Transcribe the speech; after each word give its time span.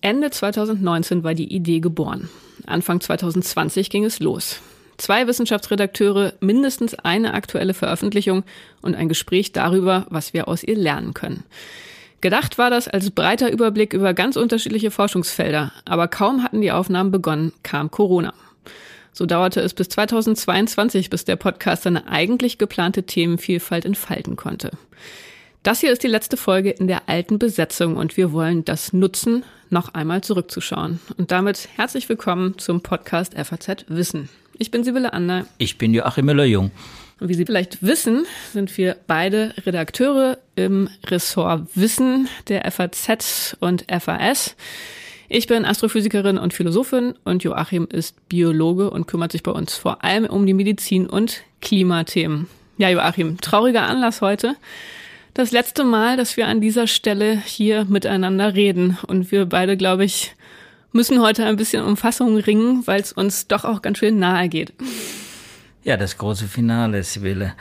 Ende 0.00 0.30
2019 0.30 1.22
war 1.22 1.34
die 1.34 1.54
Idee 1.54 1.80
geboren. 1.80 2.28
Anfang 2.66 3.00
2020 3.00 3.88
ging 3.88 4.04
es 4.04 4.18
los. 4.18 4.60
Zwei 4.96 5.26
Wissenschaftsredakteure, 5.26 6.34
mindestens 6.40 6.94
eine 6.94 7.34
aktuelle 7.34 7.74
Veröffentlichung 7.74 8.44
und 8.82 8.94
ein 8.94 9.08
Gespräch 9.08 9.52
darüber, 9.52 10.06
was 10.10 10.34
wir 10.34 10.48
aus 10.48 10.62
ihr 10.64 10.76
lernen 10.76 11.14
können. 11.14 11.44
Gedacht 12.20 12.58
war 12.58 12.70
das 12.70 12.88
als 12.88 13.10
breiter 13.10 13.50
Überblick 13.50 13.92
über 13.92 14.14
ganz 14.14 14.36
unterschiedliche 14.36 14.90
Forschungsfelder, 14.90 15.72
aber 15.84 16.08
kaum 16.08 16.42
hatten 16.44 16.60
die 16.60 16.72
Aufnahmen 16.72 17.10
begonnen, 17.10 17.52
kam 17.62 17.90
Corona. 17.90 18.32
So 19.12 19.26
dauerte 19.26 19.60
es 19.60 19.74
bis 19.74 19.88
2022, 19.88 21.10
bis 21.10 21.24
der 21.24 21.36
Podcast 21.36 21.82
seine 21.82 22.08
eigentlich 22.08 22.58
geplante 22.58 23.02
Themenvielfalt 23.04 23.84
entfalten 23.84 24.36
konnte. 24.36 24.70
Das 25.62 25.78
hier 25.78 25.92
ist 25.92 26.02
die 26.02 26.08
letzte 26.08 26.36
Folge 26.36 26.70
in 26.70 26.88
der 26.88 27.08
alten 27.08 27.38
Besetzung 27.38 27.96
und 27.96 28.16
wir 28.16 28.32
wollen 28.32 28.64
das 28.64 28.92
nutzen, 28.92 29.44
noch 29.70 29.94
einmal 29.94 30.20
zurückzuschauen. 30.20 30.98
Und 31.18 31.30
damit 31.30 31.68
herzlich 31.76 32.08
willkommen 32.08 32.58
zum 32.58 32.80
Podcast 32.80 33.34
FAZ 33.34 33.84
Wissen. 33.86 34.28
Ich 34.58 34.72
bin 34.72 34.82
Sibylle 34.82 35.12
Ander. 35.12 35.46
Ich 35.58 35.78
bin 35.78 35.94
Joachim 35.94 36.26
Müller-Jung. 36.26 36.72
Und 37.20 37.28
wie 37.28 37.34
Sie 37.34 37.46
vielleicht 37.46 37.80
wissen, 37.80 38.26
sind 38.52 38.76
wir 38.76 38.96
beide 39.06 39.54
Redakteure 39.64 40.38
im 40.56 40.90
Ressort 41.06 41.68
Wissen 41.76 42.26
der 42.48 42.68
FAZ 42.68 43.56
und 43.60 43.84
FAS. 43.88 44.56
Ich 45.28 45.46
bin 45.46 45.64
Astrophysikerin 45.64 46.38
und 46.38 46.52
Philosophin 46.52 47.14
und 47.22 47.44
Joachim 47.44 47.86
ist 47.88 48.28
Biologe 48.28 48.90
und 48.90 49.06
kümmert 49.06 49.30
sich 49.30 49.44
bei 49.44 49.52
uns 49.52 49.76
vor 49.76 50.02
allem 50.02 50.24
um 50.24 50.44
die 50.44 50.54
Medizin 50.54 51.06
und 51.06 51.44
Klimathemen. 51.60 52.48
Ja, 52.78 52.88
Joachim, 52.88 53.40
trauriger 53.40 53.82
Anlass 53.82 54.22
heute. 54.22 54.56
Das 55.34 55.50
letzte 55.50 55.84
Mal, 55.84 56.18
dass 56.18 56.36
wir 56.36 56.46
an 56.46 56.60
dieser 56.60 56.86
Stelle 56.86 57.38
hier 57.38 57.86
miteinander 57.86 58.54
reden. 58.54 58.98
Und 59.06 59.32
wir 59.32 59.46
beide, 59.46 59.78
glaube 59.78 60.04
ich, 60.04 60.34
müssen 60.92 61.20
heute 61.22 61.46
ein 61.46 61.56
bisschen 61.56 61.82
um 61.84 61.96
Fassung 61.96 62.36
ringen, 62.36 62.86
weil 62.86 63.00
es 63.00 63.12
uns 63.12 63.48
doch 63.48 63.64
auch 63.64 63.80
ganz 63.80 63.98
schön 63.98 64.18
nahe 64.18 64.48
geht. 64.50 64.74
Ja, 65.84 65.96
das 65.96 66.18
große 66.18 66.46
Finale, 66.48 67.02
Sibylle. 67.02 67.54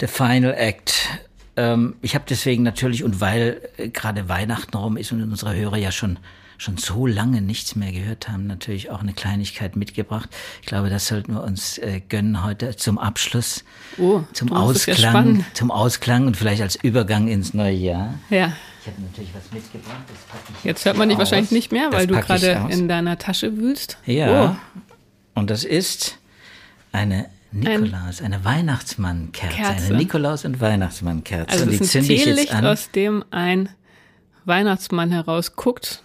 The 0.00 0.08
Final 0.08 0.54
Act. 0.54 1.08
Ähm, 1.56 1.94
ich 2.02 2.14
habe 2.14 2.24
deswegen 2.28 2.64
natürlich, 2.64 3.04
und 3.04 3.20
weil 3.20 3.60
äh, 3.76 3.88
gerade 3.88 4.28
Weihnachten 4.28 4.76
rum 4.76 4.96
ist 4.96 5.12
und 5.12 5.22
unsere 5.22 5.54
Hörer 5.54 5.76
ja 5.76 5.92
schon 5.92 6.18
schon 6.58 6.76
so 6.76 7.06
lange 7.06 7.40
nichts 7.40 7.76
mehr 7.76 7.92
gehört 7.92 8.28
haben, 8.28 8.46
natürlich 8.46 8.90
auch 8.90 9.00
eine 9.00 9.12
Kleinigkeit 9.12 9.76
mitgebracht. 9.76 10.30
Ich 10.60 10.66
glaube, 10.66 10.90
das 10.90 11.06
sollten 11.06 11.34
wir 11.34 11.42
uns 11.42 11.78
äh, 11.78 12.00
gönnen 12.08 12.44
heute 12.44 12.76
zum 12.76 12.98
Abschluss, 12.98 13.64
oh, 13.98 14.22
zum 14.32 14.52
Ausklang, 14.52 15.44
zum 15.54 15.70
Ausklang 15.70 16.26
und 16.26 16.36
vielleicht 16.36 16.62
als 16.62 16.76
Übergang 16.76 17.28
ins 17.28 17.54
neue 17.54 17.74
Jahr. 17.74 18.14
Ja. 18.30 18.52
Ich 18.80 18.92
habe 18.92 19.02
natürlich 19.02 19.30
was 19.34 19.52
mitgebracht. 19.52 19.96
jetzt, 20.08 20.64
jetzt 20.64 20.84
hört 20.84 20.96
man 20.96 21.08
dich 21.08 21.18
wahrscheinlich 21.18 21.50
nicht 21.50 21.72
mehr, 21.72 21.92
weil 21.92 22.06
du 22.06 22.20
gerade 22.20 22.66
in 22.70 22.88
deiner 22.88 23.18
Tasche 23.18 23.56
wühlst. 23.56 23.98
Ja. 24.06 24.56
Oh. 25.34 25.40
Und 25.40 25.50
das 25.50 25.64
ist 25.64 26.18
eine 26.92 27.26
Nikolaus, 27.52 28.20
ein 28.20 28.32
eine 28.32 28.44
Weihnachtsmannkerze, 28.44 29.56
Kerze. 29.56 29.86
eine 29.86 29.96
Nikolaus- 29.96 30.44
und 30.44 30.60
Weihnachtsmannkerze. 30.60 31.50
Also 31.50 31.64
und 31.64 31.70
die 31.72 31.76
ist 31.76 31.96
ein 31.96 32.04
Teelicht, 32.04 32.54
aus 32.54 32.90
dem 32.90 33.24
ein 33.30 33.68
Weihnachtsmann 34.44 35.10
herausguckt. 35.10 36.02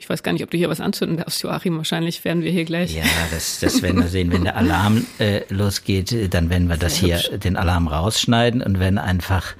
Ich 0.00 0.08
weiß 0.08 0.22
gar 0.22 0.32
nicht, 0.32 0.42
ob 0.42 0.50
du 0.50 0.56
hier 0.56 0.70
was 0.70 0.80
anzünden 0.80 1.18
darfst, 1.18 1.42
Joachim. 1.42 1.76
Wahrscheinlich 1.76 2.24
werden 2.24 2.42
wir 2.42 2.50
hier 2.50 2.64
gleich. 2.64 2.96
Ja, 2.96 3.04
das, 3.30 3.60
das 3.60 3.82
werden 3.82 4.00
wir 4.00 4.08
sehen. 4.08 4.32
Wenn 4.32 4.44
der 4.44 4.56
Alarm 4.56 5.06
äh, 5.18 5.42
losgeht, 5.50 6.32
dann 6.32 6.48
werden 6.48 6.70
wir 6.70 6.78
das 6.78 6.96
hier, 6.96 7.18
den 7.38 7.56
Alarm 7.58 7.86
rausschneiden 7.86 8.62
und 8.62 8.80
werden 8.80 8.98
einfach 8.98 9.54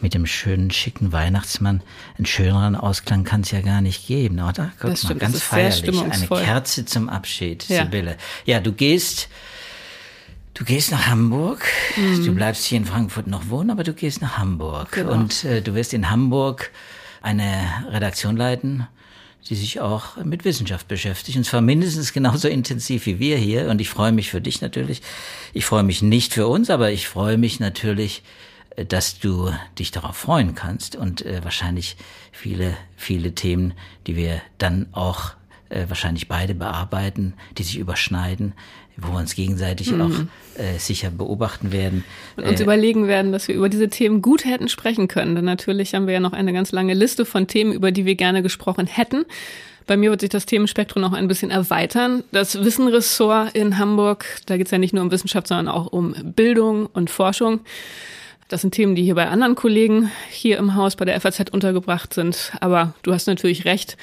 mit 0.00 0.14
dem 0.14 0.26
schönen, 0.26 0.72
schicken 0.72 1.12
Weihnachtsmann 1.12 1.82
einen 2.16 2.26
schöneren 2.26 2.74
Ausklang 2.74 3.22
kann 3.22 3.42
es 3.42 3.52
ja 3.52 3.60
gar 3.60 3.80
nicht 3.80 4.08
geben, 4.08 4.40
oder? 4.40 4.72
Guck 4.80 4.90
das 4.90 5.04
mal, 5.04 5.08
stimmt, 5.10 5.20
ganz 5.20 5.42
feierlich. 5.42 6.02
Eine 6.02 6.26
Kerze 6.26 6.84
zum 6.84 7.08
Abschied, 7.08 7.68
ja. 7.68 7.84
Sibylle. 7.84 8.16
Ja, 8.44 8.60
du 8.60 8.72
gehst. 8.72 9.28
Du 10.54 10.64
gehst 10.64 10.90
nach 10.90 11.06
Hamburg, 11.06 11.64
mhm. 11.94 12.26
du 12.26 12.34
bleibst 12.34 12.64
hier 12.64 12.78
in 12.78 12.84
Frankfurt 12.84 13.28
noch 13.28 13.48
wohnen, 13.48 13.70
aber 13.70 13.84
du 13.84 13.92
gehst 13.92 14.20
nach 14.20 14.38
Hamburg. 14.38 14.90
Genau. 14.90 15.12
Und 15.12 15.44
äh, 15.44 15.62
du 15.62 15.76
wirst 15.76 15.94
in 15.94 16.10
Hamburg 16.10 16.72
eine 17.22 17.62
Redaktion 17.90 18.36
leiten, 18.36 18.88
die 19.48 19.54
sich 19.54 19.80
auch 19.80 20.16
mit 20.16 20.44
Wissenschaft 20.44 20.88
beschäftigt. 20.88 21.38
Und 21.38 21.44
zwar 21.44 21.60
mindestens 21.60 22.12
genauso 22.12 22.48
intensiv 22.48 23.06
wie 23.06 23.18
wir 23.18 23.36
hier. 23.36 23.68
Und 23.70 23.80
ich 23.80 23.88
freue 23.88 24.12
mich 24.12 24.30
für 24.30 24.40
dich 24.40 24.60
natürlich. 24.60 25.02
Ich 25.52 25.64
freue 25.64 25.82
mich 25.82 26.02
nicht 26.02 26.34
für 26.34 26.46
uns, 26.46 26.70
aber 26.70 26.90
ich 26.90 27.08
freue 27.08 27.38
mich 27.38 27.60
natürlich, 27.60 28.22
äh, 28.76 28.84
dass 28.84 29.18
du 29.18 29.50
dich 29.78 29.90
darauf 29.90 30.16
freuen 30.16 30.54
kannst 30.54 30.96
und 30.96 31.24
äh, 31.24 31.42
wahrscheinlich 31.44 31.96
viele, 32.32 32.76
viele 32.96 33.34
Themen, 33.34 33.74
die 34.06 34.16
wir 34.16 34.42
dann 34.58 34.88
auch 34.92 35.32
äh, 35.70 35.84
wahrscheinlich 35.88 36.28
beide 36.28 36.54
bearbeiten, 36.54 37.34
die 37.56 37.62
sich 37.62 37.78
überschneiden, 37.78 38.52
wo 39.00 39.12
wir 39.12 39.18
uns 39.18 39.34
gegenseitig 39.34 39.92
mhm. 39.92 40.00
auch 40.00 40.60
äh, 40.60 40.78
sicher 40.78 41.10
beobachten 41.10 41.72
werden. 41.72 42.04
Und 42.36 42.46
uns 42.46 42.60
äh, 42.60 42.64
überlegen 42.64 43.06
werden, 43.06 43.32
dass 43.32 43.48
wir 43.48 43.54
über 43.54 43.68
diese 43.68 43.88
Themen 43.88 44.22
gut 44.22 44.44
hätten 44.44 44.68
sprechen 44.68 45.08
können. 45.08 45.34
Denn 45.34 45.44
natürlich 45.44 45.94
haben 45.94 46.06
wir 46.06 46.14
ja 46.14 46.20
noch 46.20 46.32
eine 46.32 46.52
ganz 46.52 46.72
lange 46.72 46.94
Liste 46.94 47.24
von 47.24 47.46
Themen, 47.46 47.72
über 47.72 47.92
die 47.92 48.04
wir 48.04 48.16
gerne 48.16 48.42
gesprochen 48.42 48.86
hätten. 48.86 49.24
Bei 49.86 49.96
mir 49.96 50.10
wird 50.10 50.20
sich 50.20 50.30
das 50.30 50.46
Themenspektrum 50.46 51.00
noch 51.00 51.12
ein 51.12 51.28
bisschen 51.28 51.50
erweitern. 51.50 52.24
Das 52.32 52.62
Wissenressort 52.62 53.54
in 53.54 53.78
Hamburg, 53.78 54.26
da 54.46 54.56
geht 54.56 54.66
es 54.66 54.72
ja 54.72 54.78
nicht 54.78 54.92
nur 54.92 55.02
um 55.02 55.10
Wissenschaft, 55.10 55.46
sondern 55.46 55.68
auch 55.68 55.86
um 55.86 56.14
Bildung 56.22 56.86
und 56.86 57.08
Forschung. 57.08 57.60
Das 58.48 58.62
sind 58.62 58.74
Themen, 58.74 58.94
die 58.94 59.04
hier 59.04 59.14
bei 59.14 59.28
anderen 59.28 59.54
Kollegen 59.54 60.10
hier 60.30 60.58
im 60.58 60.74
Haus 60.74 60.96
bei 60.96 61.04
der 61.04 61.18
FAZ 61.20 61.50
untergebracht 61.50 62.12
sind. 62.12 62.52
Aber 62.60 62.94
du 63.02 63.12
hast 63.12 63.26
natürlich 63.26 63.64
recht 63.64 63.96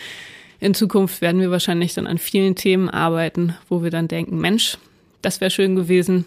in 0.60 0.74
Zukunft 0.74 1.22
werden 1.22 1.42
wir 1.42 1.52
wahrscheinlich 1.52 1.94
dann 1.94 2.08
an 2.08 2.18
vielen 2.18 2.56
Themen 2.56 2.90
arbeiten, 2.90 3.56
wo 3.70 3.84
wir 3.84 3.92
dann 3.92 4.08
denken, 4.08 4.40
Mensch, 4.40 4.78
das 5.26 5.42
wäre 5.42 5.50
schön 5.50 5.76
gewesen. 5.76 6.26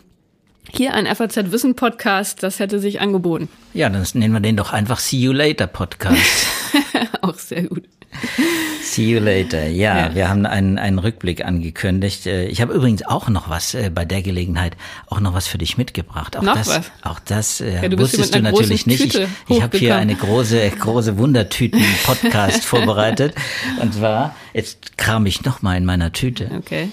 Hier 0.70 0.92
ein 0.92 1.06
FAZ 1.06 1.52
Wissen 1.52 1.76
Podcast, 1.76 2.42
das 2.42 2.58
hätte 2.58 2.80
sich 2.80 3.00
angeboten. 3.00 3.48
Ja, 3.72 3.88
dann 3.88 4.04
nennen 4.14 4.34
wir 4.34 4.40
den 4.40 4.56
doch 4.56 4.72
einfach 4.72 4.98
See 4.98 5.18
You 5.18 5.32
Later 5.32 5.68
Podcast. 5.68 6.46
Auch 7.22 7.38
sehr 7.38 7.62
gut. 7.62 7.84
See 8.82 9.12
you 9.12 9.20
later. 9.20 9.66
Ja, 9.66 10.08
ja, 10.08 10.14
wir 10.14 10.28
haben 10.28 10.46
einen, 10.46 10.78
einen 10.78 10.98
Rückblick 10.98 11.44
angekündigt. 11.44 12.26
Äh, 12.26 12.46
ich 12.46 12.60
habe 12.60 12.72
übrigens 12.72 13.04
auch 13.06 13.28
noch 13.28 13.50
was 13.50 13.74
äh, 13.74 13.90
bei 13.94 14.04
der 14.04 14.22
Gelegenheit, 14.22 14.76
auch 15.06 15.20
noch 15.20 15.34
was 15.34 15.46
für 15.46 15.58
dich 15.58 15.76
mitgebracht. 15.76 16.36
Auch 16.36 16.42
noch 16.42 16.54
das, 16.54 16.68
was? 16.68 16.90
Auch 17.02 17.20
das 17.20 17.60
äh, 17.60 17.82
ja, 17.82 17.88
du 17.88 17.98
wusstest 17.98 18.34
du 18.34 18.40
natürlich 18.40 18.86
nicht. 18.86 19.14
ich, 19.14 19.28
ich 19.48 19.62
habe 19.62 19.76
hier 19.76 19.96
eine 19.96 20.14
große, 20.14 20.70
große 20.70 21.18
Wundertüten-Podcast 21.18 22.64
vorbereitet. 22.64 23.34
Und 23.80 23.94
zwar, 23.94 24.34
jetzt 24.54 24.96
kram 24.96 25.26
ich 25.26 25.44
noch 25.44 25.60
mal 25.62 25.76
in 25.76 25.84
meiner 25.84 26.12
Tüte. 26.12 26.50
Okay. 26.56 26.88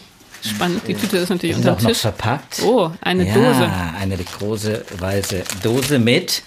Spannend. 0.49 0.81
Die 0.87 0.93
Tüte 0.93 1.17
ist 1.17 1.29
natürlich 1.29 1.55
unter 1.55 1.77
Tisch. 1.77 1.87
Noch 1.87 1.95
verpackt. 1.95 2.61
Oh, 2.63 2.91
eine 3.01 3.27
ja, 3.27 3.33
Dose. 3.33 3.71
eine 3.99 4.17
große 4.17 4.85
weiße 4.99 5.43
Dose 5.63 5.99
mit 5.99 6.43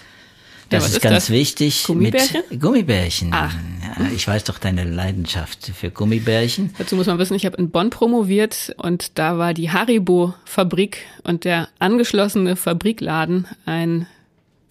das 0.69 0.83
ja, 0.83 0.87
ist, 0.87 0.95
ist, 0.97 1.01
ganz 1.01 1.15
das? 1.15 1.29
wichtig. 1.31 1.83
Gummibärchen? 1.83 2.43
Mit 2.49 2.61
Gummibärchen. 2.61 3.31
Ach. 3.33 3.53
Ja, 3.81 4.05
ich 4.15 4.27
weiß 4.27 4.43
doch 4.43 4.59
deine 4.59 4.83
Leidenschaft 4.83 5.71
für 5.75 5.89
Gummibärchen. 5.89 6.73
Dazu 6.77 6.95
muss 6.95 7.07
man 7.07 7.17
wissen, 7.17 7.33
ich 7.33 7.45
habe 7.45 7.57
in 7.57 7.71
Bonn 7.71 7.89
promoviert 7.89 8.73
und 8.77 9.17
da 9.17 9.37
war 9.37 9.53
die 9.53 9.71
Haribo-Fabrik 9.71 10.99
und 11.23 11.43
der 11.43 11.69
angeschlossene 11.79 12.55
Fabrikladen 12.55 13.47
ein 13.65 14.05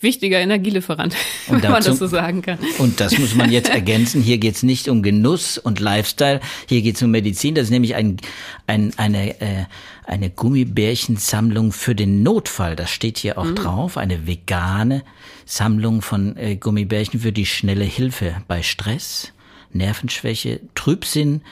wichtiger 0.00 0.38
Energielieferant, 0.38 1.14
und 1.48 1.62
wenn 1.62 1.72
man 1.72 1.82
das 1.82 1.98
so 1.98 2.06
sagen 2.06 2.42
kann. 2.42 2.58
Und 2.78 3.00
das 3.00 3.18
muss 3.18 3.34
man 3.34 3.50
jetzt 3.50 3.68
ergänzen. 3.68 4.22
Hier 4.22 4.38
geht 4.38 4.56
es 4.56 4.62
nicht 4.62 4.88
um 4.88 5.02
Genuss 5.02 5.58
und 5.58 5.80
Lifestyle, 5.80 6.40
hier 6.68 6.82
geht 6.82 6.96
es 6.96 7.02
um 7.02 7.10
Medizin. 7.10 7.54
Das 7.54 7.64
ist 7.64 7.70
nämlich 7.70 7.94
ein, 7.94 8.18
ein, 8.66 8.92
eine, 8.96 9.40
äh, 9.40 9.64
eine 10.06 10.30
Gummibärchensammlung 10.30 11.72
für 11.72 11.94
den 11.94 12.22
Notfall. 12.22 12.76
Das 12.76 12.90
steht 12.90 13.18
hier 13.18 13.38
auch 13.38 13.44
mhm. 13.44 13.56
drauf. 13.56 13.96
Eine 13.96 14.26
vegane 14.26 15.02
Sammlung 15.44 16.02
von 16.02 16.36
äh, 16.36 16.56
Gummibärchen 16.56 17.20
für 17.20 17.32
die 17.32 17.46
schnelle 17.46 17.84
Hilfe 17.84 18.36
bei 18.46 18.62
Stress, 18.62 19.32
Nervenschwäche, 19.72 20.60
Trübsinn, 20.74 21.42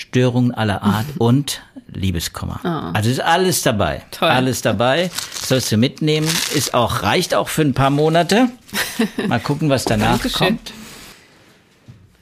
Störungen 0.00 0.52
aller 0.52 0.82
Art 0.82 1.06
und 1.18 1.62
Liebeskummer. 1.92 2.60
Oh. 2.64 2.96
Also 2.96 3.10
ist 3.10 3.20
alles 3.20 3.62
dabei. 3.62 4.02
Toll. 4.10 4.28
Alles 4.28 4.62
dabei. 4.62 5.10
Sollst 5.32 5.70
du 5.70 5.76
mitnehmen. 5.76 6.28
Ist 6.54 6.72
auch, 6.74 7.02
reicht 7.02 7.34
auch 7.34 7.48
für 7.48 7.62
ein 7.62 7.74
paar 7.74 7.90
Monate. 7.90 8.48
Mal 9.28 9.40
gucken, 9.40 9.68
was 9.68 9.84
danach 9.84 10.20
kommt. 10.32 10.72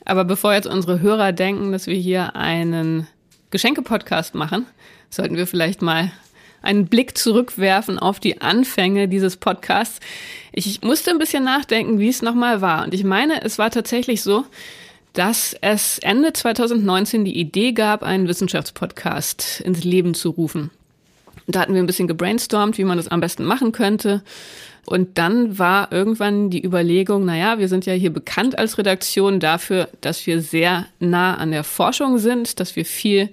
Aber 0.05 0.25
bevor 0.25 0.55
jetzt 0.55 0.67
unsere 0.67 1.01
Hörer 1.01 1.33
denken, 1.33 1.71
dass 1.71 1.87
wir 1.87 1.97
hier 1.97 2.35
einen 2.35 3.07
Geschenke-Podcast 3.51 4.35
machen, 4.35 4.67
sollten 5.11 5.37
wir 5.37 5.47
vielleicht 5.47 5.83
mal 5.83 6.11
einen 6.63 6.87
Blick 6.87 7.17
zurückwerfen 7.17 7.99
auf 7.99 8.19
die 8.19 8.41
Anfänge 8.41 9.07
dieses 9.07 9.37
Podcasts. 9.37 10.01
Ich 10.51 10.83
musste 10.83 11.11
ein 11.11 11.19
bisschen 11.19 11.45
nachdenken, 11.45 11.99
wie 11.99 12.09
es 12.09 12.23
nochmal 12.23 12.61
war. 12.61 12.85
Und 12.85 12.95
ich 12.95 13.05
meine, 13.05 13.43
es 13.45 13.59
war 13.59 13.71
tatsächlich 13.71 14.23
so, 14.23 14.45
dass 15.13 15.57
es 15.61 15.99
Ende 15.99 16.33
2019 16.33 17.25
die 17.25 17.39
Idee 17.39 17.73
gab, 17.73 18.03
einen 18.03 18.29
Wissenschaftspodcast 18.29 19.61
ins 19.61 19.85
Leben 19.85 20.15
zu 20.15 20.31
rufen. 20.31 20.71
Da 21.47 21.61
hatten 21.61 21.75
wir 21.75 21.83
ein 21.83 21.87
bisschen 21.87 22.09
gebrainstormt, 22.09 22.77
wie 22.79 22.85
man 22.85 22.99
das 22.99 23.09
am 23.09 23.21
besten 23.21 23.45
machen 23.45 23.73
könnte. 23.73 24.23
Und 24.85 25.19
dann 25.19 25.59
war 25.59 25.93
irgendwann 25.93 26.51
die 26.51 26.65
Überlegung, 26.65 27.25
naja, 27.25 27.59
wir 27.59 27.69
sind 27.69 27.87
ja 27.87 27.93
hier 27.93 28.13
bekannt 28.13 28.59
als 28.59 28.79
Redaktion 28.79 29.41
dafür, 29.41 29.89
dass 30.01 30.27
wir 30.27 30.41
sehr 30.41 30.87
nah 30.99 31.35
an 31.37 31.51
der 31.51 31.65
Forschung 31.65 32.19
sind, 32.19 32.61
dass 32.61 32.77
wir 32.77 32.85
viel 32.85 33.31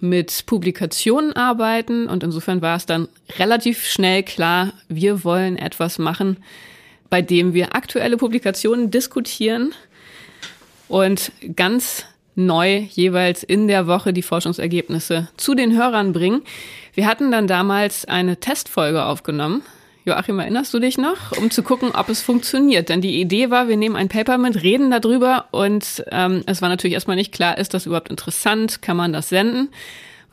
mit 0.00 0.46
Publikationen 0.46 1.32
arbeiten. 1.32 2.08
Und 2.08 2.22
insofern 2.22 2.62
war 2.62 2.76
es 2.76 2.86
dann 2.86 3.08
relativ 3.38 3.84
schnell 3.86 4.22
klar, 4.22 4.72
wir 4.88 5.24
wollen 5.24 5.56
etwas 5.56 5.98
machen, 5.98 6.36
bei 7.10 7.22
dem 7.22 7.54
wir 7.54 7.74
aktuelle 7.74 8.16
Publikationen 8.16 8.90
diskutieren 8.90 9.74
und 10.88 11.32
ganz 11.56 12.04
neu 12.34 12.78
jeweils 12.90 13.42
in 13.42 13.68
der 13.68 13.86
Woche 13.86 14.12
die 14.12 14.22
Forschungsergebnisse 14.22 15.28
zu 15.36 15.54
den 15.54 15.76
Hörern 15.76 16.12
bringen. 16.12 16.42
Wir 16.94 17.06
hatten 17.06 17.30
dann 17.30 17.46
damals 17.46 18.04
eine 18.04 18.38
Testfolge 18.38 19.04
aufgenommen. 19.04 19.62
Joachim, 20.04 20.38
erinnerst 20.38 20.74
du 20.74 20.80
dich 20.80 20.98
noch? 20.98 21.32
Um 21.38 21.50
zu 21.50 21.62
gucken, 21.62 21.92
ob 21.94 22.10
es 22.10 22.20
funktioniert. 22.20 22.90
Denn 22.90 23.00
die 23.00 23.20
Idee 23.20 23.50
war, 23.50 23.68
wir 23.68 23.78
nehmen 23.78 23.96
ein 23.96 24.08
Paper 24.08 24.36
mit, 24.36 24.62
reden 24.62 24.90
darüber 24.90 25.46
und 25.50 26.04
ähm, 26.10 26.42
es 26.46 26.60
war 26.60 26.68
natürlich 26.68 26.94
erstmal 26.94 27.16
nicht 27.16 27.32
klar, 27.32 27.56
ist 27.56 27.72
das 27.72 27.86
überhaupt 27.86 28.10
interessant? 28.10 28.82
Kann 28.82 28.98
man 28.98 29.14
das 29.14 29.30
senden? 29.30 29.70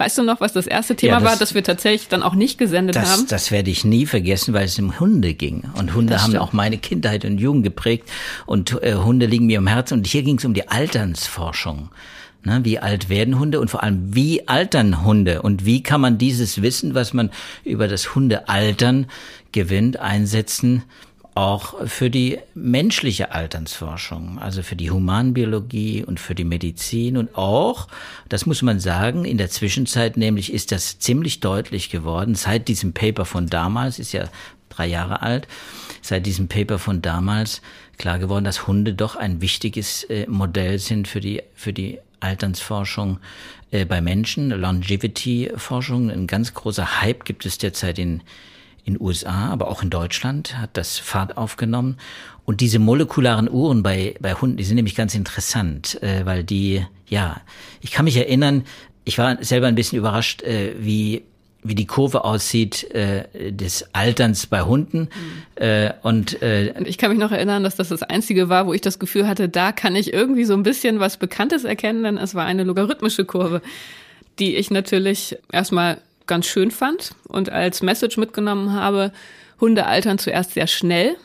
Weißt 0.02 0.18
du 0.18 0.24
noch, 0.24 0.42
was 0.42 0.52
das 0.52 0.66
erste 0.66 0.96
Thema 0.96 1.14
ja, 1.14 1.20
das, 1.20 1.30
war, 1.30 1.38
das 1.38 1.54
wir 1.54 1.64
tatsächlich 1.64 2.08
dann 2.08 2.24
auch 2.24 2.34
nicht 2.34 2.58
gesendet 2.58 2.96
das, 2.96 3.08
haben? 3.08 3.28
Das 3.28 3.52
werde 3.52 3.70
ich 3.70 3.86
nie 3.86 4.08
vergessen, 4.08 4.52
weil 4.52 4.66
es 4.66 4.80
um 4.80 5.00
Hunde 5.00 5.36
ging. 5.36 5.66
Und 5.78 5.94
Hunde 5.94 6.24
haben 6.24 6.36
auch 6.38 6.54
meine 6.54 6.80
Kindheit 6.80 7.24
und 7.24 7.38
Jugend 7.38 7.64
geprägt. 7.64 8.10
Und 8.48 8.82
äh, 8.82 8.96
Hunde 8.96 9.28
liegen 9.28 9.46
mir 9.46 9.60
am 9.60 9.68
Herzen. 9.68 10.00
Und 10.00 10.08
hier 10.08 10.24
ging 10.24 10.40
es 10.40 10.46
um 10.46 10.56
die 10.56 10.68
Alternsforschung. 10.68 11.90
Ne, 12.44 12.62
wie 12.64 12.80
alt 12.80 13.10
werden 13.10 13.38
Hunde 13.38 13.60
und 13.60 13.70
vor 13.70 13.84
allem, 13.84 14.16
wie 14.16 14.48
altern 14.48 15.06
Hunde 15.06 15.44
und 15.44 15.64
wie 15.64 15.84
kann 15.84 16.02
man 16.02 16.18
dieses 16.18 16.64
Wissen, 16.64 16.96
was 16.96 17.14
man 17.14 17.30
über 17.64 17.88
das 17.88 18.16
Hundealtern 18.16 19.06
gewinnt, 19.52 20.00
einsetzen, 20.00 20.82
auch 21.34 21.88
für 21.88 22.10
die 22.10 22.40
menschliche 22.54 23.32
Alternsforschung, 23.32 24.38
also 24.40 24.64
für 24.64 24.76
die 24.76 24.92
Humanbiologie 24.92 26.04
und 26.04 26.20
für 26.20 26.36
die 26.36 26.44
Medizin 26.44 27.16
und 27.16 27.36
auch, 27.38 27.88
das 28.28 28.46
muss 28.46 28.62
man 28.62 28.80
sagen, 28.80 29.24
in 29.24 29.38
der 29.38 29.50
Zwischenzeit 29.50 30.18
nämlich 30.18 30.52
ist 30.52 30.72
das 30.72 31.00
ziemlich 31.00 31.40
deutlich 31.40 31.90
geworden, 31.90 32.36
seit 32.36 32.68
diesem 32.68 32.94
Paper 32.94 33.26
von 33.26 33.48
damals, 33.48 33.98
ist 33.98 34.12
ja 34.12 34.26
drei 34.68 34.88
Jahre 34.88 35.22
alt, 35.22 35.48
seit 36.02 36.26
diesem 36.26 36.48
Paper 36.48 36.80
von 36.80 37.02
damals 37.02 37.62
klar 37.98 38.20
geworden, 38.20 38.44
dass 38.44 38.68
Hunde 38.68 38.94
doch 38.94 39.16
ein 39.16 39.42
wichtiges 39.42 40.04
äh, 40.06 40.26
Modell 40.28 40.80
sind 40.80 41.08
für 41.08 41.22
die, 41.22 41.44
für 41.54 41.72
die 41.72 42.00
Alternsforschung 42.20 43.20
äh, 43.72 43.86
bei 43.86 44.02
Menschen, 44.02 44.50
Longevity-Forschung. 44.50 46.10
Ein 46.10 46.28
ganz 46.28 46.54
großer 46.54 47.02
Hype 47.02 47.26
gibt 47.26 47.46
es 47.46 47.58
derzeit 47.58 48.00
in 48.00 48.22
in 48.86 49.00
USA, 49.00 49.50
aber 49.50 49.68
auch 49.68 49.84
in 49.84 49.90
Deutschland 49.90 50.58
hat 50.58 50.72
das 50.74 50.98
Fahrt 50.98 51.38
aufgenommen. 51.38 51.98
Und 52.46 52.62
diese 52.62 52.80
molekularen 52.80 53.50
Uhren 53.50 53.84
bei, 53.84 54.16
bei 54.20 54.34
Hunden, 54.34 54.58
die 54.58 54.64
sind 54.64 54.76
nämlich 54.76 54.96
ganz 54.96 55.16
interessant, 55.16 56.02
äh, 56.02 56.26
weil 56.26 56.44
die, 56.44 56.86
ja, 57.08 57.42
ich 57.82 57.92
kann 57.92 58.06
mich 58.06 58.18
erinnern, 58.18 58.64
ich 59.04 59.18
war 59.18 59.44
selber 59.44 59.68
ein 59.68 59.76
bisschen 59.76 59.98
überrascht, 59.98 60.42
äh, 60.44 60.74
wie 60.80 61.24
wie 61.64 61.76
die 61.76 61.86
Kurve 61.86 62.24
aussieht 62.24 62.90
äh, 62.92 63.52
des 63.52 63.94
Alterns 63.94 64.48
bei 64.48 64.64
Hunden. 64.64 65.02
Mhm. 65.02 65.64
Äh, 65.64 65.94
und, 66.02 66.42
äh, 66.42 66.74
und 66.76 66.88
ich 66.88 66.98
kann 66.98 67.12
mich 67.12 67.20
noch 67.20 67.32
erinnern, 67.32 67.64
dass 67.64 67.76
das 67.76 67.90
das 67.90 68.04
Einzige 68.04 68.50
war, 68.50 68.66
wo 68.66 68.74
ich 68.74 68.82
das 68.82 69.00
Gefühl 69.00 69.28
hatte, 69.28 69.48
da 69.48 69.72
kann 69.72 69.96
ich 69.96 70.12
irgendwie 70.12 70.46
so 70.46 70.54
ein 70.54 70.64
bisschen 70.64 71.00
was 71.00 71.18
Bekanntes 71.18 71.64
erkennen, 71.64 72.04
denn 72.04 72.18
es 72.18 72.34
war 72.34 72.46
eine 72.46 72.64
logarithmische 72.64 73.26
Kurve, 73.26 73.62
die 74.40 74.56
ich 74.56 74.72
natürlich 74.72 75.38
erstmal 75.52 76.00
ganz 76.32 76.46
schön 76.46 76.72
fand 76.72 77.14
und 77.28 77.50
als 77.50 77.82
Message 77.82 78.16
mitgenommen 78.16 78.72
habe, 78.72 79.12
Hunde 79.60 79.86
altern 79.86 80.18
zuerst 80.18 80.54
sehr 80.54 80.66
schnell. 80.66 81.18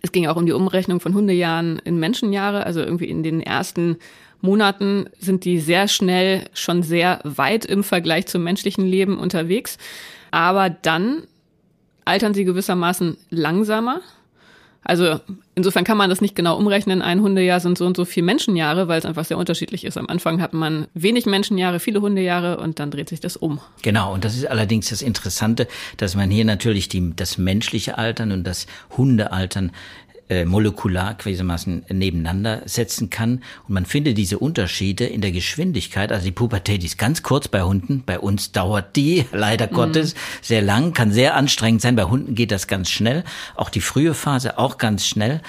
Es 0.00 0.12
ging 0.12 0.28
auch 0.28 0.36
um 0.36 0.46
die 0.46 0.52
Umrechnung 0.52 1.00
von 1.00 1.12
Hundejahren 1.12 1.80
in 1.84 1.98
Menschenjahre, 1.98 2.64
also 2.64 2.78
irgendwie 2.78 3.10
in 3.10 3.24
den 3.24 3.40
ersten 3.40 3.96
Monaten 4.40 5.06
sind 5.18 5.44
die 5.44 5.58
sehr 5.58 5.88
schnell 5.88 6.44
schon 6.54 6.84
sehr 6.84 7.18
weit 7.24 7.64
im 7.64 7.82
Vergleich 7.82 8.26
zum 8.26 8.44
menschlichen 8.44 8.86
Leben 8.86 9.18
unterwegs. 9.18 9.76
Aber 10.30 10.70
dann 10.70 11.24
altern 12.04 12.32
sie 12.32 12.44
gewissermaßen 12.44 13.16
langsamer. 13.30 14.02
Also 14.88 15.20
insofern 15.56 15.82
kann 15.82 15.96
man 15.96 16.08
das 16.08 16.20
nicht 16.20 16.36
genau 16.36 16.56
umrechnen. 16.56 17.02
Ein 17.02 17.20
Hundejahr 17.20 17.58
sind 17.58 17.76
so 17.76 17.84
und 17.84 17.96
so 17.96 18.04
viele 18.04 18.24
Menschenjahre, 18.24 18.86
weil 18.86 19.00
es 19.00 19.04
einfach 19.04 19.24
sehr 19.24 19.36
unterschiedlich 19.36 19.84
ist. 19.84 19.98
Am 19.98 20.06
Anfang 20.08 20.40
hat 20.40 20.52
man 20.52 20.86
wenig 20.94 21.26
Menschenjahre, 21.26 21.80
viele 21.80 22.00
Hundejahre 22.00 22.58
und 22.58 22.78
dann 22.78 22.92
dreht 22.92 23.08
sich 23.08 23.18
das 23.18 23.36
um. 23.36 23.60
Genau, 23.82 24.14
und 24.14 24.24
das 24.24 24.36
ist 24.36 24.46
allerdings 24.46 24.90
das 24.90 25.02
Interessante, 25.02 25.66
dass 25.96 26.14
man 26.14 26.30
hier 26.30 26.44
natürlich 26.44 26.88
die, 26.88 27.12
das 27.16 27.36
menschliche 27.36 27.98
Altern 27.98 28.30
und 28.30 28.44
das 28.44 28.68
Hundealtern 28.96 29.72
äh, 30.28 30.44
molekular 30.44 31.14
gewissermaßen 31.14 31.84
nebeneinander 31.88 32.62
setzen 32.64 33.10
kann. 33.10 33.42
Und 33.68 33.74
man 33.74 33.86
findet 33.86 34.18
diese 34.18 34.38
Unterschiede 34.38 35.04
in 35.04 35.20
der 35.20 35.32
Geschwindigkeit. 35.32 36.10
Also 36.10 36.24
die 36.24 36.32
Pubertät 36.32 36.82
ist 36.82 36.98
ganz 36.98 37.22
kurz 37.22 37.48
bei 37.48 37.62
Hunden. 37.62 38.02
Bei 38.04 38.18
uns 38.18 38.52
dauert 38.52 38.96
die 38.96 39.24
leider 39.32 39.68
mhm. 39.68 39.74
Gottes 39.74 40.14
sehr 40.42 40.62
lang, 40.62 40.92
kann 40.92 41.12
sehr 41.12 41.36
anstrengend 41.36 41.82
sein. 41.82 41.96
Bei 41.96 42.04
Hunden 42.04 42.34
geht 42.34 42.50
das 42.50 42.66
ganz 42.66 42.90
schnell. 42.90 43.24
Auch 43.54 43.70
die 43.70 43.80
frühe 43.80 44.14
Phase 44.14 44.58
auch 44.58 44.78
ganz 44.78 45.06
schnell 45.06 45.40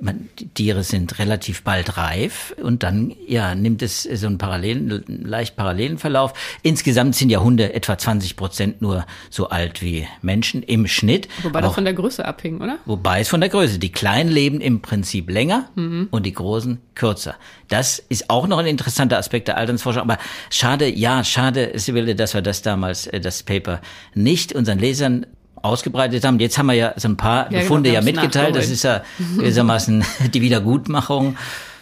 man, 0.00 0.28
die 0.38 0.48
Tiere 0.48 0.82
sind 0.82 1.18
relativ 1.18 1.62
bald 1.62 1.96
reif 1.96 2.54
und 2.62 2.82
dann 2.82 3.14
ja 3.26 3.54
nimmt 3.54 3.82
es 3.82 4.02
so 4.02 4.26
einen 4.26 4.38
parallelen, 4.38 5.04
leicht 5.06 5.56
parallelen 5.56 5.98
Verlauf. 5.98 6.32
Insgesamt 6.62 7.14
sind 7.16 7.30
ja 7.30 7.40
Hunde 7.40 7.72
etwa 7.74 7.96
20 7.96 8.36
Prozent 8.36 8.82
nur 8.82 9.06
so 9.30 9.48
alt 9.48 9.82
wie 9.82 10.06
Menschen 10.22 10.62
im 10.62 10.86
Schnitt. 10.86 11.28
Wobei 11.42 11.60
das 11.60 11.74
von 11.74 11.84
der 11.84 11.94
Größe 11.94 12.24
abhängt, 12.24 12.60
oder? 12.60 12.78
Wobei 12.84 13.20
es 13.20 13.28
von 13.28 13.40
der 13.40 13.50
Größe. 13.50 13.78
Die 13.78 13.92
Kleinen 13.92 14.30
leben 14.30 14.60
im 14.60 14.82
Prinzip 14.82 15.30
länger 15.30 15.68
mhm. 15.74 16.08
und 16.10 16.26
die 16.26 16.32
Großen 16.32 16.78
kürzer. 16.94 17.34
Das 17.68 17.98
ist 17.98 18.30
auch 18.30 18.46
noch 18.46 18.58
ein 18.58 18.66
interessanter 18.66 19.18
Aspekt 19.18 19.48
der 19.48 19.56
Alternsforschung. 19.56 20.02
Aber 20.02 20.18
schade, 20.50 20.88
ja, 20.88 21.24
schade, 21.24 21.72
Sibylle, 21.74 22.14
dass 22.14 22.34
wir 22.34 22.42
das 22.42 22.62
damals, 22.62 23.06
äh, 23.06 23.20
das 23.20 23.42
Paper 23.42 23.80
nicht 24.14 24.52
unseren 24.52 24.78
Lesern 24.78 25.26
ausgebreitet 25.64 26.24
haben. 26.24 26.38
Jetzt 26.38 26.58
haben 26.58 26.66
wir 26.66 26.74
ja 26.74 26.94
so 26.96 27.08
ein 27.08 27.16
paar 27.16 27.50
ja, 27.50 27.60
Befunde 27.60 27.90
genau, 27.90 28.00
ja 28.00 28.04
mitgeteilt. 28.04 28.54
Das 28.54 28.70
ist 28.70 28.84
ja 28.84 29.02
gewissermaßen 29.36 30.04
die 30.34 30.42
Wiedergutmachung. 30.42 31.36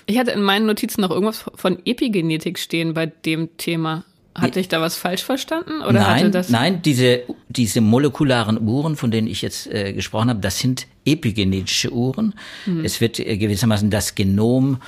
Ich 0.06 0.18
hatte 0.18 0.32
in 0.32 0.42
meinen 0.42 0.66
Notizen 0.66 1.00
noch 1.00 1.10
irgendwas 1.10 1.44
von 1.54 1.78
Epigenetik 1.84 2.58
stehen 2.58 2.94
bei 2.94 3.06
dem 3.06 3.56
Thema. 3.56 4.04
Hatte 4.34 4.60
ich 4.60 4.68
da 4.68 4.80
was 4.80 4.96
falsch 4.96 5.22
verstanden? 5.22 5.82
Oder 5.82 6.00
nein, 6.00 6.20
hatte 6.20 6.30
das 6.30 6.48
nein, 6.48 6.80
diese, 6.80 7.22
diese 7.50 7.82
molekularen 7.82 8.66
Uhren, 8.66 8.96
von 8.96 9.10
denen 9.10 9.26
ich 9.26 9.42
jetzt 9.42 9.66
äh, 9.66 9.92
gesprochen 9.92 10.30
habe, 10.30 10.40
das 10.40 10.58
sind 10.58 10.86
epigenetische 11.04 11.92
Uhren. 11.92 12.34
Hm. 12.64 12.82
Es 12.82 13.02
wird 13.02 13.18
äh, 13.18 13.36
gewissermaßen 13.36 13.90
das 13.90 14.14
Genom 14.14 14.78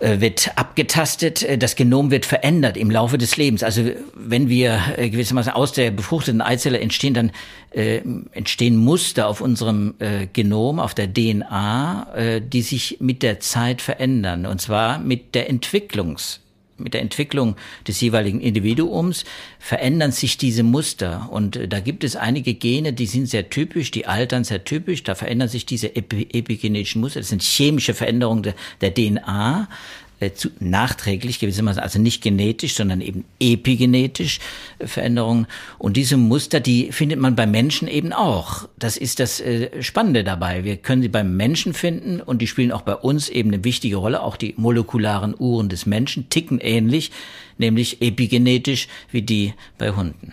wird 0.00 0.52
abgetastet, 0.56 1.42
äh, 1.42 1.58
das 1.58 1.76
Genom 1.76 2.10
wird 2.10 2.26
verändert 2.26 2.76
im 2.76 2.90
Laufe 2.90 3.18
des 3.18 3.36
Lebens. 3.36 3.62
Also 3.62 3.90
wenn 4.14 4.48
wir 4.48 4.80
äh, 4.96 5.10
gewissermaßen 5.10 5.52
aus 5.52 5.72
der 5.72 5.90
befruchteten 5.90 6.40
Eizelle 6.40 6.80
entstehen, 6.80 7.14
dann 7.14 7.32
äh, 7.70 8.00
entstehen 8.32 8.76
Muster 8.76 9.28
auf 9.28 9.40
unserem 9.40 9.94
äh, 9.98 10.26
Genom, 10.32 10.80
auf 10.80 10.94
der 10.94 11.12
DNA, 11.12 12.14
äh, 12.14 12.40
die 12.40 12.62
sich 12.62 12.96
mit 13.00 13.22
der 13.22 13.40
Zeit 13.40 13.82
verändern. 13.82 14.46
Und 14.46 14.60
zwar 14.60 14.98
mit 14.98 15.34
der 15.34 15.48
Entwicklungs 15.50 16.40
mit 16.80 16.94
der 16.94 17.00
Entwicklung 17.00 17.56
des 17.86 18.00
jeweiligen 18.00 18.40
Individuums 18.40 19.24
verändern 19.58 20.12
sich 20.12 20.38
diese 20.38 20.62
Muster. 20.62 21.28
Und 21.30 21.56
äh, 21.56 21.68
da 21.68 21.80
gibt 21.80 22.04
es 22.04 22.16
einige 22.16 22.54
Gene, 22.54 22.92
die 22.92 23.06
sind 23.06 23.26
sehr 23.26 23.50
typisch, 23.50 23.90
die 23.90 24.06
altern 24.06 24.44
sehr 24.44 24.64
typisch. 24.64 25.02
Da 25.02 25.14
verändern 25.14 25.48
sich 25.48 25.66
diese 25.66 25.94
epi 25.96 26.28
epigenetischen 26.32 27.00
Muster. 27.00 27.20
Das 27.20 27.28
sind 27.28 27.42
chemische 27.42 27.94
Veränderungen 27.94 28.42
der, 28.42 28.54
der 28.80 28.94
DNA 28.94 29.68
äh, 30.20 30.32
zu, 30.32 30.50
nachträglich 30.60 31.38
gewissermaßen, 31.38 31.82
also 31.82 31.98
nicht 31.98 32.22
genetisch, 32.22 32.74
sondern 32.74 33.00
eben 33.00 33.24
epigenetisch 33.40 34.38
äh, 34.78 34.86
Veränderungen. 34.86 35.46
Und 35.78 35.96
diese 35.96 36.16
Muster, 36.16 36.60
die 36.60 36.92
findet 36.92 37.18
man 37.18 37.34
beim 37.34 37.50
Menschen 37.50 37.88
eben 37.88 38.12
auch. 38.12 38.68
Das 38.78 38.96
ist 38.96 39.18
das 39.18 39.40
äh, 39.40 39.82
Spannende 39.82 40.22
dabei. 40.22 40.64
Wir 40.64 40.76
können 40.76 41.02
sie 41.02 41.08
beim 41.08 41.36
Menschen 41.36 41.74
finden 41.74 42.20
und 42.20 42.42
die 42.42 42.46
spielen 42.46 42.70
auch 42.70 42.82
bei 42.82 42.94
uns 42.94 43.28
eben 43.28 43.52
eine 43.52 43.64
wichtige 43.64 43.96
Rolle. 43.96 44.22
Auch 44.22 44.36
die 44.36 44.54
molekularen 44.56 45.34
Uhren 45.38 45.68
des 45.68 45.86
Menschen 45.86 46.28
ticken 46.28 46.58
ähnlich, 46.60 47.10
nämlich 47.58 48.02
epigenetisch 48.02 48.88
wie 49.10 49.22
die 49.22 49.54
bei 49.78 49.90
Hunden. 49.90 50.32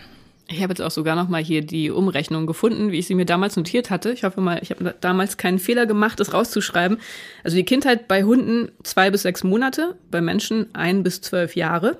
Ich 0.50 0.62
habe 0.62 0.70
jetzt 0.70 0.80
auch 0.80 0.90
sogar 0.90 1.14
noch 1.14 1.28
mal 1.28 1.42
hier 1.42 1.60
die 1.60 1.90
Umrechnung 1.90 2.46
gefunden, 2.46 2.90
wie 2.90 2.98
ich 2.98 3.06
sie 3.06 3.14
mir 3.14 3.26
damals 3.26 3.56
notiert 3.56 3.90
hatte. 3.90 4.12
Ich 4.12 4.24
hoffe 4.24 4.40
mal, 4.40 4.58
ich 4.62 4.70
habe 4.70 4.94
damals 4.98 5.36
keinen 5.36 5.58
Fehler 5.58 5.84
gemacht, 5.84 6.18
das 6.18 6.32
rauszuschreiben. 6.32 6.98
Also 7.44 7.56
die 7.56 7.64
Kindheit 7.64 8.08
bei 8.08 8.24
Hunden 8.24 8.70
zwei 8.82 9.10
bis 9.10 9.22
sechs 9.22 9.44
Monate, 9.44 9.96
bei 10.10 10.22
Menschen 10.22 10.74
ein 10.74 11.02
bis 11.02 11.20
zwölf 11.20 11.54
Jahre. 11.54 11.98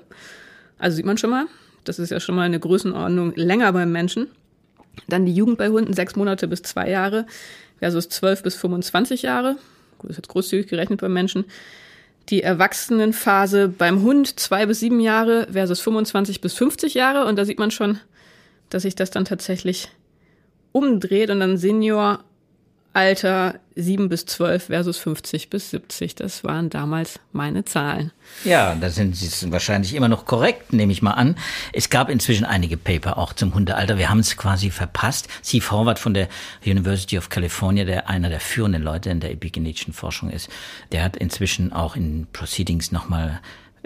Also 0.79 0.97
sieht 0.97 1.05
man 1.05 1.19
schon 1.19 1.29
mal, 1.29 1.45
das 1.83 1.99
ist 1.99 2.09
ja 2.09 2.19
schon 2.19 2.35
mal 2.35 2.41
eine 2.41 2.59
Größenordnung 2.59 3.33
länger 3.35 3.71
beim 3.71 3.91
Menschen. 3.91 4.27
Dann 5.07 5.27
die 5.27 5.33
Jugend 5.33 5.59
bei 5.59 5.69
Hunden 5.69 5.93
sechs 5.93 6.15
Monate 6.15 6.47
bis 6.47 6.63
zwei 6.63 6.89
Jahre 6.89 7.27
versus 7.77 8.09
zwölf 8.09 8.41
bis 8.41 8.55
25 8.55 9.21
Jahre. 9.21 9.57
Gut, 9.99 10.09
das 10.09 10.17
ist 10.17 10.23
jetzt 10.23 10.29
großzügig 10.29 10.67
gerechnet 10.67 11.01
beim 11.01 11.13
Menschen. 11.13 11.45
Die 12.29 12.41
Erwachsenenphase 12.41 13.67
beim 13.69 14.01
Hund 14.01 14.39
zwei 14.39 14.65
bis 14.65 14.79
sieben 14.79 14.99
Jahre 14.99 15.47
versus 15.51 15.79
25 15.81 16.41
bis 16.41 16.55
50 16.55 16.95
Jahre. 16.95 17.25
Und 17.25 17.37
da 17.37 17.45
sieht 17.45 17.59
man 17.59 17.69
schon, 17.69 17.99
dass 18.69 18.83
sich 18.83 18.95
das 18.95 19.11
dann 19.11 19.25
tatsächlich 19.25 19.89
umdreht 20.71 21.29
und 21.29 21.39
dann 21.39 21.57
Senior 21.57 22.23
Alter 22.93 23.59
7 23.75 24.09
bis 24.09 24.25
12 24.25 24.65
versus 24.65 24.97
50 24.97 25.51
bis 25.51 25.69
70. 25.69 26.15
Das 26.15 26.43
waren 26.43 26.71
damals 26.71 27.19
meine 27.31 27.63
Zahlen. 27.63 28.11
Ja, 28.43 28.75
da 28.75 28.89
sind 28.89 29.15
Sie 29.15 29.51
wahrscheinlich 29.51 29.93
immer 29.93 30.07
noch 30.07 30.25
korrekt, 30.25 30.73
nehme 30.73 30.91
ich 30.91 31.03
mal 31.03 31.11
an. 31.11 31.35
Es 31.71 31.91
gab 31.91 32.09
inzwischen 32.09 32.45
einige 32.45 32.77
Paper 32.77 33.19
auch 33.19 33.33
zum 33.33 33.53
Hundealter. 33.53 33.99
Wir 33.99 34.09
haben 34.09 34.19
es 34.19 34.35
quasi 34.37 34.71
verpasst. 34.71 35.27
Steve 35.43 35.69
Horvath 35.69 35.99
von 35.99 36.15
der 36.15 36.29
University 36.65 37.17
of 37.19 37.29
California, 37.29 37.85
der 37.85 38.09
einer 38.09 38.29
der 38.29 38.39
führenden 38.39 38.81
Leute 38.81 39.11
in 39.11 39.19
der 39.19 39.31
epigenetischen 39.31 39.93
Forschung 39.93 40.31
ist, 40.31 40.49
der 40.91 41.03
hat 41.03 41.15
inzwischen 41.15 41.71
auch 41.71 41.95
in 41.95 42.27
Proceedings 42.33 42.91
nochmal 42.91 43.39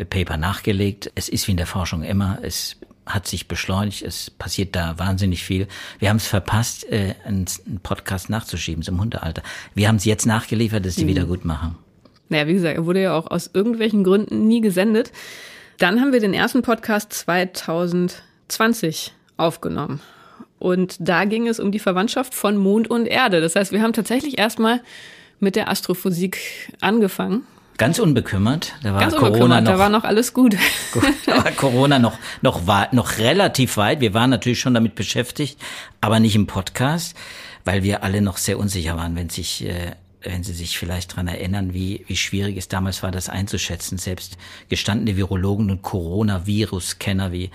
Paper 0.10 0.38
nachgelegt. 0.38 1.12
Es 1.14 1.28
ist 1.28 1.48
wie 1.48 1.52
in 1.52 1.58
der 1.58 1.68
Forschung 1.68 2.04
immer, 2.04 2.40
es 2.42 2.78
hat 3.06 3.28
sich 3.28 3.48
beschleunigt, 3.48 4.02
es 4.02 4.30
passiert 4.30 4.76
da 4.76 4.98
wahnsinnig 4.98 5.44
viel. 5.44 5.68
Wir 6.00 6.10
haben 6.10 6.18
es 6.18 6.28
verpasst, 6.28 6.90
äh, 6.92 7.16
einen 7.26 7.46
Podcast 7.84 8.30
nachzuschieben 8.30 8.84
zum 8.84 9.00
Hundealter. 9.00 9.44
Wir 9.74 9.88
haben 9.88 9.98
es 9.98 10.06
jetzt 10.06 10.26
nachgeliefert, 10.26 10.86
dass 10.86 10.96
sie 10.96 11.06
mhm. 11.06 11.10
wieder 11.10 11.26
gut 11.26 11.46
machen. 11.46 11.76
Naja, 12.30 12.48
wie 12.48 12.54
gesagt, 12.54 12.76
er 12.76 12.86
wurde 12.86 13.02
ja 13.02 13.16
auch 13.16 13.30
aus 13.30 13.50
irgendwelchen 13.54 14.04
Gründen 14.04 14.48
nie 14.48 14.62
gesendet. 14.62 15.12
Dann 15.78 16.00
haben 16.00 16.14
wir 16.14 16.20
den 16.20 16.34
ersten 16.34 16.62
Podcast 16.62 17.14
2020 17.14 19.14
aufgenommen. 19.38 20.00
Und 20.60 20.96
da 21.00 21.26
ging 21.26 21.48
es 21.48 21.60
um 21.60 21.72
die 21.72 21.80
Verwandtschaft 21.80 22.34
von 22.34 22.56
Mond 22.56 22.90
und 22.90 23.06
Erde. 23.06 23.42
Das 23.42 23.56
heißt, 23.56 23.74
wir 23.74 23.82
haben 23.82 23.94
tatsächlich 23.94 24.38
erstmal 24.38 24.82
mit 25.40 25.58
der 25.58 25.70
Astrophysik 25.70 26.38
angefangen 26.80 27.46
Ganz 27.78 28.00
unbekümmert. 28.00 28.74
Da 28.84 28.94
war 28.94 29.00
Ganz 29.02 29.16
Corona 29.16 29.62
noch, 29.62 29.72
da 29.72 29.80
war 29.80 29.90
noch 29.90 30.04
alles 30.04 30.34
gut. 30.34 30.56
da 31.26 31.44
war 31.44 31.52
Corona 31.52 32.00
noch, 32.00 32.18
noch, 32.42 32.68
war, 32.68 32.94
noch 32.94 33.18
relativ 33.18 33.78
weit. 33.78 34.00
Wir 34.00 34.14
waren 34.14 34.30
natürlich 34.30 34.60
schon 34.60 34.74
damit 34.74 34.96
beschäftigt, 34.96 35.60
aber 36.02 36.20
nicht 36.20 36.36
im 36.36 36.48
Podcast, 36.48 37.16
weil 37.66 37.84
wir 37.84 38.04
alle 38.04 38.22
noch 38.22 38.38
sehr 38.38 38.60
unsicher 38.60 38.96
waren, 38.96 39.16
wenn 39.16 39.30
sich, 39.30 39.66
äh, 39.66 39.94
wenn 40.22 40.44
Sie 40.44 40.54
sich 40.54 40.78
vielleicht 40.78 41.16
dran 41.16 41.28
erinnern, 41.28 41.74
wie, 41.74 42.06
wie 42.08 42.16
schwierig 42.16 42.58
es 42.58 42.68
damals 42.68 43.04
war, 43.04 43.12
das 43.12 43.28
einzuschätzen. 43.28 43.98
Selbst 43.98 44.38
gestandene 44.70 45.18
Virologen 45.18 45.70
und 45.72 45.82
Coronavirus-Kenner 45.82 47.32
wie 47.32 47.50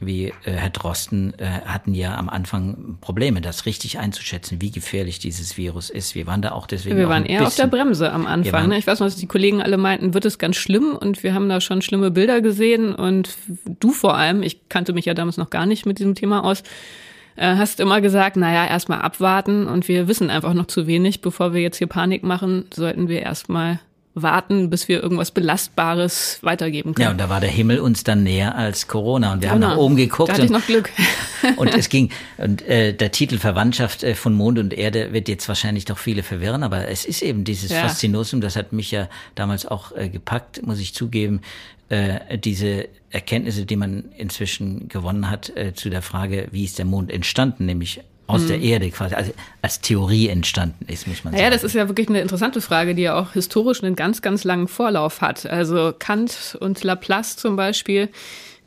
wie 0.00 0.28
äh, 0.28 0.32
Herr 0.44 0.70
Drosten 0.70 1.34
äh, 1.38 1.46
hatten 1.64 1.94
ja 1.94 2.16
am 2.16 2.28
Anfang 2.28 2.96
Probleme, 3.00 3.40
das 3.40 3.66
richtig 3.66 3.98
einzuschätzen, 3.98 4.60
wie 4.60 4.70
gefährlich 4.70 5.18
dieses 5.18 5.56
Virus 5.58 5.90
ist. 5.90 6.14
Wir 6.14 6.26
waren 6.26 6.40
da 6.40 6.52
auch 6.52 6.66
deswegen. 6.66 6.96
Wir 6.96 7.08
waren 7.08 7.26
eher 7.26 7.46
auf 7.46 7.54
der 7.54 7.66
Bremse 7.66 8.10
am 8.10 8.26
Anfang. 8.26 8.68
Ne? 8.68 8.78
Ich 8.78 8.86
weiß 8.86 9.00
noch, 9.00 9.06
dass 9.06 9.16
die 9.16 9.26
Kollegen 9.26 9.60
alle 9.62 9.76
meinten, 9.76 10.14
wird 10.14 10.24
es 10.24 10.38
ganz 10.38 10.56
schlimm 10.56 10.96
und 10.98 11.22
wir 11.22 11.34
haben 11.34 11.48
da 11.48 11.60
schon 11.60 11.82
schlimme 11.82 12.10
Bilder 12.10 12.40
gesehen 12.40 12.94
und 12.94 13.36
du 13.78 13.92
vor 13.92 14.16
allem, 14.16 14.42
ich 14.42 14.68
kannte 14.68 14.92
mich 14.94 15.04
ja 15.04 15.14
damals 15.14 15.36
noch 15.36 15.50
gar 15.50 15.66
nicht 15.66 15.84
mit 15.84 15.98
diesem 15.98 16.14
Thema 16.14 16.44
aus, 16.44 16.62
äh, 17.36 17.56
hast 17.56 17.78
immer 17.78 18.00
gesagt, 18.00 18.36
naja, 18.36 18.66
erstmal 18.66 19.02
abwarten 19.02 19.66
und 19.66 19.86
wir 19.86 20.08
wissen 20.08 20.30
einfach 20.30 20.54
noch 20.54 20.66
zu 20.66 20.86
wenig, 20.86 21.20
bevor 21.20 21.52
wir 21.52 21.60
jetzt 21.60 21.76
hier 21.76 21.86
Panik 21.88 22.22
machen, 22.22 22.64
sollten 22.72 23.08
wir 23.08 23.20
erstmal 23.20 23.80
warten, 24.14 24.70
bis 24.70 24.88
wir 24.88 25.02
irgendwas 25.02 25.30
Belastbares 25.30 26.38
weitergeben 26.42 26.94
können. 26.94 27.04
Ja, 27.04 27.10
und 27.12 27.18
da 27.18 27.28
war 27.28 27.40
der 27.40 27.50
Himmel 27.50 27.78
uns 27.78 28.02
dann 28.02 28.24
näher 28.24 28.56
als 28.56 28.88
Corona 28.88 29.32
und 29.32 29.42
wir 29.42 29.50
genau. 29.50 29.68
haben 29.68 29.76
nach 29.76 29.80
oben 29.80 29.96
geguckt. 29.96 30.30
Da 30.30 30.34
hatte 30.34 30.44
ich 30.44 30.50
noch 30.50 30.66
Glück. 30.66 30.90
und 31.56 31.72
es 31.74 31.88
ging, 31.88 32.10
und 32.36 32.62
äh, 32.62 32.92
der 32.92 33.12
Titel 33.12 33.38
Verwandtschaft 33.38 34.02
äh, 34.02 34.14
von 34.14 34.34
Mond 34.34 34.58
und 34.58 34.74
Erde 34.74 35.12
wird 35.12 35.28
jetzt 35.28 35.48
wahrscheinlich 35.48 35.84
doch 35.84 35.98
viele 35.98 36.22
verwirren, 36.22 36.62
aber 36.64 36.88
es 36.88 37.04
ist 37.04 37.22
eben 37.22 37.44
dieses 37.44 37.70
ja. 37.70 37.82
Faszinosum, 37.82 38.40
das 38.40 38.56
hat 38.56 38.72
mich 38.72 38.90
ja 38.90 39.08
damals 39.36 39.64
auch 39.64 39.92
äh, 39.96 40.08
gepackt, 40.08 40.66
muss 40.66 40.80
ich 40.80 40.92
zugeben, 40.92 41.40
äh, 41.88 42.38
diese 42.38 42.88
Erkenntnisse, 43.10 43.66
die 43.66 43.76
man 43.76 44.06
inzwischen 44.16 44.88
gewonnen 44.88 45.30
hat, 45.30 45.54
äh, 45.56 45.74
zu 45.74 45.90
der 45.90 46.02
Frage, 46.02 46.48
wie 46.50 46.64
ist 46.64 46.78
der 46.78 46.84
Mond 46.84 47.10
entstanden, 47.10 47.66
nämlich 47.66 48.00
aus 48.30 48.42
mhm. 48.42 48.48
der 48.48 48.60
Erde 48.60 48.90
quasi, 48.90 49.14
also 49.14 49.32
als 49.62 49.80
Theorie 49.80 50.28
entstanden 50.28 50.86
ist, 50.88 51.06
muss 51.06 51.24
man 51.24 51.32
sagen. 51.32 51.42
Ja, 51.42 51.50
das 51.50 51.64
ist 51.64 51.74
ja 51.74 51.88
wirklich 51.88 52.08
eine 52.08 52.20
interessante 52.20 52.60
Frage, 52.60 52.94
die 52.94 53.02
ja 53.02 53.18
auch 53.18 53.32
historisch 53.32 53.82
einen 53.82 53.96
ganz, 53.96 54.22
ganz 54.22 54.44
langen 54.44 54.68
Vorlauf 54.68 55.20
hat. 55.20 55.46
Also 55.46 55.92
Kant 55.98 56.56
und 56.60 56.82
Laplace 56.84 57.36
zum 57.36 57.56
Beispiel, 57.56 58.08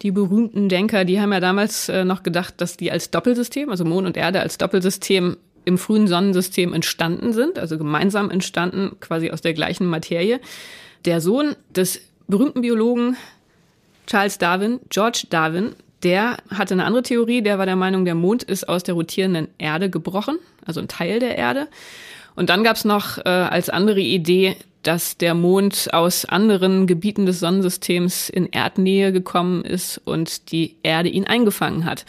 die 0.02 0.12
berühmten 0.12 0.70
Denker, 0.70 1.06
die 1.06 1.20
haben 1.22 1.32
ja 1.32 1.40
damals 1.40 1.90
äh, 1.90 2.06
noch 2.06 2.24
gedacht, 2.24 2.56
dass 2.58 2.78
die 2.78 2.92
als 2.92 3.12
Doppelsystem, 3.12 3.70
also 3.70 3.86
Mond 3.86 4.06
und 4.08 4.18
Erde 4.18 4.42
als 4.42 4.58
Doppelsystem 4.58 5.38
im 5.66 5.78
frühen 5.78 6.08
Sonnensystem 6.08 6.74
entstanden 6.74 7.34
sind, 7.34 7.58
also 7.58 7.78
gemeinsam 7.78 8.30
entstanden, 8.30 8.98
quasi 9.00 9.32
aus 9.32 9.42
der 9.42 9.54
gleichen 9.54 9.88
Materie. 9.88 10.40
Der 11.06 11.22
Sohn 11.22 11.56
des 11.74 12.02
berühmten 12.28 12.62
Biologen 12.62 13.16
Charles 14.08 14.38
Darwin, 14.38 14.80
George 14.90 15.24
Darwin, 15.30 15.76
der 16.04 16.38
hatte 16.50 16.74
eine 16.74 16.86
andere 16.86 17.04
Theorie, 17.04 17.42
der 17.42 17.58
war 17.58 17.66
der 17.66 17.76
Meinung, 17.76 18.06
der 18.06 18.16
Mond 18.16 18.44
ist 18.44 18.68
aus 18.68 18.84
der 18.84 18.96
rotierenden 18.96 19.48
Erde 19.58 19.90
gebrochen, 19.90 20.38
also 20.66 20.80
ein 20.80 20.88
Teil 20.88 21.20
der 21.20 21.38
Erde. 21.38 21.68
Und 22.36 22.50
dann 22.50 22.64
gab's 22.64 22.86
noch 22.86 23.18
äh, 23.20 23.30
als 23.30 23.70
andere 23.70 24.00
Idee, 24.00 24.56
dass 24.82 25.18
der 25.18 25.34
Mond 25.34 25.94
aus 25.94 26.26
anderen 26.26 26.88
Gebieten 26.88 27.26
des 27.26 27.40
Sonnensystems 27.40 28.30
in 28.30 28.48
Erdnähe 28.52 29.14
gekommen 29.14 29.64
ist 29.64 30.02
und 30.04 30.52
die 30.52 30.76
Erde 30.84 31.10
ihn 31.10 31.26
eingefangen 31.26 31.86
hat. 31.86 32.06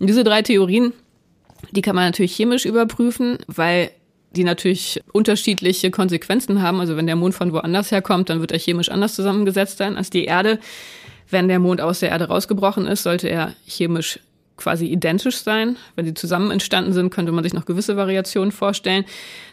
Und 0.00 0.08
diese 0.08 0.24
drei 0.24 0.42
Theorien, 0.42 0.92
die 1.70 1.82
kann 1.82 1.94
man 1.94 2.04
natürlich 2.04 2.34
chemisch 2.34 2.64
überprüfen, 2.64 3.38
weil 3.46 3.90
die 4.32 4.44
natürlich 4.44 5.00
unterschiedliche 5.12 5.90
Konsequenzen 5.90 6.62
haben. 6.62 6.80
Also 6.80 6.96
wenn 6.96 7.06
der 7.06 7.16
Mond 7.16 7.34
von 7.34 7.52
woanders 7.52 7.90
herkommt, 7.90 8.28
dann 8.28 8.40
wird 8.40 8.52
er 8.52 8.58
chemisch 8.58 8.90
anders 8.90 9.14
zusammengesetzt 9.14 9.78
sein 9.78 9.96
als 9.96 10.10
die 10.10 10.24
Erde. 10.24 10.58
Wenn 11.30 11.48
der 11.48 11.58
Mond 11.58 11.80
aus 11.80 12.00
der 12.00 12.10
Erde 12.10 12.28
rausgebrochen 12.28 12.86
ist, 12.86 13.02
sollte 13.02 13.28
er 13.28 13.52
chemisch 13.66 14.20
quasi 14.56 14.86
identisch 14.86 15.36
sein. 15.36 15.76
Wenn 15.94 16.06
sie 16.06 16.14
zusammen 16.14 16.50
entstanden 16.50 16.92
sind, 16.92 17.10
könnte 17.10 17.32
man 17.32 17.44
sich 17.44 17.52
noch 17.52 17.66
gewisse 17.66 17.96
Variationen 17.96 18.52
vorstellen. 18.52 19.04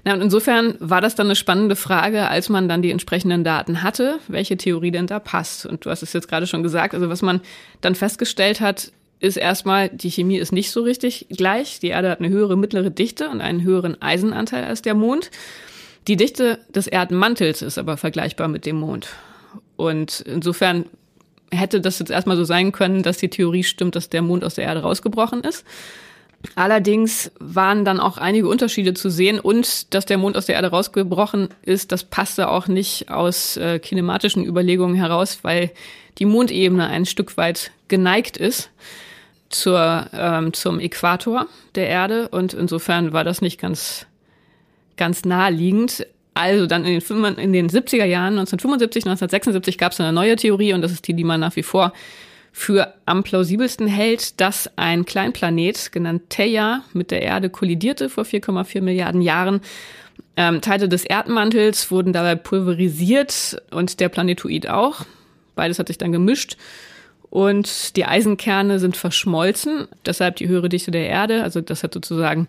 Na, 0.04 0.14
und 0.14 0.22
insofern 0.22 0.76
war 0.80 1.02
das 1.02 1.16
dann 1.16 1.28
eine 1.28 1.36
spannende 1.36 1.76
Frage, 1.76 2.28
als 2.30 2.50
man 2.50 2.70
dann 2.70 2.82
die 2.82 2.92
entsprechenden 2.92 3.44
Daten 3.44 3.84
hatte, 3.84 4.20
welche 4.28 4.58
Theorie 4.58 4.92
denn 4.92 5.08
da 5.08 5.20
passt. 5.20 5.66
Und 5.66 5.86
du 5.86 5.90
hast 5.90 6.04
es 6.04 6.14
jetzt 6.14 6.28
gerade 6.28 6.48
schon 6.48 6.64
gesagt, 6.64 6.94
also 6.94 7.10
was 7.10 7.22
man 7.22 7.42
dann 7.82 7.96
festgestellt 7.96 8.62
hat, 8.62 8.92
ist 9.20 9.38
erstmal, 9.38 9.90
die 9.90 10.12
Chemie 10.12 10.38
ist 10.38 10.52
nicht 10.52 10.72
so 10.72 10.82
richtig 10.82 11.28
gleich. 11.30 11.80
Die 11.80 11.88
Erde 11.88 12.10
hat 12.10 12.20
eine 12.20 12.30
höhere 12.30 12.58
mittlere 12.58 12.90
Dichte 12.90 13.30
und 13.30 13.42
einen 13.42 13.64
höheren 13.64 14.02
Eisenanteil 14.02 14.66
als 14.66 14.82
der 14.82 14.96
Mond. 14.96 15.32
Die 16.08 16.18
Dichte 16.18 16.60
des 16.76 16.88
Erdmantels 16.88 17.62
ist 17.62 17.78
aber 17.78 17.96
vergleichbar 17.96 18.50
mit 18.50 18.66
dem 18.66 18.78
Mond. 18.78 19.08
Und 19.78 20.20
insofern 20.22 20.86
hätte 21.54 21.82
das 21.82 22.00
jetzt 22.00 22.12
erstmal 22.12 22.38
so 22.38 22.44
sein 22.44 22.72
können, 22.72 23.04
dass 23.04 23.18
die 23.18 23.30
Theorie 23.30 23.64
stimmt, 23.64 23.96
dass 23.96 24.10
der 24.10 24.22
Mond 24.22 24.44
aus 24.44 24.56
der 24.56 24.66
Erde 24.66 24.82
rausgebrochen 24.82 25.42
ist. 25.42 25.66
Allerdings 26.56 27.32
waren 27.40 27.86
dann 27.86 28.00
auch 28.00 28.18
einige 28.18 28.50
Unterschiede 28.50 28.94
zu 28.94 29.10
sehen 29.10 29.40
und 29.40 29.94
dass 29.94 30.06
der 30.06 30.18
Mond 30.18 30.36
aus 30.36 30.46
der 30.46 30.56
Erde 30.56 30.70
rausgebrochen 30.70 31.50
ist, 31.62 31.92
das 31.92 32.04
passte 32.04 32.50
auch 32.50 32.68
nicht 32.68 33.10
aus 33.10 33.56
äh, 33.58 33.80
kinematischen 33.80 34.46
Überlegungen 34.46 34.96
heraus, 34.96 35.40
weil 35.44 35.72
die 36.18 36.26
Mondebene 36.26 36.88
ein 36.88 37.06
Stück 37.06 37.38
weit 37.38 37.72
geneigt 37.88 38.38
ist 38.38 38.70
zur, 39.50 40.08
ähm, 40.14 40.54
zum 40.54 40.80
Äquator 40.80 41.48
der 41.76 41.88
Erde 41.88 42.28
und 42.28 42.54
insofern 42.54 43.14
war 43.14 43.24
das 43.24 43.42
nicht 43.42 43.60
ganz, 43.60 44.06
ganz 44.98 45.26
naheliegend. 45.26 46.06
Also 46.34 46.66
dann 46.66 46.86
in 46.86 47.00
den, 47.00 47.36
in 47.36 47.54
den 47.54 47.70
70er 47.70 48.06
Jahren, 48.06 48.40
1975, 48.40 49.06
1976 49.06 49.78
gab 49.78 49.92
es 49.92 50.00
eine 50.00 50.14
neue 50.14 50.36
Theorie 50.36 50.74
und 50.74 50.82
das 50.82 50.92
ist 50.92 51.08
die, 51.08 51.14
die 51.14 51.24
man 51.24 51.40
nach 51.40 51.56
wie 51.56 51.64
vor 51.64 51.94
für 52.52 52.94
am 53.06 53.24
plausibelsten 53.24 53.88
hält, 53.88 54.40
dass 54.40 54.70
ein 54.76 55.06
Kleinplanet, 55.06 55.92
genannt 55.92 56.24
Theia, 56.30 56.84
mit 56.94 57.10
der 57.10 57.24
Erde 57.24 57.50
kollidierte 57.50 58.10
vor 58.10 58.26
4,4 58.26 58.82
Milliarden 58.82 59.22
Jahren. 59.22 59.62
Ähm, 60.38 60.62
Teile 60.62 60.88
des 60.88 61.04
Erdmantels 61.04 61.90
wurden 61.90 62.14
dabei 62.14 62.36
pulverisiert 62.36 63.62
und 63.72 64.00
der 64.00 64.10
Planetoid 64.10 64.70
auch. 64.70 65.06
Beides 65.56 65.80
hat 65.80 65.88
sich 65.88 65.98
dann 65.98 66.12
gemischt. 66.12 66.58
Und 67.32 67.96
die 67.96 68.06
Eisenkerne 68.06 68.80
sind 68.80 68.96
verschmolzen, 68.96 69.88
deshalb 70.06 70.36
die 70.36 70.48
höhere 70.48 70.70
Dichte 70.70 70.92
der 70.92 71.08
Erde. 71.08 71.42
Also 71.42 71.62
das 71.62 71.82
hat 71.82 71.96
sozusagen 71.96 72.48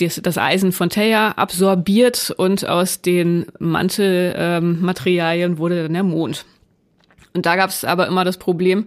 das, 0.00 0.20
das 0.22 0.38
Eisen 0.38 0.72
von 0.72 0.90
Theia 0.90 1.32
absorbiert 1.32 2.32
und 2.36 2.66
aus 2.66 3.02
den 3.02 3.46
Mantelmaterialien 3.58 5.52
ähm, 5.52 5.58
wurde 5.58 5.82
dann 5.82 5.92
der 5.92 6.02
Mond. 6.02 6.44
Und 7.34 7.46
da 7.46 7.56
gab 7.56 7.70
es 7.70 7.84
aber 7.84 8.06
immer 8.06 8.24
das 8.24 8.38
Problem, 8.38 8.86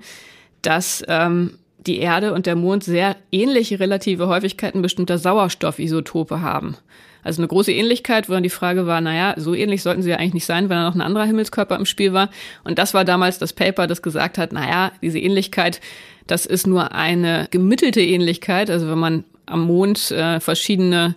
dass 0.62 1.04
ähm, 1.08 1.58
die 1.86 2.00
Erde 2.00 2.34
und 2.34 2.46
der 2.46 2.56
Mond 2.56 2.84
sehr 2.84 3.16
ähnliche 3.32 3.80
relative 3.80 4.28
Häufigkeiten 4.28 4.82
bestimmter 4.82 5.18
Sauerstoffisotope 5.18 6.42
haben. 6.42 6.78
Also 7.24 7.42
eine 7.42 7.48
große 7.48 7.72
Ähnlichkeit, 7.72 8.28
wo 8.28 8.34
dann 8.34 8.44
die 8.44 8.50
Frage 8.50 8.86
war, 8.86 9.00
naja, 9.00 9.34
so 9.38 9.54
ähnlich 9.54 9.82
sollten 9.82 10.02
sie 10.02 10.10
ja 10.10 10.18
eigentlich 10.18 10.34
nicht 10.34 10.46
sein, 10.46 10.66
wenn 10.70 10.78
da 10.78 10.84
noch 10.84 10.96
ein 10.96 11.02
anderer 11.02 11.26
Himmelskörper 11.26 11.78
im 11.78 11.86
Spiel 11.86 12.12
war. 12.12 12.30
Und 12.66 12.80
das 12.80 12.94
war 12.94 13.06
damals 13.06 13.38
das 13.38 13.54
Paper, 13.54 13.88
das 13.88 14.02
gesagt 14.02 14.38
hat, 14.38 14.52
naja, 14.52 14.92
diese 15.02 15.20
Ähnlichkeit, 15.20 15.80
das 16.28 16.46
ist 16.46 16.68
nur 16.68 16.94
eine 16.94 17.48
gemittelte 17.50 18.02
Ähnlichkeit. 18.02 18.70
Also 18.70 18.90
wenn 18.90 19.00
man 19.00 19.24
am 19.46 19.66
Mond 19.66 20.12
äh, 20.12 20.40
verschiedene 20.40 21.16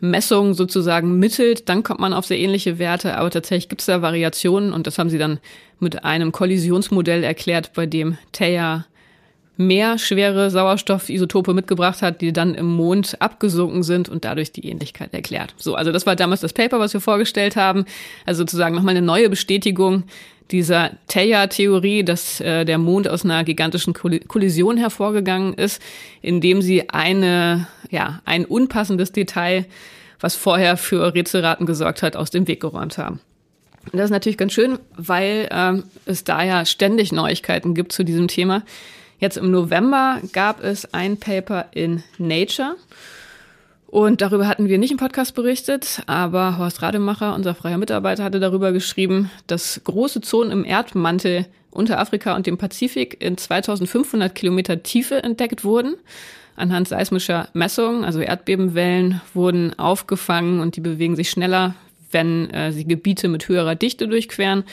Messungen 0.00 0.54
sozusagen 0.54 1.18
mittelt, 1.18 1.68
dann 1.68 1.82
kommt 1.82 2.00
man 2.00 2.12
auf 2.12 2.26
sehr 2.26 2.38
ähnliche 2.38 2.78
Werte, 2.78 3.16
aber 3.16 3.30
tatsächlich 3.30 3.68
gibt 3.68 3.80
es 3.80 3.86
da 3.86 4.02
Variationen 4.02 4.72
und 4.72 4.86
das 4.86 4.98
haben 4.98 5.10
sie 5.10 5.18
dann 5.18 5.40
mit 5.80 6.04
einem 6.04 6.32
Kollisionsmodell 6.32 7.24
erklärt, 7.24 7.72
bei 7.74 7.86
dem 7.86 8.18
Theia 8.32 8.86
mehr 9.56 9.98
schwere 9.98 10.50
Sauerstoffisotope 10.50 11.54
mitgebracht 11.54 12.02
hat, 12.02 12.20
die 12.20 12.32
dann 12.32 12.54
im 12.54 12.66
Mond 12.66 13.20
abgesunken 13.20 13.82
sind 13.82 14.08
und 14.08 14.24
dadurch 14.24 14.52
die 14.52 14.68
Ähnlichkeit 14.68 15.14
erklärt. 15.14 15.54
So, 15.56 15.74
also 15.74 15.92
das 15.92 16.04
war 16.04 16.14
damals 16.14 16.42
das 16.42 16.52
Paper, 16.52 16.78
was 16.78 16.92
wir 16.92 17.00
vorgestellt 17.00 17.56
haben. 17.56 17.86
Also 18.26 18.42
sozusagen 18.42 18.74
nochmal 18.74 18.96
eine 18.96 19.06
neue 19.06 19.30
Bestätigung 19.30 20.04
dieser 20.50 20.92
Theia-Theorie, 21.08 22.04
dass 22.04 22.40
äh, 22.40 22.64
der 22.64 22.78
Mond 22.78 23.08
aus 23.08 23.24
einer 23.24 23.44
gigantischen 23.44 23.94
Kollision 23.94 24.76
hervorgegangen 24.76 25.54
ist, 25.54 25.82
indem 26.22 26.62
sie 26.62 26.88
eine, 26.90 27.66
ja, 27.90 28.20
ein 28.24 28.44
unpassendes 28.44 29.12
Detail, 29.12 29.66
was 30.20 30.34
vorher 30.34 30.76
für 30.76 31.14
Rätselraten 31.14 31.66
gesorgt 31.66 32.02
hat, 32.02 32.16
aus 32.16 32.30
dem 32.30 32.46
Weg 32.48 32.60
geräumt 32.60 32.98
haben. 32.98 33.20
Und 33.92 33.98
das 33.98 34.06
ist 34.06 34.10
natürlich 34.10 34.38
ganz 34.38 34.52
schön, 34.52 34.78
weil 34.96 35.48
ähm, 35.50 35.84
es 36.06 36.24
da 36.24 36.42
ja 36.42 36.64
ständig 36.64 37.12
Neuigkeiten 37.12 37.74
gibt 37.74 37.92
zu 37.92 38.04
diesem 38.04 38.28
Thema. 38.28 38.62
Jetzt 39.18 39.36
im 39.36 39.50
November 39.50 40.20
gab 40.32 40.62
es 40.62 40.92
ein 40.92 41.16
Paper 41.18 41.66
in 41.72 42.02
Nature. 42.18 42.76
Und 43.86 44.20
darüber 44.20 44.48
hatten 44.48 44.68
wir 44.68 44.78
nicht 44.78 44.90
im 44.90 44.96
Podcast 44.96 45.34
berichtet, 45.34 46.02
aber 46.06 46.58
Horst 46.58 46.82
Rademacher, 46.82 47.34
unser 47.34 47.54
freier 47.54 47.78
Mitarbeiter, 47.78 48.24
hatte 48.24 48.40
darüber 48.40 48.72
geschrieben, 48.72 49.30
dass 49.46 49.80
große 49.84 50.20
Zonen 50.20 50.50
im 50.50 50.64
Erdmantel 50.64 51.46
unter 51.70 52.00
Afrika 52.00 52.34
und 52.34 52.46
dem 52.46 52.58
Pazifik 52.58 53.22
in 53.22 53.36
2500 53.36 54.34
Kilometer 54.34 54.82
Tiefe 54.82 55.22
entdeckt 55.22 55.62
wurden. 55.62 55.94
Anhand 56.56 56.88
seismischer 56.88 57.48
Messungen, 57.52 58.04
also 58.04 58.20
Erdbebenwellen, 58.20 59.20
wurden 59.34 59.78
aufgefangen 59.78 60.60
und 60.60 60.76
die 60.76 60.80
bewegen 60.80 61.14
sich 61.14 61.30
schneller, 61.30 61.74
wenn 62.10 62.50
äh, 62.50 62.72
sie 62.72 62.86
Gebiete 62.86 63.28
mit 63.28 63.46
höherer 63.46 63.74
Dichte 63.74 64.08
durchqueren. 64.08 64.64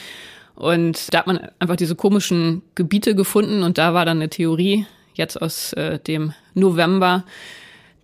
Und 0.56 1.14
da 1.14 1.20
hat 1.20 1.28
man 1.28 1.50
einfach 1.60 1.76
diese 1.76 1.96
komischen 1.96 2.62
Gebiete 2.74 3.16
gefunden 3.16 3.64
und 3.64 3.78
da 3.78 3.94
war 3.94 4.06
dann 4.06 4.18
eine 4.18 4.30
Theorie 4.30 4.86
jetzt 5.14 5.40
aus 5.42 5.74
äh, 5.74 6.00
dem 6.00 6.34
November, 6.54 7.26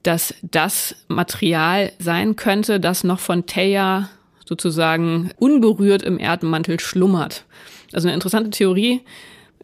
dass 0.04 0.34
das 0.42 0.96
Material 1.08 1.92
sein 2.00 2.36
könnte, 2.36 2.80
das 2.80 3.04
noch 3.04 3.20
von 3.20 3.46
Theia 3.46 4.10
sozusagen 4.46 5.32
unberührt 5.38 6.02
im 6.02 6.20
Erdmantel 6.20 6.80
schlummert. 6.80 7.46
Also 7.94 8.08
eine 8.08 8.16
interessante 8.16 8.50
Theorie, 8.50 9.02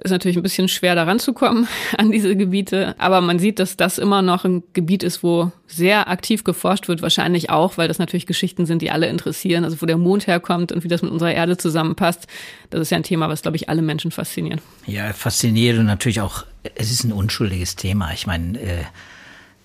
ist 0.03 0.11
natürlich 0.11 0.35
ein 0.35 0.43
bisschen 0.43 0.67
schwer 0.67 0.93
daran 0.93 1.19
zu 1.19 1.33
kommen 1.33 1.67
an 1.97 2.11
diese 2.11 2.35
Gebiete, 2.35 2.95
aber 2.97 3.21
man 3.21 3.39
sieht, 3.39 3.59
dass 3.59 3.77
das 3.77 3.97
immer 3.97 4.21
noch 4.21 4.43
ein 4.43 4.63
Gebiet 4.73 5.03
ist, 5.03 5.23
wo 5.23 5.51
sehr 5.67 6.09
aktiv 6.09 6.43
geforscht 6.43 6.87
wird, 6.87 7.01
wahrscheinlich 7.01 7.49
auch, 7.49 7.77
weil 7.77 7.87
das 7.87 7.97
natürlich 7.97 8.25
Geschichten 8.25 8.65
sind, 8.65 8.81
die 8.81 8.91
alle 8.91 9.07
interessieren, 9.07 9.63
also 9.63 9.81
wo 9.81 9.85
der 9.85 9.97
Mond 9.97 10.27
herkommt 10.27 10.71
und 10.71 10.83
wie 10.83 10.89
das 10.89 11.01
mit 11.01 11.11
unserer 11.11 11.33
Erde 11.33 11.57
zusammenpasst. 11.57 12.27
Das 12.69 12.81
ist 12.81 12.89
ja 12.89 12.97
ein 12.97 13.03
Thema, 13.03 13.29
was, 13.29 13.41
glaube 13.41 13.57
ich, 13.57 13.69
alle 13.69 13.81
Menschen 13.81 14.11
fasziniert. 14.11 14.59
Ja, 14.85 15.13
fasziniert 15.13 15.79
und 15.79 15.85
natürlich 15.85 16.21
auch, 16.21 16.45
es 16.75 16.91
ist 16.91 17.05
ein 17.05 17.13
unschuldiges 17.13 17.75
Thema. 17.75 18.11
Ich 18.13 18.27
meine, 18.27 18.59
äh 18.59 18.83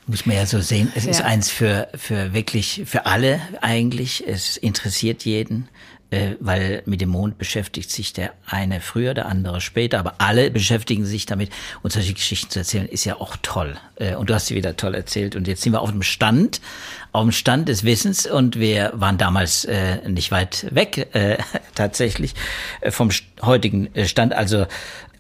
muss 0.07 0.27
man 0.27 0.37
ja 0.37 0.47
so 0.47 0.61
sehen. 0.61 0.93
Es 0.95 1.05
ja. 1.05 1.11
ist 1.11 1.23
eins 1.23 1.51
für, 1.51 1.89
für 1.95 2.33
wirklich, 2.33 2.83
für 2.87 3.07
alle 3.07 3.41
eigentlich. 3.61 4.27
Es 4.27 4.57
interessiert 4.57 5.25
jeden 5.25 5.69
äh, 6.11 6.37
weil 6.41 6.83
mit 6.87 7.01
dem 7.01 7.11
Mond 7.11 7.39
beschäftigt 7.39 7.91
sich 7.91 8.13
der 8.13 8.33
eine 8.47 8.81
früher, 8.81 9.15
der 9.15 9.27
andere 9.27 9.61
später, 9.61 9.99
aber 9.99 10.15
alle 10.19 10.51
beschäftigen 10.51 11.05
sich 11.05 11.27
damit 11.27 11.51
und 11.83 11.93
solche 11.93 12.15
Geschichten 12.15 12.51
zu 12.51 12.59
erzählen 12.61 12.89
ist 12.89 13.05
ja 13.05 13.17
auch 13.21 13.37
toll. 13.43 13.77
Äh, 13.97 14.17
und 14.17 14.31
du 14.31 14.35
hast 14.35 14.47
sie 14.47 14.55
wieder 14.55 14.77
toll 14.77 14.95
erzählt 14.95 15.37
und 15.37 15.47
jetzt 15.47 15.63
sind 15.63 15.73
wir 15.73 15.81
auf 15.81 15.91
dem 15.91 16.03
Stand, 16.03 16.61
auf 17.13 17.23
dem 17.23 17.33
Stand 17.33 17.69
des 17.69 17.85
Wissens 17.85 18.27
und 18.27 18.59
wir 18.59 18.93
waren 18.95 19.19
damals 19.19 19.65
äh, 19.65 20.09
nicht 20.09 20.31
weit 20.31 20.67
weg 20.75 21.15
äh, 21.15 21.39
tatsächlich 21.75 22.35
äh, 22.81 22.91
vom 22.91 23.11
heutigen 23.43 23.95
äh, 23.95 24.07
Stand. 24.07 24.33
Also 24.33 24.67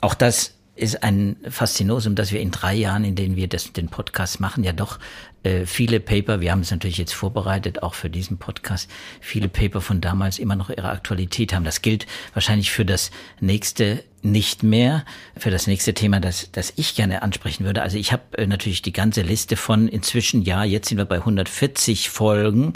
auch 0.00 0.14
das 0.14 0.54
ist 0.80 1.02
ein 1.02 1.36
Faszinosum, 1.48 2.14
dass 2.14 2.32
wir 2.32 2.40
in 2.40 2.50
drei 2.50 2.74
Jahren, 2.74 3.04
in 3.04 3.14
denen 3.14 3.36
wir 3.36 3.48
das, 3.48 3.72
den 3.72 3.88
Podcast 3.88 4.40
machen, 4.40 4.64
ja 4.64 4.72
doch 4.72 4.98
äh, 5.42 5.66
viele 5.66 6.00
Paper, 6.00 6.40
wir 6.40 6.52
haben 6.52 6.60
es 6.60 6.70
natürlich 6.70 6.98
jetzt 6.98 7.14
vorbereitet, 7.14 7.82
auch 7.82 7.94
für 7.94 8.10
diesen 8.10 8.38
Podcast, 8.38 8.90
viele 9.20 9.48
Paper 9.48 9.80
von 9.80 10.00
damals 10.00 10.38
immer 10.38 10.56
noch 10.56 10.70
ihre 10.70 10.90
Aktualität 10.90 11.52
haben. 11.52 11.64
Das 11.64 11.82
gilt 11.82 12.06
wahrscheinlich 12.34 12.70
für 12.70 12.84
das 12.84 13.10
nächste 13.40 14.04
nicht 14.22 14.62
mehr, 14.62 15.04
für 15.36 15.50
das 15.50 15.66
nächste 15.66 15.94
Thema, 15.94 16.20
das, 16.20 16.50
das 16.52 16.74
ich 16.76 16.94
gerne 16.94 17.22
ansprechen 17.22 17.64
würde. 17.64 17.82
Also 17.82 17.96
ich 17.96 18.12
habe 18.12 18.36
äh, 18.36 18.46
natürlich 18.46 18.82
die 18.82 18.92
ganze 18.92 19.22
Liste 19.22 19.56
von 19.56 19.88
inzwischen, 19.88 20.42
ja, 20.42 20.64
jetzt 20.64 20.88
sind 20.88 20.98
wir 20.98 21.06
bei 21.06 21.16
140 21.16 22.10
Folgen 22.10 22.74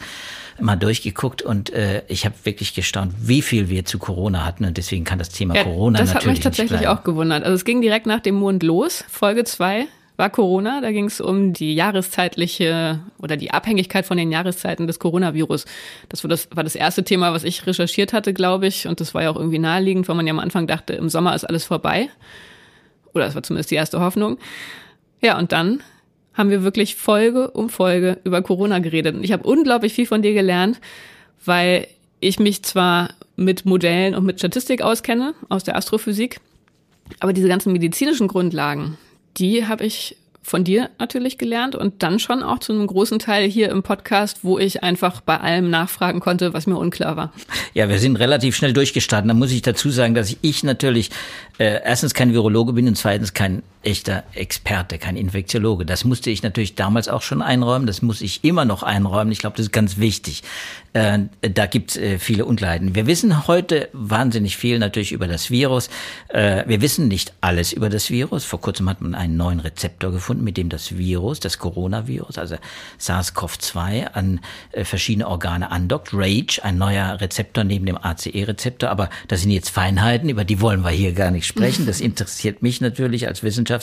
mal 0.60 0.76
durchgeguckt 0.76 1.42
und 1.42 1.70
äh, 1.70 2.02
ich 2.08 2.24
habe 2.24 2.34
wirklich 2.44 2.74
gestaunt, 2.74 3.12
wie 3.20 3.42
viel 3.42 3.68
wir 3.68 3.84
zu 3.84 3.98
Corona 3.98 4.44
hatten 4.44 4.64
und 4.64 4.76
deswegen 4.76 5.04
kann 5.04 5.18
das 5.18 5.30
Thema 5.30 5.54
ja, 5.54 5.64
Corona 5.64 5.98
das 5.98 6.14
natürlich. 6.14 6.40
Das 6.40 6.46
hat 6.46 6.58
mich 6.58 6.68
tatsächlich 6.68 6.88
auch 6.88 7.04
gewundert. 7.04 7.44
Also 7.44 7.54
es 7.54 7.64
ging 7.64 7.80
direkt 7.80 8.06
nach 8.06 8.20
dem 8.20 8.36
Mond 8.36 8.62
los, 8.62 9.04
Folge 9.08 9.44
zwei 9.44 9.86
war 10.16 10.30
Corona. 10.30 10.80
Da 10.80 10.92
ging 10.92 11.06
es 11.06 11.20
um 11.20 11.52
die 11.52 11.74
jahreszeitliche 11.74 13.00
oder 13.18 13.36
die 13.36 13.50
Abhängigkeit 13.50 14.06
von 14.06 14.16
den 14.16 14.30
Jahreszeiten 14.30 14.86
des 14.86 14.98
Coronavirus. 14.98 15.64
Das 16.08 16.22
war 16.22 16.28
das, 16.28 16.48
war 16.52 16.64
das 16.64 16.74
erste 16.74 17.04
Thema, 17.04 17.32
was 17.32 17.44
ich 17.44 17.66
recherchiert 17.66 18.12
hatte, 18.12 18.32
glaube 18.32 18.66
ich. 18.66 18.86
Und 18.86 19.00
das 19.00 19.14
war 19.14 19.22
ja 19.22 19.30
auch 19.30 19.36
irgendwie 19.36 19.58
naheliegend, 19.58 20.08
weil 20.08 20.16
man 20.16 20.26
ja 20.26 20.32
am 20.32 20.38
Anfang 20.38 20.66
dachte, 20.66 20.92
im 20.92 21.08
Sommer 21.08 21.34
ist 21.34 21.44
alles 21.44 21.64
vorbei. 21.64 22.08
Oder 23.12 23.26
das 23.26 23.34
war 23.34 23.42
zumindest 23.42 23.70
die 23.70 23.76
erste 23.76 24.00
Hoffnung. 24.00 24.38
Ja, 25.20 25.38
und 25.38 25.52
dann 25.52 25.82
haben 26.34 26.50
wir 26.50 26.62
wirklich 26.62 26.96
Folge 26.96 27.50
um 27.50 27.68
Folge 27.68 28.18
über 28.24 28.42
Corona 28.42 28.80
geredet. 28.80 29.14
Und 29.14 29.24
ich 29.24 29.32
habe 29.32 29.48
unglaublich 29.48 29.94
viel 29.94 30.06
von 30.06 30.22
dir 30.22 30.34
gelernt, 30.34 30.80
weil 31.44 31.86
ich 32.20 32.38
mich 32.38 32.62
zwar 32.62 33.10
mit 33.36 33.64
Modellen 33.64 34.14
und 34.14 34.24
mit 34.24 34.38
Statistik 34.38 34.82
auskenne 34.82 35.34
aus 35.48 35.64
der 35.64 35.76
Astrophysik, 35.76 36.40
aber 37.20 37.32
diese 37.32 37.48
ganzen 37.48 37.72
medizinischen 37.72 38.28
Grundlagen, 38.28 38.96
die 39.36 39.66
habe 39.66 39.84
ich 39.84 40.16
von 40.42 40.62
dir 40.62 40.90
natürlich 40.98 41.38
gelernt 41.38 41.74
und 41.74 42.02
dann 42.02 42.18
schon 42.18 42.42
auch 42.42 42.58
zu 42.58 42.72
einem 42.72 42.86
großen 42.86 43.18
Teil 43.18 43.48
hier 43.48 43.70
im 43.70 43.82
Podcast, 43.82 44.40
wo 44.42 44.58
ich 44.58 44.82
einfach 44.82 45.22
bei 45.22 45.40
allem 45.40 45.70
nachfragen 45.70 46.20
konnte, 46.20 46.52
was 46.52 46.66
mir 46.66 46.76
unklar 46.76 47.16
war. 47.16 47.32
Ja, 47.72 47.88
wir 47.88 47.98
sind 47.98 48.16
relativ 48.16 48.54
schnell 48.54 48.74
durchgestartet. 48.74 49.28
Da 49.28 49.34
muss 49.34 49.52
ich 49.52 49.62
dazu 49.62 49.90
sagen, 49.90 50.14
dass 50.14 50.36
ich 50.42 50.62
natürlich 50.62 51.10
äh, 51.58 51.80
erstens 51.82 52.12
kein 52.12 52.32
Virologe 52.32 52.74
bin 52.74 52.86
und 52.86 52.96
zweitens 52.96 53.32
kein 53.32 53.62
echter 53.84 54.24
Experte, 54.34 54.98
kein 54.98 55.16
Infektiologe. 55.16 55.84
Das 55.84 56.04
musste 56.04 56.30
ich 56.30 56.42
natürlich 56.42 56.74
damals 56.74 57.08
auch 57.08 57.22
schon 57.22 57.42
einräumen. 57.42 57.86
Das 57.86 58.02
muss 58.02 58.20
ich 58.20 58.44
immer 58.44 58.64
noch 58.64 58.82
einräumen. 58.82 59.32
Ich 59.32 59.38
glaube, 59.38 59.56
das 59.56 59.66
ist 59.66 59.72
ganz 59.72 59.98
wichtig. 59.98 60.42
Äh, 60.94 61.20
da 61.40 61.66
gibt 61.66 61.90
es 61.90 61.96
äh, 61.96 62.18
viele 62.18 62.44
Unklarheiten. 62.44 62.94
Wir 62.94 63.06
wissen 63.06 63.46
heute 63.46 63.88
wahnsinnig 63.92 64.56
viel 64.56 64.78
natürlich 64.78 65.12
über 65.12 65.26
das 65.26 65.50
Virus. 65.50 65.90
Äh, 66.28 66.64
wir 66.66 66.80
wissen 66.80 67.08
nicht 67.08 67.34
alles 67.40 67.72
über 67.72 67.90
das 67.90 68.10
Virus. 68.10 68.44
Vor 68.44 68.60
kurzem 68.60 68.88
hat 68.88 69.00
man 69.00 69.14
einen 69.14 69.36
neuen 69.36 69.60
Rezeptor 69.60 70.12
gefunden, 70.12 70.44
mit 70.44 70.56
dem 70.56 70.68
das 70.68 70.96
Virus, 70.96 71.40
das 71.40 71.58
Coronavirus, 71.58 72.38
also 72.38 72.56
SARS-CoV-2, 73.00 74.06
an 74.12 74.40
äh, 74.70 74.84
verschiedene 74.84 75.26
Organe 75.26 75.70
andockt. 75.70 76.10
RAGE, 76.12 76.60
ein 76.62 76.78
neuer 76.78 77.20
Rezeptor 77.20 77.64
neben 77.64 77.86
dem 77.86 77.98
ACE-Rezeptor. 77.98 78.88
Aber 78.88 79.10
das 79.26 79.42
sind 79.42 79.50
jetzt 79.50 79.70
Feinheiten, 79.70 80.28
über 80.28 80.44
die 80.44 80.60
wollen 80.60 80.82
wir 80.82 80.90
hier 80.90 81.12
gar 81.12 81.32
nicht 81.32 81.46
sprechen. 81.46 81.86
Das 81.86 82.00
interessiert 82.04 82.62
mich 82.62 82.80
natürlich 82.80 83.26
als 83.26 83.42
Wissenschaftsredakteur. 83.42 83.73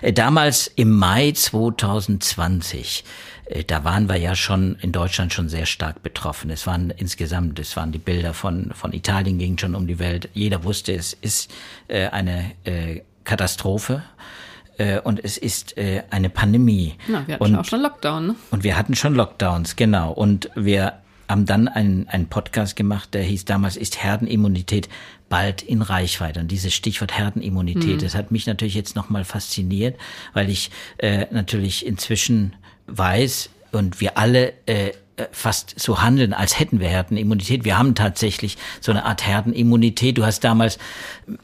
Äh, 0.00 0.12
damals 0.12 0.66
im 0.66 0.90
Mai 0.90 1.32
2020 1.32 3.04
äh, 3.50 3.64
da 3.64 3.84
waren 3.84 4.08
wir 4.08 4.16
ja 4.16 4.34
schon 4.34 4.76
in 4.80 4.92
Deutschland 4.92 5.32
schon 5.32 5.48
sehr 5.48 5.66
stark 5.66 6.02
betroffen. 6.02 6.50
Es 6.50 6.66
waren 6.66 6.90
insgesamt, 6.90 7.58
es 7.58 7.76
waren 7.76 7.92
die 7.92 7.98
Bilder 7.98 8.32
von, 8.32 8.70
von 8.74 8.92
Italien 8.92 9.38
gingen 9.38 9.58
schon 9.58 9.74
um 9.74 9.86
die 9.86 9.98
Welt. 9.98 10.28
Jeder 10.34 10.64
wusste, 10.64 10.94
es 10.94 11.12
ist 11.12 11.50
äh, 11.88 12.08
eine 12.08 12.52
äh, 12.64 13.00
Katastrophe 13.24 14.02
äh, 14.78 15.00
und 15.00 15.22
es 15.22 15.36
ist 15.36 15.74
eine 16.10 16.30
Pandemie. 16.30 16.94
Na, 17.08 17.26
wir 17.26 17.34
hatten 17.34 17.44
und, 17.44 17.56
auch 17.56 17.64
schon 17.64 17.82
Lockdown. 17.82 18.26
Ne? 18.28 18.34
Und 18.50 18.64
wir 18.64 18.76
hatten 18.76 18.94
schon 18.94 19.14
Lockdowns, 19.14 19.76
genau. 19.76 20.12
Und 20.12 20.50
wir 20.54 20.94
haben 21.28 21.46
dann 21.46 21.68
einen, 21.68 22.08
einen 22.08 22.26
Podcast 22.26 22.76
gemacht, 22.76 23.14
der 23.14 23.22
hieß 23.22 23.44
damals 23.44 23.76
Ist 23.76 24.02
Herdenimmunität 24.02 24.88
bald 25.30 25.62
in 25.62 25.80
Reichweite. 25.80 26.40
Und 26.40 26.48
dieses 26.48 26.74
Stichwort 26.74 27.16
Herdenimmunität, 27.16 27.96
mhm. 27.96 27.98
das 28.00 28.14
hat 28.14 28.30
mich 28.30 28.46
natürlich 28.46 28.74
jetzt 28.74 28.96
nochmal 28.96 29.24
fasziniert, 29.24 29.98
weil 30.34 30.50
ich 30.50 30.70
äh, 30.98 31.26
natürlich 31.30 31.86
inzwischen 31.86 32.56
weiß 32.88 33.48
und 33.72 34.00
wir 34.00 34.18
alle 34.18 34.52
äh, 34.66 34.90
fast 35.32 35.78
so 35.78 36.02
handeln, 36.02 36.32
als 36.32 36.58
hätten 36.58 36.80
wir 36.80 36.88
Herdenimmunität. 36.88 37.64
Wir 37.64 37.78
haben 37.78 37.94
tatsächlich 37.94 38.58
so 38.80 38.90
eine 38.90 39.04
Art 39.04 39.26
Herdenimmunität. 39.26 40.18
Du 40.18 40.24
hast 40.24 40.44
damals 40.44 40.78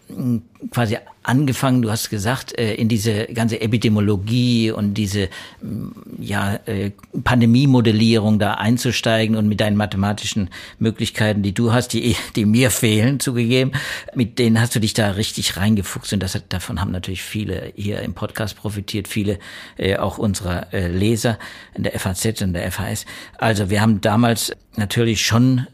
mm, 0.09 0.39
quasi 0.71 0.99
angefangen, 1.27 1.83
du 1.83 1.91
hast 1.91 2.09
gesagt, 2.09 2.59
äh, 2.59 2.75
in 2.75 2.89
diese 2.89 3.27
ganze 3.27 3.61
Epidemiologie 3.61 4.71
und 4.71 4.95
diese 4.95 5.29
mm, 5.61 5.89
ja, 6.19 6.55
äh, 6.67 6.93
Pandemiemodellierung 7.25 8.39
da 8.39 8.55
einzusteigen 8.55 9.37
und 9.37 9.49
mit 9.49 9.61
deinen 9.61 9.77
mathematischen 9.77 10.51
Möglichkeiten, 10.79 11.43
die 11.43 11.53
du 11.53 11.73
hast, 11.73 11.93
die, 11.93 12.17
die 12.37 12.45
mir 12.45 12.71
fehlen, 12.71 13.21
zugegeben, 13.21 13.73
mit 14.15 14.39
denen 14.39 14.61
hast 14.61 14.75
du 14.75 14.81
dich 14.81 14.95
da 14.95 15.11
richtig 15.11 15.57
reingefuchst 15.57 16.13
und 16.13 16.23
das, 16.23 16.41
davon 16.49 16.81
haben 16.81 16.93
natürlich 16.93 17.23
viele 17.23 17.73
hier 17.75 18.01
im 18.01 18.15
Podcast 18.15 18.57
profitiert, 18.57 19.09
viele 19.09 19.39
äh, 19.77 19.97
auch 19.97 20.19
unserer 20.19 20.67
Leser 20.73 21.39
in 21.75 21.83
der 21.83 21.99
FAZ 21.99 22.43
und 22.43 22.53
der 22.53 22.71
FAS. 22.71 23.07
Also 23.39 23.71
wir 23.71 23.81
haben 23.81 24.01
damals 24.01 24.53
natürlich 24.77 25.25
schon 25.25 25.67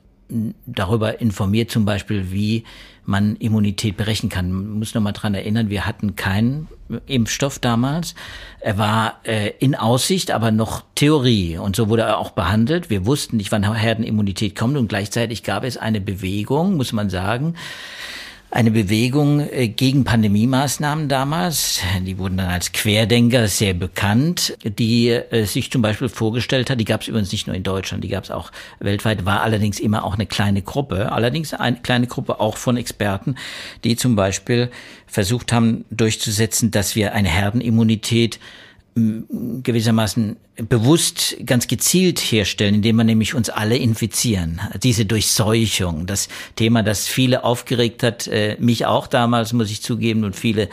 darüber 0.66 1.20
informiert, 1.20 1.70
zum 1.70 1.84
Beispiel, 1.84 2.30
wie 2.30 2.64
man 3.04 3.36
Immunität 3.36 3.96
berechnen 3.96 4.28
kann. 4.28 4.52
Man 4.52 4.78
muss 4.78 4.94
noch 4.94 5.02
mal 5.02 5.12
dran 5.12 5.34
erinnern, 5.34 5.70
wir 5.70 5.86
hatten 5.86 6.14
keinen 6.14 6.68
Impfstoff 7.06 7.58
damals. 7.58 8.14
Er 8.60 8.78
war 8.78 9.20
äh, 9.24 9.52
in 9.58 9.74
Aussicht, 9.74 10.30
aber 10.30 10.50
noch 10.50 10.84
Theorie. 10.94 11.58
Und 11.58 11.74
so 11.74 11.88
wurde 11.88 12.02
er 12.02 12.18
auch 12.18 12.30
behandelt. 12.30 12.90
Wir 12.90 13.06
wussten 13.06 13.36
nicht, 13.38 13.50
wann 13.50 13.74
Herdenimmunität 13.74 14.54
kommt. 14.54 14.76
Und 14.76 14.88
gleichzeitig 14.88 15.42
gab 15.42 15.64
es 15.64 15.76
eine 15.76 16.00
Bewegung, 16.00 16.76
muss 16.76 16.92
man 16.92 17.10
sagen, 17.10 17.54
eine 18.52 18.70
Bewegung 18.70 19.40
äh, 19.40 19.68
gegen 19.68 20.04
Pandemiemaßnahmen 20.04 21.08
damals. 21.08 21.80
Die 22.02 22.18
wurden 22.18 22.36
dann 22.36 22.50
als 22.50 22.72
Querdenker 22.72 23.48
sehr 23.48 23.72
bekannt, 23.72 24.56
die 24.62 25.08
äh, 25.08 25.46
sich 25.46 25.72
zum 25.72 25.80
Beispiel 25.80 26.10
vorgestellt 26.10 26.68
hat, 26.68 26.78
die 26.78 26.84
gab 26.84 27.00
es 27.00 27.08
übrigens 27.08 27.32
nicht 27.32 27.46
nur 27.46 27.56
in 27.56 27.62
Deutschland, 27.62 28.04
die 28.04 28.08
gab 28.08 28.24
es 28.24 28.30
auch 28.30 28.52
weltweit, 28.78 29.24
war 29.24 29.40
allerdings 29.40 29.80
immer 29.80 30.04
auch 30.04 30.14
eine 30.14 30.26
kleine 30.26 30.60
Gruppe, 30.60 31.10
allerdings 31.12 31.54
eine 31.54 31.78
kleine 31.78 32.06
Gruppe 32.06 32.40
auch 32.40 32.58
von 32.58 32.76
Experten, 32.76 33.36
die 33.84 33.96
zum 33.96 34.16
Beispiel 34.16 34.70
versucht 35.06 35.50
haben 35.50 35.86
durchzusetzen, 35.90 36.70
dass 36.70 36.94
wir 36.94 37.14
eine 37.14 37.30
Herdenimmunität 37.30 38.38
gewissermaßen 38.94 40.36
bewusst 40.68 41.36
ganz 41.46 41.66
gezielt 41.66 42.18
herstellen, 42.18 42.74
indem 42.74 42.96
wir 42.96 43.04
nämlich 43.04 43.34
uns 43.34 43.48
alle 43.48 43.76
infizieren. 43.76 44.60
Diese 44.82 45.06
Durchseuchung, 45.06 46.06
das 46.06 46.28
Thema, 46.56 46.82
das 46.82 47.08
viele 47.08 47.42
aufgeregt 47.42 48.02
hat, 48.02 48.26
äh, 48.26 48.56
mich 48.60 48.84
auch 48.84 49.06
damals, 49.06 49.54
muss 49.54 49.70
ich 49.70 49.82
zugeben, 49.82 50.24
und 50.24 50.36
viele 50.36 50.68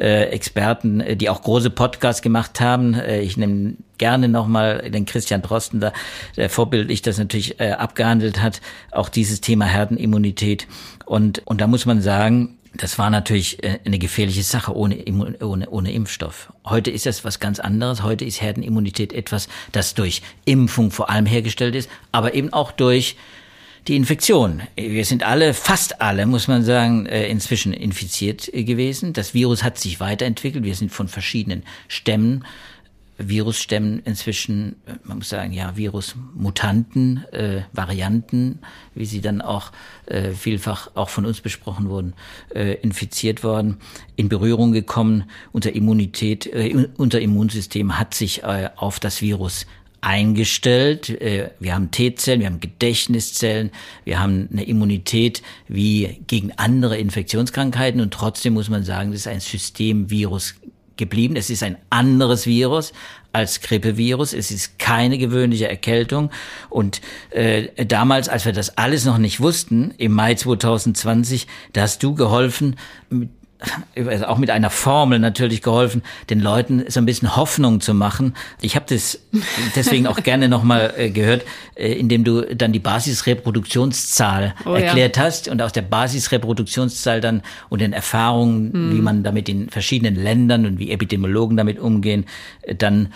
äh, 0.00 0.24
Experten, 0.30 1.00
äh, 1.00 1.16
die 1.16 1.28
auch 1.28 1.42
große 1.42 1.68
Podcasts 1.68 2.22
gemacht 2.22 2.60
haben. 2.60 2.94
Ich 2.94 3.36
nehme 3.36 3.74
gerne 3.98 4.28
nochmal 4.28 4.90
den 4.90 5.04
Christian 5.04 5.42
Drosten, 5.42 5.80
da, 5.80 5.92
der 6.36 6.48
vorbildlich 6.48 7.02
das 7.02 7.18
natürlich 7.18 7.60
abgehandelt 7.60 8.40
hat, 8.40 8.60
auch 8.92 9.08
dieses 9.08 9.40
Thema 9.40 9.66
Herdenimmunität. 9.66 10.66
Und, 11.04 11.42
und 11.46 11.60
da 11.60 11.66
muss 11.66 11.84
man 11.84 12.00
sagen, 12.00 12.57
das 12.78 12.98
war 12.98 13.10
natürlich 13.10 13.62
äh, 13.62 13.80
eine 13.84 13.98
gefährliche 13.98 14.42
Sache 14.42 14.74
ohne, 14.74 15.04
ohne, 15.40 15.68
ohne 15.68 15.92
Impfstoff. 15.92 16.52
Heute 16.64 16.90
ist 16.90 17.06
das 17.06 17.24
was 17.24 17.40
ganz 17.40 17.60
anderes. 17.60 18.02
Heute 18.02 18.24
ist 18.24 18.40
Herdenimmunität 18.40 19.12
etwas, 19.12 19.48
das 19.72 19.94
durch 19.94 20.22
Impfung 20.44 20.90
vor 20.90 21.10
allem 21.10 21.26
hergestellt 21.26 21.74
ist, 21.74 21.90
aber 22.12 22.34
eben 22.34 22.52
auch 22.52 22.72
durch 22.72 23.16
die 23.88 23.96
Infektion. 23.96 24.62
Wir 24.76 25.04
sind 25.04 25.22
alle, 25.22 25.54
fast 25.54 26.00
alle, 26.00 26.26
muss 26.26 26.46
man 26.46 26.62
sagen, 26.62 27.06
äh, 27.06 27.28
inzwischen 27.28 27.72
infiziert 27.72 28.50
gewesen. 28.52 29.12
Das 29.12 29.34
Virus 29.34 29.64
hat 29.64 29.78
sich 29.78 29.98
weiterentwickelt. 29.98 30.64
Wir 30.64 30.74
sind 30.74 30.92
von 30.92 31.08
verschiedenen 31.08 31.64
Stämmen 31.88 32.44
Virusstämmen 33.18 34.00
inzwischen, 34.04 34.76
äh, 34.86 34.94
man 35.04 35.18
muss 35.18 35.28
sagen, 35.28 35.52
ja, 35.52 35.76
Virusmutanten, 35.76 37.24
äh, 37.32 37.62
Varianten, 37.72 38.60
wie 38.94 39.04
sie 39.04 39.20
dann 39.20 39.42
auch 39.42 39.72
äh, 40.06 40.30
vielfach 40.30 40.90
auch 40.94 41.08
von 41.08 41.26
uns 41.26 41.40
besprochen 41.40 41.88
wurden, 41.88 42.14
äh, 42.54 42.74
infiziert 42.74 43.42
worden, 43.42 43.78
in 44.16 44.28
Berührung 44.28 44.72
gekommen. 44.72 45.24
Unser 45.52 45.74
Immunität, 45.74 46.46
äh, 46.46 46.88
unser 46.96 47.20
Immunsystem 47.20 47.98
hat 47.98 48.14
sich 48.14 48.44
äh, 48.44 48.70
auf 48.76 49.00
das 49.00 49.20
Virus 49.20 49.66
eingestellt. 50.00 51.10
Äh, 51.20 51.50
wir 51.58 51.74
haben 51.74 51.90
T-Zellen, 51.90 52.40
wir 52.40 52.46
haben 52.46 52.60
Gedächtniszellen, 52.60 53.70
wir 54.04 54.20
haben 54.20 54.48
eine 54.52 54.64
Immunität 54.64 55.42
wie 55.66 56.20
gegen 56.26 56.52
andere 56.52 56.98
Infektionskrankheiten 56.98 58.00
und 58.00 58.12
trotzdem 58.12 58.54
muss 58.54 58.70
man 58.70 58.84
sagen, 58.84 59.10
das 59.10 59.20
ist 59.20 59.28
ein 59.28 59.40
Systemvirus 59.40 60.54
geblieben. 60.98 61.36
Es 61.36 61.48
ist 61.48 61.62
ein 61.62 61.78
anderes 61.88 62.46
Virus 62.46 62.92
als 63.32 63.60
Grippevirus. 63.60 64.34
Es 64.34 64.50
ist 64.50 64.78
keine 64.78 65.16
gewöhnliche 65.16 65.68
Erkältung. 65.68 66.30
Und 66.68 67.00
äh, 67.30 67.86
damals, 67.86 68.28
als 68.28 68.44
wir 68.44 68.52
das 68.52 68.76
alles 68.76 69.06
noch 69.06 69.18
nicht 69.18 69.40
wussten, 69.40 69.94
im 69.96 70.12
Mai 70.12 70.34
2020, 70.34 71.46
da 71.72 71.82
hast 71.82 72.02
du 72.02 72.14
geholfen, 72.14 72.76
mit 73.08 73.30
auch 74.26 74.38
mit 74.38 74.50
einer 74.50 74.70
Formel 74.70 75.18
natürlich 75.18 75.62
geholfen, 75.62 76.02
den 76.30 76.40
Leuten 76.40 76.84
so 76.88 77.00
ein 77.00 77.06
bisschen 77.06 77.36
Hoffnung 77.36 77.80
zu 77.80 77.92
machen. 77.92 78.34
Ich 78.60 78.76
habe 78.76 78.86
das 78.88 79.20
deswegen 79.74 80.06
auch 80.06 80.22
gerne 80.22 80.48
nochmal 80.48 80.94
äh, 80.96 81.10
gehört, 81.10 81.44
äh, 81.74 81.92
indem 81.92 82.22
du 82.22 82.42
dann 82.54 82.72
die 82.72 82.78
Basisreproduktionszahl 82.78 84.54
oh, 84.64 84.74
erklärt 84.74 85.16
ja. 85.16 85.24
hast 85.24 85.48
und 85.48 85.60
aus 85.60 85.72
der 85.72 85.82
Basisreproduktionszahl 85.82 87.20
dann 87.20 87.42
und 87.68 87.80
den 87.80 87.92
Erfahrungen, 87.92 88.72
hm. 88.72 88.96
wie 88.96 89.00
man 89.00 89.24
damit 89.24 89.48
in 89.48 89.68
verschiedenen 89.68 90.14
Ländern 90.14 90.64
und 90.64 90.78
wie 90.78 90.92
Epidemiologen 90.92 91.56
damit 91.56 91.80
umgehen, 91.80 92.26
äh, 92.62 92.76
dann 92.76 93.12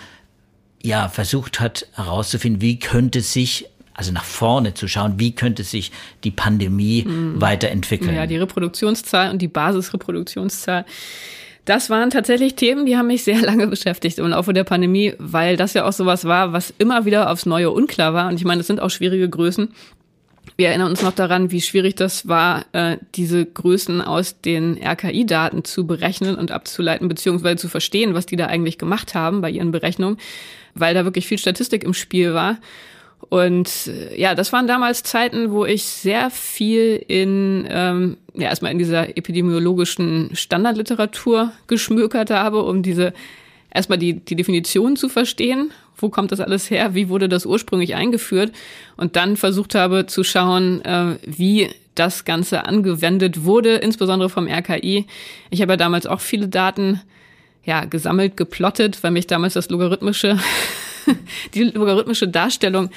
ja 0.81 1.07
versucht 1.07 1.61
hat 1.61 1.87
herauszufinden, 1.93 2.61
wie 2.61 2.77
könnte 2.77 3.21
sich 3.21 3.69
also 3.93 4.11
nach 4.11 4.23
vorne 4.23 4.73
zu 4.73 4.87
schauen, 4.87 5.13
wie 5.17 5.33
könnte 5.33 5.63
sich 5.63 5.91
die 6.23 6.31
Pandemie 6.31 7.05
mhm. 7.05 7.39
weiterentwickeln. 7.39 8.15
Ja, 8.15 8.25
die 8.25 8.37
Reproduktionszahl 8.37 9.31
und 9.31 9.41
die 9.41 9.47
Basisreproduktionszahl. 9.47 10.85
Das 11.65 11.89
waren 11.89 12.09
tatsächlich 12.09 12.55
Themen, 12.55 12.85
die 12.85 12.97
haben 12.97 13.07
mich 13.07 13.23
sehr 13.23 13.41
lange 13.41 13.67
beschäftigt 13.67 14.19
im 14.19 14.27
Laufe 14.27 14.53
der 14.53 14.63
Pandemie, 14.63 15.13
weil 15.17 15.57
das 15.57 15.73
ja 15.73 15.85
auch 15.85 15.93
sowas 15.93 16.25
war, 16.25 16.53
was 16.53 16.73
immer 16.77 17.05
wieder 17.05 17.31
aufs 17.31 17.45
Neue 17.45 17.71
unklar 17.71 18.13
war. 18.13 18.27
Und 18.29 18.35
ich 18.35 18.45
meine, 18.45 18.59
das 18.59 18.67
sind 18.67 18.79
auch 18.79 18.89
schwierige 18.89 19.29
Größen. 19.29 19.69
Wir 20.57 20.67
erinnern 20.67 20.91
uns 20.91 21.01
noch 21.01 21.13
daran, 21.13 21.51
wie 21.51 21.61
schwierig 21.61 21.95
das 21.95 22.27
war, 22.27 22.65
äh, 22.73 22.97
diese 23.15 23.45
Größen 23.45 24.01
aus 24.01 24.39
den 24.41 24.77
RKI-Daten 24.77 25.63
zu 25.63 25.87
berechnen 25.87 26.35
und 26.35 26.51
abzuleiten, 26.51 27.07
beziehungsweise 27.07 27.55
zu 27.55 27.69
verstehen, 27.69 28.13
was 28.13 28.25
die 28.25 28.35
da 28.35 28.47
eigentlich 28.47 28.77
gemacht 28.77 29.15
haben 29.15 29.41
bei 29.41 29.49
ihren 29.49 29.71
Berechnungen, 29.71 30.17
weil 30.75 30.93
da 30.93 31.05
wirklich 31.05 31.27
viel 31.27 31.37
Statistik 31.37 31.83
im 31.83 31.93
Spiel 31.93 32.33
war. 32.33 32.57
Und 33.29 33.87
äh, 33.87 34.19
ja, 34.19 34.35
das 34.35 34.53
waren 34.53 34.67
damals 34.67 35.03
Zeiten, 35.03 35.51
wo 35.51 35.65
ich 35.65 35.83
sehr 35.83 36.29
viel 36.29 37.03
in, 37.07 37.67
ähm, 37.69 38.17
ja, 38.33 38.49
erstmal 38.49 38.71
in 38.71 38.77
dieser 38.77 39.17
epidemiologischen 39.17 40.35
Standardliteratur 40.35 41.51
geschmökert 41.67 42.31
habe, 42.31 42.63
um 42.63 42.83
diese, 42.83 43.13
erstmal 43.73 43.97
die, 43.97 44.13
die 44.13 44.35
Definition 44.35 44.95
zu 44.95 45.09
verstehen. 45.09 45.71
Wo 45.97 46.09
kommt 46.09 46.31
das 46.31 46.39
alles 46.39 46.69
her? 46.69 46.95
Wie 46.95 47.09
wurde 47.09 47.29
das 47.29 47.45
ursprünglich 47.45 47.95
eingeführt? 47.95 48.51
Und 48.97 49.15
dann 49.15 49.37
versucht 49.37 49.75
habe 49.75 50.05
zu 50.05 50.23
schauen, 50.23 50.83
äh, 50.83 51.17
wie 51.25 51.69
das 51.95 52.25
Ganze 52.25 52.65
angewendet 52.65 53.43
wurde, 53.43 53.75
insbesondere 53.75 54.29
vom 54.29 54.47
RKI. 54.47 55.05
Ich 55.49 55.61
habe 55.61 55.73
ja 55.73 55.77
damals 55.77 56.07
auch 56.07 56.21
viele 56.21 56.47
Daten 56.47 57.01
ja, 57.63 57.85
gesammelt, 57.85 58.35
geplottet, 58.35 59.03
weil 59.03 59.11
mich 59.11 59.27
damals 59.27 59.53
das 59.53 59.69
Logarithmische 59.69 60.39
die 61.53 61.63
logarithmische 61.63 62.27
Darstellung 62.27 62.89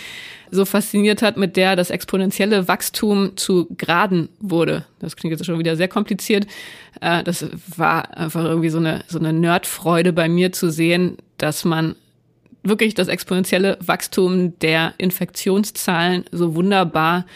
so 0.51 0.65
fasziniert 0.65 1.23
hat, 1.23 1.37
mit 1.37 1.57
der 1.57 1.77
das 1.77 1.91
exponentielle 1.91 2.69
Wachstum 2.69 3.37
zu 3.37 3.67
Graden 3.77 4.29
wurde. 4.41 4.85
Das 5.01 5.17
klingt 5.17 5.33
jetzt 5.33 5.45
schon 5.45 5.59
wieder 5.59 5.77
sehr 5.77 5.89
kompliziert. 5.89 6.47
Äh, 7.01 7.25
das 7.25 7.47
war 7.77 8.17
einfach 8.17 8.45
irgendwie 8.45 8.71
so 8.71 8.79
eine, 8.79 9.05
so 9.09 9.19
eine 9.19 9.33
Nerdfreude 9.33 10.13
bei 10.13 10.29
mir 10.29 10.53
zu 10.53 10.71
sehen, 10.71 11.17
dass 11.39 11.65
man 11.65 11.97
wirklich 12.63 12.95
das 12.95 13.09
exponentielle 13.09 13.79
Wachstum 13.81 14.59
der 14.61 14.95
Infektionszahlen 14.99 16.25
so 16.33 16.55
wunderbar 16.55 17.27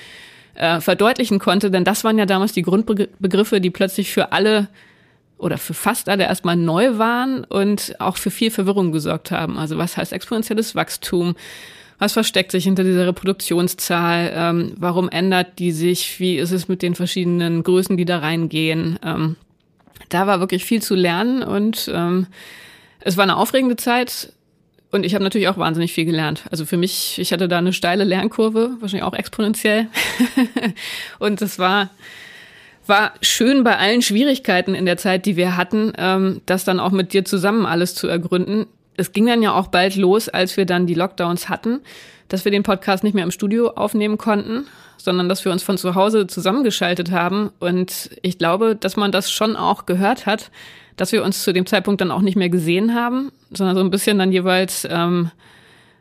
äh, 0.55 0.81
verdeutlichen 0.81 1.39
konnte. 1.39 1.71
Denn 1.71 1.85
das 1.85 2.05
waren 2.05 2.19
ja 2.19 2.27
damals 2.27 2.53
die 2.53 2.63
Grundbegriffe, 2.63 3.61
die 3.61 3.71
plötzlich 3.71 4.11
für 4.13 4.33
alle 4.33 4.69
oder 5.41 5.59
für 5.59 5.75
fast 5.75 6.09
alle 6.09 6.25
erstmal 6.25 6.57
neu 6.57 6.99
waren 6.99 7.45
und 7.45 7.95
auch 7.99 8.17
für 8.17 8.31
viel 8.31 8.51
Verwirrung 8.51 8.93
gesorgt 8.93 9.31
haben. 9.31 9.59
Also 9.59 9.79
was 9.79 9.97
heißt 9.97 10.13
exponentielles 10.13 10.75
Wachstum? 10.75 11.35
Was 11.99 12.13
versteckt 12.13 12.51
sich 12.53 12.65
hinter 12.65 12.85
dieser 12.85 13.07
Reproduktionszahl? 13.07 14.33
Ähm, 14.35 14.73
warum 14.77 15.09
ändert 15.09 15.59
die 15.59 15.73
sich? 15.73 16.21
Wie 16.21 16.37
ist 16.37 16.51
es 16.51 16.69
mit 16.69 16.83
den 16.83 16.95
verschiedenen 16.95 17.63
Größen, 17.63 17.97
die 17.97 18.05
da 18.05 18.19
reingehen? 18.19 18.99
Ähm, 19.05 19.37
da 20.09 20.27
war 20.27 20.41
wirklich 20.41 20.65
viel 20.65 20.83
zu 20.83 20.95
lernen 20.95 21.43
und 21.43 21.91
ähm, 21.93 22.27
es 23.01 23.17
war 23.17 23.25
eine 23.25 23.37
aufregende 23.37 23.77
Zeit. 23.77 24.33
Und 24.93 25.05
ich 25.05 25.15
habe 25.15 25.23
natürlich 25.23 25.49
auch 25.49 25.57
wahnsinnig 25.57 25.93
viel 25.93 26.05
gelernt. 26.05 26.45
Also 26.51 26.65
für 26.65 26.77
mich, 26.77 27.19
ich 27.19 27.33
hatte 27.33 27.49
da 27.49 27.59
eine 27.59 27.73
steile 27.73 28.05
Lernkurve, 28.05 28.73
wahrscheinlich 28.81 29.05
auch 29.05 29.15
exponentiell. 29.15 29.87
und 31.21 31.41
es 31.43 31.59
war 31.59 31.91
war 32.91 33.15
schön 33.23 33.65
bei 33.65 33.79
allen 33.79 34.03
Schwierigkeiten 34.03 34.75
in 34.75 34.85
der 34.85 34.99
Zeit, 34.99 35.25
die 35.25 35.37
wir 35.37 35.57
hatten, 35.57 35.95
ähm, 35.97 36.43
das 36.45 36.65
dann 36.65 36.79
auch 36.79 36.91
mit 36.91 37.15
dir 37.15 37.25
zusammen 37.25 37.65
alles 37.65 37.95
zu 37.95 38.07
ergründen. 38.07 38.67
Es 38.99 39.13
ging 39.13 39.25
dann 39.25 39.43
ja 39.43 39.55
auch 39.55 39.69
bald 39.69 39.97
los, 39.97 40.29
als 40.29 40.59
wir 40.59 40.67
dann 40.67 40.87
die 40.87 40.93
Lockdowns 40.93 41.49
hatten, 41.49 41.81
dass 42.29 42.45
wir 42.45 42.53
den 42.53 42.63
Podcast 42.63 43.03
nicht 43.03 43.15
mehr 43.15 43.25
im 43.25 43.31
Studio 43.31 43.71
aufnehmen 43.71 44.19
konnten, 44.19 44.67
sondern 44.99 45.31
dass 45.31 45.43
wir 45.47 45.53
uns 45.53 45.63
von 45.63 45.79
zu 45.79 45.95
Hause 45.95 46.27
zusammengeschaltet 46.27 47.11
haben. 47.11 47.51
Und 47.61 48.11
ich 48.21 48.37
glaube, 48.37 48.77
dass 48.77 48.97
man 48.97 49.11
das 49.11 49.31
schon 49.31 49.57
auch 49.57 49.87
gehört 49.87 50.27
hat, 50.27 50.51
dass 50.97 51.13
wir 51.13 51.25
uns 51.25 51.43
zu 51.43 51.55
dem 51.55 51.65
Zeitpunkt 51.65 52.03
dann 52.03 52.11
auch 52.11 52.21
nicht 52.21 52.37
mehr 52.37 52.51
gesehen 52.51 52.95
haben, 52.95 53.33
sondern 53.51 53.77
so 53.77 53.83
ein 53.83 53.91
bisschen 53.91 54.19
dann 54.19 54.33
jeweils 54.33 54.87
ähm, 54.91 55.31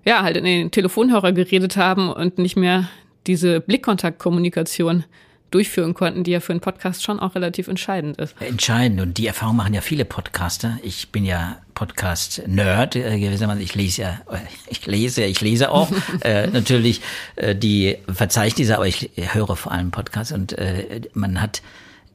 ja 0.03 0.23
halt 0.23 0.35
in 0.35 0.43
den 0.43 0.71
Telefonhörer 0.71 1.31
geredet 1.31 1.77
haben 1.77 2.11
und 2.11 2.37
nicht 2.37 2.57
mehr 2.57 2.89
diese 3.27 3.61
Blickkontaktkommunikation 3.61 5.05
durchführen 5.51 5.93
konnten, 5.93 6.23
die 6.23 6.31
ja 6.31 6.39
für 6.39 6.53
einen 6.53 6.61
Podcast 6.61 7.03
schon 7.03 7.19
auch 7.19 7.35
relativ 7.35 7.67
entscheidend 7.67 8.17
ist. 8.17 8.35
Entscheidend 8.39 9.01
und 9.01 9.17
die 9.17 9.27
Erfahrung 9.27 9.55
machen 9.55 9.73
ja 9.73 9.81
viele 9.81 10.05
Podcaster. 10.05 10.77
Ich 10.83 11.09
bin 11.09 11.25
ja 11.25 11.57
Podcast-Nerd 11.73 12.95
äh, 12.95 13.19
gewissermaßen. 13.19 13.61
Ich 13.61 13.75
lese 13.75 14.01
ja, 14.01 14.21
äh, 14.31 14.37
ich 14.67 14.85
lese, 14.85 15.23
ich 15.23 15.41
lese 15.41 15.71
auch 15.71 15.89
äh, 16.21 16.47
natürlich 16.47 17.01
äh, 17.35 17.55
die 17.55 17.97
Verzeichnisse, 18.11 18.75
aber 18.75 18.87
ich 18.87 19.11
höre 19.15 19.55
vor 19.55 19.71
allem 19.71 19.91
Podcasts 19.91 20.33
und 20.33 20.57
äh, 20.57 21.01
man 21.13 21.41
hat 21.41 21.61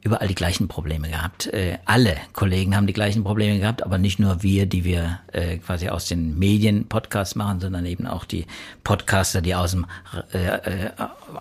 überall 0.05 0.27
die 0.27 0.35
gleichen 0.35 0.67
Probleme 0.67 1.09
gehabt. 1.09 1.47
Äh, 1.47 1.79
alle 1.85 2.15
Kollegen 2.31 2.75
haben 2.75 2.85
die 2.85 2.93
gleichen 2.93 3.23
Probleme 3.23 3.59
gehabt, 3.59 3.81
aber 3.81 3.97
nicht 3.97 4.19
nur 4.19 4.43
wir, 4.43 4.67
die 4.67 4.83
wir 4.83 5.19
äh, 5.31 5.57
quasi 5.57 5.89
aus 5.89 6.07
den 6.07 6.37
Medien 6.37 6.87
Podcasts 6.87 7.33
machen, 7.35 7.59
sondern 7.59 7.87
eben 7.87 8.05
auch 8.05 8.23
die 8.23 8.45
Podcaster, 8.83 9.41
die 9.41 9.55
aus 9.55 9.71
dem, 9.71 9.87
äh, 10.31 10.45
äh 10.45 10.91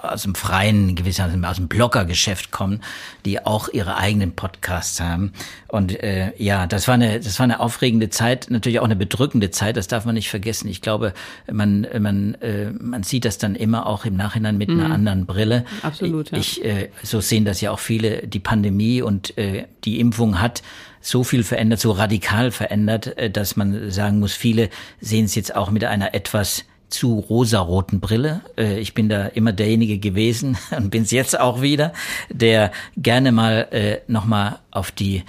aus 0.02 0.22
dem 0.22 0.34
freien, 0.34 0.96
gewissermaßen 0.96 1.44
aus 1.44 1.56
dem 1.56 1.68
Bloggergeschäft 1.68 2.50
kommen, 2.50 2.80
die 3.26 3.44
auch 3.44 3.68
ihre 3.68 3.98
eigenen 3.98 4.32
Podcasts 4.32 4.98
haben. 4.98 5.34
Und 5.68 6.02
äh, 6.02 6.32
ja, 6.38 6.66
das 6.66 6.88
war 6.88 6.94
eine, 6.94 7.20
das 7.20 7.38
war 7.38 7.44
eine 7.44 7.60
aufregende 7.60 8.08
Zeit, 8.08 8.46
natürlich 8.48 8.80
auch 8.80 8.84
eine 8.84 8.96
bedrückende 8.96 9.50
Zeit. 9.50 9.76
Das 9.76 9.88
darf 9.88 10.06
man 10.06 10.14
nicht 10.14 10.30
vergessen. 10.30 10.68
Ich 10.68 10.80
glaube, 10.80 11.12
man, 11.52 11.86
man, 12.00 12.34
äh, 12.36 12.70
man 12.70 13.02
sieht 13.02 13.26
das 13.26 13.36
dann 13.36 13.56
immer 13.56 13.86
auch 13.86 14.06
im 14.06 14.16
Nachhinein 14.16 14.56
mit 14.56 14.70
mhm. 14.70 14.80
einer 14.80 14.94
anderen 14.94 15.26
Brille. 15.26 15.66
Absolut. 15.82 16.30
Ja. 16.30 16.38
Ich, 16.38 16.64
äh, 16.64 16.88
so 17.02 17.20
sehen 17.20 17.44
das 17.44 17.60
ja 17.60 17.70
auch 17.70 17.78
viele. 17.78 18.26
Die 18.26 18.40
Pandemie 18.40 18.53
und 19.02 19.36
äh, 19.38 19.66
die 19.84 20.00
Impfung 20.00 20.40
hat 20.40 20.62
so 21.00 21.24
viel 21.24 21.42
verändert, 21.42 21.80
so 21.80 21.92
radikal 21.92 22.50
verändert, 22.50 23.18
äh, 23.18 23.30
dass 23.30 23.56
man 23.56 23.90
sagen 23.90 24.20
muss, 24.20 24.34
viele 24.34 24.70
sehen 25.00 25.24
es 25.24 25.34
jetzt 25.34 25.54
auch 25.54 25.70
mit 25.70 25.84
einer 25.84 26.14
etwas 26.14 26.64
zu 26.88 27.18
rosaroten 27.18 28.00
Brille. 28.00 28.42
Äh, 28.56 28.78
ich 28.78 28.94
bin 28.94 29.08
da 29.08 29.26
immer 29.26 29.52
derjenige 29.52 29.98
gewesen 29.98 30.56
und 30.76 30.90
bin 30.90 31.02
es 31.02 31.10
jetzt 31.10 31.38
auch 31.38 31.60
wieder, 31.60 31.92
der 32.30 32.72
gerne 32.96 33.32
mal 33.32 33.68
äh, 33.70 33.98
nochmal 34.06 34.60
auf 34.70 34.90
die 34.90 35.24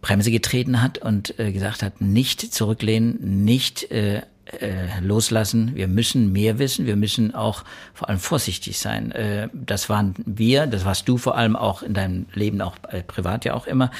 Bremse 0.00 0.30
getreten 0.30 0.82
hat 0.82 0.98
und 0.98 1.38
äh, 1.38 1.52
gesagt 1.52 1.82
hat, 1.82 2.00
nicht 2.00 2.54
zurücklehnen, 2.54 3.44
nicht 3.44 3.90
äh, 3.90 4.22
äh, 4.60 5.00
loslassen. 5.00 5.72
Wir 5.74 5.88
müssen 5.88 6.32
mehr 6.32 6.58
wissen. 6.58 6.86
Wir 6.86 6.96
müssen 6.96 7.34
auch 7.34 7.64
vor 7.94 8.08
allem 8.08 8.18
vorsichtig 8.18 8.78
sein. 8.78 9.12
Äh, 9.12 9.48
das 9.52 9.88
waren 9.88 10.14
wir, 10.24 10.66
das 10.66 10.84
warst 10.84 11.08
du 11.08 11.18
vor 11.18 11.36
allem 11.36 11.56
auch 11.56 11.82
in 11.82 11.94
deinem 11.94 12.26
Leben, 12.34 12.60
auch 12.60 12.76
äh, 12.88 13.02
privat 13.02 13.44
ja 13.44 13.54
auch 13.54 13.66
immer. 13.66 13.90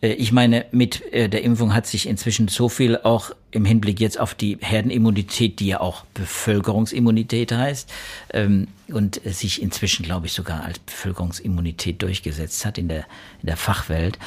Äh, 0.00 0.12
ich 0.12 0.32
meine, 0.32 0.66
mit 0.72 1.12
äh, 1.12 1.28
der 1.28 1.42
Impfung 1.42 1.74
hat 1.74 1.86
sich 1.86 2.08
inzwischen 2.08 2.48
so 2.48 2.68
viel 2.68 2.98
auch 2.98 3.30
im 3.50 3.64
Hinblick 3.64 4.00
jetzt 4.00 4.18
auf 4.20 4.34
die 4.34 4.58
Herdenimmunität, 4.60 5.60
die 5.60 5.68
ja 5.68 5.80
auch 5.80 6.04
Bevölkerungsimmunität 6.14 7.52
heißt, 7.52 7.90
ähm, 8.32 8.68
und 8.88 9.20
sich 9.24 9.62
inzwischen, 9.62 10.04
glaube 10.04 10.26
ich, 10.26 10.32
sogar 10.32 10.62
als 10.62 10.78
Bevölkerungsimmunität 10.80 12.02
durchgesetzt 12.02 12.64
hat 12.64 12.78
in 12.78 12.88
der, 12.88 13.06
in 13.40 13.46
der 13.46 13.56
Fachwelt 13.56 14.18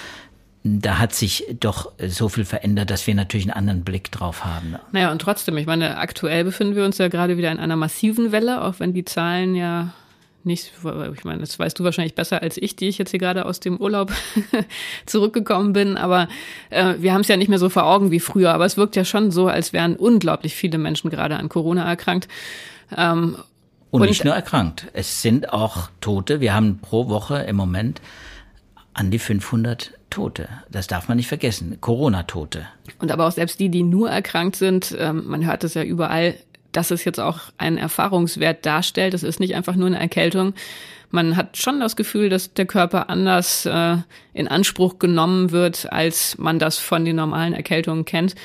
da 0.64 1.00
hat 1.00 1.14
sich 1.14 1.46
doch 1.60 1.92
so 2.08 2.28
viel 2.28 2.44
verändert, 2.44 2.90
dass 2.90 3.08
wir 3.08 3.16
natürlich 3.16 3.46
einen 3.46 3.58
anderen 3.58 3.84
Blick 3.84 4.12
drauf 4.12 4.44
haben. 4.44 4.76
Naja, 4.92 5.12
und 5.12 5.22
trotzdem, 5.22 5.58
ich 5.58 5.66
meine, 5.66 5.98
aktuell 5.98 6.44
befinden 6.44 6.76
wir 6.76 6.84
uns 6.84 6.98
ja 6.98 7.08
gerade 7.08 7.38
wieder 7.38 7.52
in 7.52 7.60
einer 7.60 7.78
massiven 7.78 8.32
Welle, 8.32 8.64
auch 8.64 8.80
wenn 8.80 8.94
die 8.94 9.06
Zahlen 9.06 9.56
ja 9.56 9.94
nicht, 10.44 10.72
ich 11.14 11.24
meine, 11.24 11.42
das 11.42 11.60
weißt 11.60 11.78
du 11.80 11.84
wahrscheinlich 11.84 12.16
besser 12.16 12.42
als 12.42 12.58
ich, 12.58 12.76
die 12.76 12.88
ich 12.88 12.98
jetzt 12.98 13.12
hier 13.12 13.20
gerade 13.20 13.46
aus 13.46 13.60
dem 13.60 13.78
Urlaub 13.78 14.12
zurückgekommen 15.06 15.74
bin, 15.74 15.98
aber 15.98 16.28
äh, 16.70 16.96
wir 17.00 17.14
haben 17.14 17.22
es 17.22 17.28
ja 17.28 17.38
nicht 17.38 17.50
mehr 17.50 17.60
so 17.60 17.70
vor 17.70 17.86
Augen 17.86 18.12
wie 18.12 18.20
früher, 18.20 18.54
aber 18.54 18.66
es 18.66 18.78
wirkt 18.78 18.96
ja 18.96 19.06
schon 19.06 19.32
so, 19.32 19.48
als 19.48 19.74
wären 19.74 19.96
unglaublich 19.96 20.56
viele 20.56 20.78
Menschen 20.78 21.10
gerade 21.10 21.38
an 21.38 21.50
Corona 21.50 21.88
erkrankt. 21.88 22.28
Ähm, 22.96 23.38
und, 23.92 24.02
und 24.02 24.08
nicht 24.08 24.24
nur 24.24 24.34
erkrankt, 24.34 24.88
es 24.94 25.22
sind 25.22 25.52
auch 25.52 25.90
Tote. 26.00 26.40
Wir 26.40 26.54
haben 26.54 26.80
pro 26.80 27.10
Woche 27.10 27.40
im 27.40 27.56
Moment 27.56 28.02
an 28.94 29.12
die 29.12 29.20
500 29.20 29.99
Tote. 30.10 30.50
Das 30.72 30.88
darf 30.88 31.08
man 31.08 31.18
nicht 31.18 31.28
vergessen. 31.28 31.78
Corona-Tote. 31.82 32.66
Und 33.00 33.12
aber 33.12 33.28
auch 33.28 33.32
selbst 33.32 33.60
die, 33.60 33.70
die 33.70 33.84
nur 33.84 34.10
erkrankt 34.10 34.56
sind, 34.56 34.96
ähm, 34.98 35.24
man 35.28 35.46
hört 35.46 35.64
es 35.64 35.74
ja 35.74 35.84
überall, 35.84 36.36
dass 36.72 36.92
es 36.92 37.04
jetzt 37.06 37.20
auch 37.20 37.40
einen 37.58 37.78
Erfahrungswert 37.78 38.66
darstellt. 38.66 39.14
Es 39.14 39.24
ist 39.24 39.40
nicht 39.40 39.56
einfach 39.56 39.76
nur 39.76 39.88
eine 39.88 40.00
Erkältung. 40.00 40.54
Man 41.12 41.36
hat 41.36 41.58
schon 41.58 41.80
das 41.80 41.96
Gefühl, 41.96 42.30
dass 42.30 42.54
der 42.54 42.66
Körper 42.66 43.10
anders 43.10 43.66
äh, 43.66 43.98
in 44.34 44.48
Anspruch 44.48 45.00
genommen 45.00 45.52
wird, 45.52 45.92
als 45.92 46.38
man 46.38 46.60
das 46.60 46.78
von 46.78 47.06
den 47.06 47.16
normalen 47.16 47.54
Erkältungen 47.54 48.06
kennt. 48.06 48.36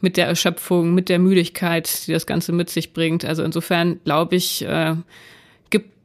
Mit 0.00 0.16
der 0.16 0.26
Erschöpfung, 0.26 0.94
mit 0.94 1.08
der 1.08 1.18
Müdigkeit, 1.18 2.06
die 2.06 2.12
das 2.12 2.26
Ganze 2.26 2.52
mit 2.52 2.70
sich 2.70 2.92
bringt. 2.92 3.24
Also 3.24 3.42
insofern 3.42 4.00
glaube 4.04 4.36
ich, 4.36 4.64
äh, 4.64 4.94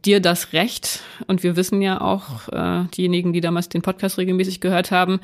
dir 0.05 0.19
das 0.19 0.53
recht. 0.53 1.01
Und 1.27 1.43
wir 1.43 1.55
wissen 1.55 1.81
ja 1.81 2.01
auch, 2.01 2.49
äh, 2.49 2.85
diejenigen, 2.95 3.33
die 3.33 3.41
damals 3.41 3.69
den 3.69 3.81
Podcast 3.81 4.17
regelmäßig 4.17 4.59
gehört 4.59 4.91
haben, 4.91 5.19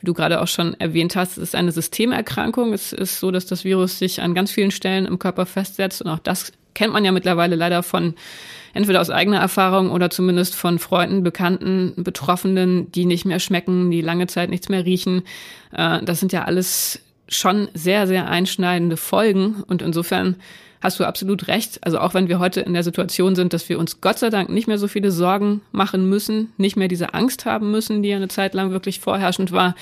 wie 0.00 0.06
du 0.06 0.14
gerade 0.14 0.40
auch 0.40 0.48
schon 0.48 0.78
erwähnt 0.80 1.16
hast, 1.16 1.32
es 1.32 1.44
ist 1.44 1.54
eine 1.54 1.72
Systemerkrankung. 1.72 2.72
Es 2.72 2.92
ist 2.92 3.20
so, 3.20 3.30
dass 3.30 3.46
das 3.46 3.64
Virus 3.64 3.98
sich 3.98 4.22
an 4.22 4.34
ganz 4.34 4.50
vielen 4.50 4.70
Stellen 4.70 5.06
im 5.06 5.18
Körper 5.18 5.46
festsetzt. 5.46 6.02
Und 6.02 6.08
auch 6.08 6.18
das 6.18 6.52
kennt 6.74 6.92
man 6.92 7.04
ja 7.04 7.12
mittlerweile 7.12 7.56
leider 7.56 7.82
von 7.82 8.14
entweder 8.72 9.00
aus 9.00 9.10
eigener 9.10 9.38
Erfahrung 9.38 9.90
oder 9.90 10.10
zumindest 10.10 10.54
von 10.54 10.78
Freunden, 10.78 11.22
Bekannten, 11.22 11.94
Betroffenen, 11.96 12.92
die 12.92 13.04
nicht 13.04 13.24
mehr 13.24 13.40
schmecken, 13.40 13.90
die 13.90 14.00
lange 14.00 14.28
Zeit 14.28 14.50
nichts 14.50 14.68
mehr 14.68 14.84
riechen. 14.84 15.22
Äh, 15.72 16.02
das 16.04 16.20
sind 16.20 16.32
ja 16.32 16.44
alles 16.44 17.00
schon 17.28 17.68
sehr, 17.74 18.06
sehr 18.06 18.28
einschneidende 18.28 18.96
Folgen. 18.96 19.62
Und 19.66 19.82
insofern 19.82 20.36
hast 20.80 20.98
du 20.98 21.04
absolut 21.04 21.48
recht. 21.48 21.78
Also 21.82 21.98
auch 21.98 22.14
wenn 22.14 22.28
wir 22.28 22.38
heute 22.38 22.60
in 22.60 22.72
der 22.72 22.82
Situation 22.82 23.34
sind, 23.34 23.52
dass 23.52 23.68
wir 23.68 23.78
uns 23.78 24.00
Gott 24.00 24.18
sei 24.18 24.30
Dank 24.30 24.48
nicht 24.48 24.66
mehr 24.66 24.78
so 24.78 24.88
viele 24.88 25.10
Sorgen 25.10 25.60
machen 25.72 26.08
müssen, 26.08 26.52
nicht 26.56 26.76
mehr 26.76 26.88
diese 26.88 27.14
Angst 27.14 27.44
haben 27.44 27.70
müssen, 27.70 28.02
die 28.02 28.08
ja 28.08 28.16
eine 28.16 28.28
Zeit 28.28 28.54
lang 28.54 28.70
wirklich 28.70 29.00
vorherrschend 29.00 29.52
war, 29.52 29.74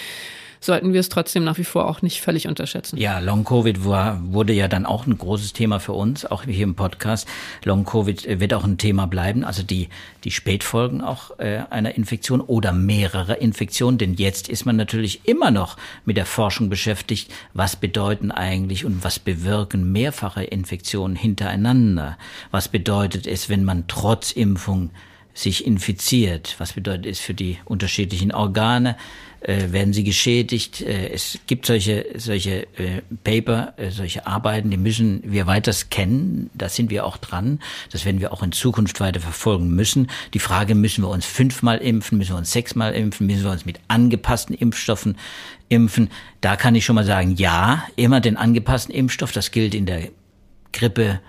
sollten 0.61 0.93
wir 0.93 1.01
es 1.01 1.09
trotzdem 1.09 1.45
nach 1.45 1.59
wie 1.59 1.65
vor 1.65 1.89
auch 1.89 2.03
nicht 2.03 2.21
völlig 2.21 2.49
unterschätzen. 2.49 2.97
Ja, 2.99 3.19
Long 3.19 3.45
Covid 3.45 3.85
war, 3.85 4.21
wurde 4.33 4.53
ja 4.53 4.69
dann 4.69 4.87
auch 4.87 5.07
ein 5.07 5.17
großes 5.17 5.53
Thema 5.53 5.81
für 5.81 5.93
uns, 5.93 6.25
auch 6.25 6.45
hier 6.45 6.65
im 6.65 6.75
Podcast. 6.75 7.29
Long 7.65 7.85
Covid 7.85 8.27
äh, 8.27 8.41
wird 8.41 8.55
auch 8.55 8.65
ein 8.65 8.79
Thema 8.79 9.07
bleiben, 9.07 9.45
also 9.45 9.63
die, 9.63 9.89
die 10.25 10.31
Spätfolgen 10.31 11.01
auch 11.01 11.39
äh, 11.39 11.63
einer 11.71 11.95
Infektion 11.95 12.41
oder 12.41 12.73
mehrerer 12.73 13.41
Infektionen, 13.41 13.99
denn 13.99 14.15
jetzt 14.15 14.49
ist 14.49 14.67
man 14.67 14.77
natürlich 14.77 15.27
immer 15.29 15.51
noch 15.51 15.77
mit 16.05 16.17
der 16.17 16.27
Forschung 16.27 16.69
beschäftigt, 16.69 17.33
was 17.55 17.77
bedeuten 17.77 18.31
eigentlich 18.31 18.85
und 18.85 19.05
was 19.05 19.19
bewirken 19.19 19.93
mehrfache 19.93 20.45
Infektionen 20.45 21.17
hintereinander? 21.17 22.19
Was 22.51 22.69
bedeutet 22.69 23.27
es, 23.27 23.49
wenn 23.49 23.65
man 23.65 23.85
trotz 23.87 24.33
Impfung 24.33 24.91
sich 25.39 25.67
infiziert? 25.67 26.57
Was 26.59 26.73
bedeutet 26.73 27.07
es 27.07 27.21
für 27.21 27.35
die 27.35 27.59
unterschiedlichen 27.65 28.33
Organe? 28.33 28.97
äh, 29.41 29.73
werden 29.73 29.93
sie 29.93 30.05
geschädigt. 30.05 30.81
Äh, 30.81 31.11
es 31.11 31.39
gibt 31.47 31.67
solche, 31.67 32.07
solche 32.17 32.67
äh, 32.79 33.03
Paper, 33.25 33.75
äh, 33.77 33.91
solche 33.91 34.27
Arbeiten, 34.27 34.71
die 34.71 34.77
müssen 34.77 35.23
wir 35.25 35.47
weiter 35.47 35.73
kennen. 35.91 36.51
Da 36.55 36.69
sind 36.69 36.91
wir 36.91 37.05
auch 37.05 37.17
dran. 37.17 37.61
Das 37.93 38.05
werden 38.05 38.21
wir 38.21 38.33
auch 38.33 38.43
in 38.43 38.53
Zukunft 38.53 39.01
weiter 39.01 39.21
verfolgen 39.21 39.71
müssen. 39.71 40.09
Die 40.35 40.39
Frage, 40.39 40.75
müssen 40.75 41.05
wir 41.05 41.09
uns 41.09 41.27
fünfmal 41.27 41.79
impfen, 41.79 42.19
müssen 42.19 42.33
wir 42.33 42.39
uns 42.39 42.53
sechsmal 42.53 42.95
impfen, 42.95 43.27
müssen 43.27 43.45
wir 43.45 43.53
uns 43.53 43.65
mit 43.65 43.79
angepassten 43.89 44.55
Impfstoffen 44.55 45.17
impfen. 45.69 46.11
Da 46.41 46.57
kann 46.57 46.75
ich 46.75 46.85
schon 46.85 46.95
mal 46.95 47.05
sagen, 47.05 47.35
ja, 47.37 47.85
immer 47.97 48.21
den 48.21 48.37
angepassten 48.37 48.95
Impfstoff. 48.95 49.33
Das 49.33 49.51
gilt 49.51 49.75
in 49.75 49.87
der 49.87 50.09
Grippe, 50.73 51.21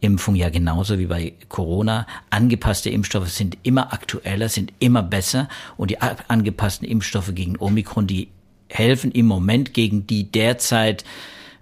Impfung 0.00 0.34
ja 0.34 0.48
genauso 0.48 0.98
wie 0.98 1.06
bei 1.06 1.34
Corona. 1.48 2.06
Angepasste 2.30 2.90
Impfstoffe 2.90 3.28
sind 3.28 3.58
immer 3.62 3.92
aktueller, 3.92 4.48
sind 4.48 4.72
immer 4.78 5.02
besser 5.02 5.48
und 5.76 5.90
die 5.90 6.00
angepassten 6.00 6.88
Impfstoffe 6.88 7.34
gegen 7.34 7.56
Omikron, 7.58 8.06
die 8.06 8.28
helfen 8.68 9.12
im 9.12 9.26
Moment 9.26 9.74
gegen 9.74 10.06
die 10.06 10.30
derzeit 10.30 11.04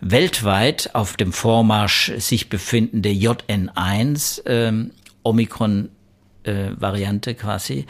weltweit 0.00 0.94
auf 0.94 1.16
dem 1.16 1.32
Vormarsch 1.32 2.12
sich 2.18 2.48
befindende 2.48 3.08
JN1 3.08 4.42
ähm, 4.46 4.92
Omikron 5.24 5.88
äh, 6.44 6.70
Variante 6.76 7.34
quasi, 7.34 7.86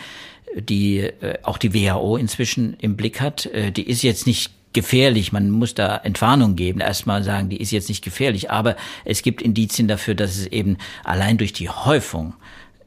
die 0.56 1.00
äh, 1.00 1.38
auch 1.42 1.58
die 1.58 1.74
WHO 1.74 2.16
inzwischen 2.16 2.74
im 2.80 2.96
Blick 2.96 3.20
hat. 3.20 3.46
Äh, 3.46 3.72
die 3.72 3.88
ist 3.88 4.02
jetzt 4.02 4.26
nicht 4.26 4.52
gefährlich. 4.78 5.32
Man 5.32 5.50
muss 5.50 5.74
da 5.74 5.96
Entwarnung 5.96 6.54
geben. 6.54 6.80
Erstmal 6.80 7.24
sagen, 7.24 7.48
die 7.48 7.56
ist 7.56 7.72
jetzt 7.72 7.88
nicht 7.88 8.04
gefährlich. 8.04 8.52
Aber 8.52 8.76
es 9.04 9.22
gibt 9.22 9.42
Indizien 9.42 9.88
dafür, 9.88 10.14
dass 10.14 10.36
es 10.36 10.46
eben 10.46 10.76
allein 11.02 11.36
durch 11.36 11.52
die 11.52 11.68
Häufung 11.68 12.34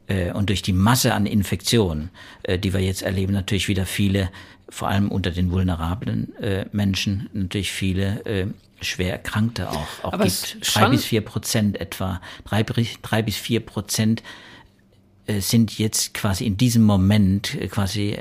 äh, 0.06 0.32
und 0.32 0.48
durch 0.48 0.62
die 0.62 0.72
Masse 0.72 1.12
an 1.12 1.26
Infektionen, 1.26 2.08
äh, 2.44 2.58
die 2.58 2.72
wir 2.72 2.80
jetzt 2.80 3.02
erleben, 3.02 3.34
natürlich 3.34 3.68
wieder 3.68 3.84
viele, 3.84 4.30
vor 4.70 4.88
allem 4.88 5.10
unter 5.10 5.30
den 5.30 5.50
vulnerablen 5.50 6.34
äh, 6.36 6.64
Menschen, 6.72 7.28
natürlich 7.34 7.72
viele 7.72 8.24
äh, 8.24 8.46
schwer 8.80 9.12
Erkrankte 9.12 9.68
auch, 9.68 10.02
auch 10.02 10.14
Aber 10.14 10.24
gibt. 10.24 10.56
Drei 10.62 10.88
bis 10.88 11.04
vier 11.04 11.20
Prozent 11.20 11.78
etwa. 11.78 12.22
Drei, 12.46 12.62
drei 12.62 13.20
bis 13.20 13.36
vier 13.36 13.60
Prozent 13.60 14.22
äh, 15.26 15.40
sind 15.40 15.78
jetzt 15.78 16.14
quasi 16.14 16.46
in 16.46 16.56
diesem 16.56 16.84
Moment 16.84 17.54
äh, 17.54 17.68
quasi 17.68 18.16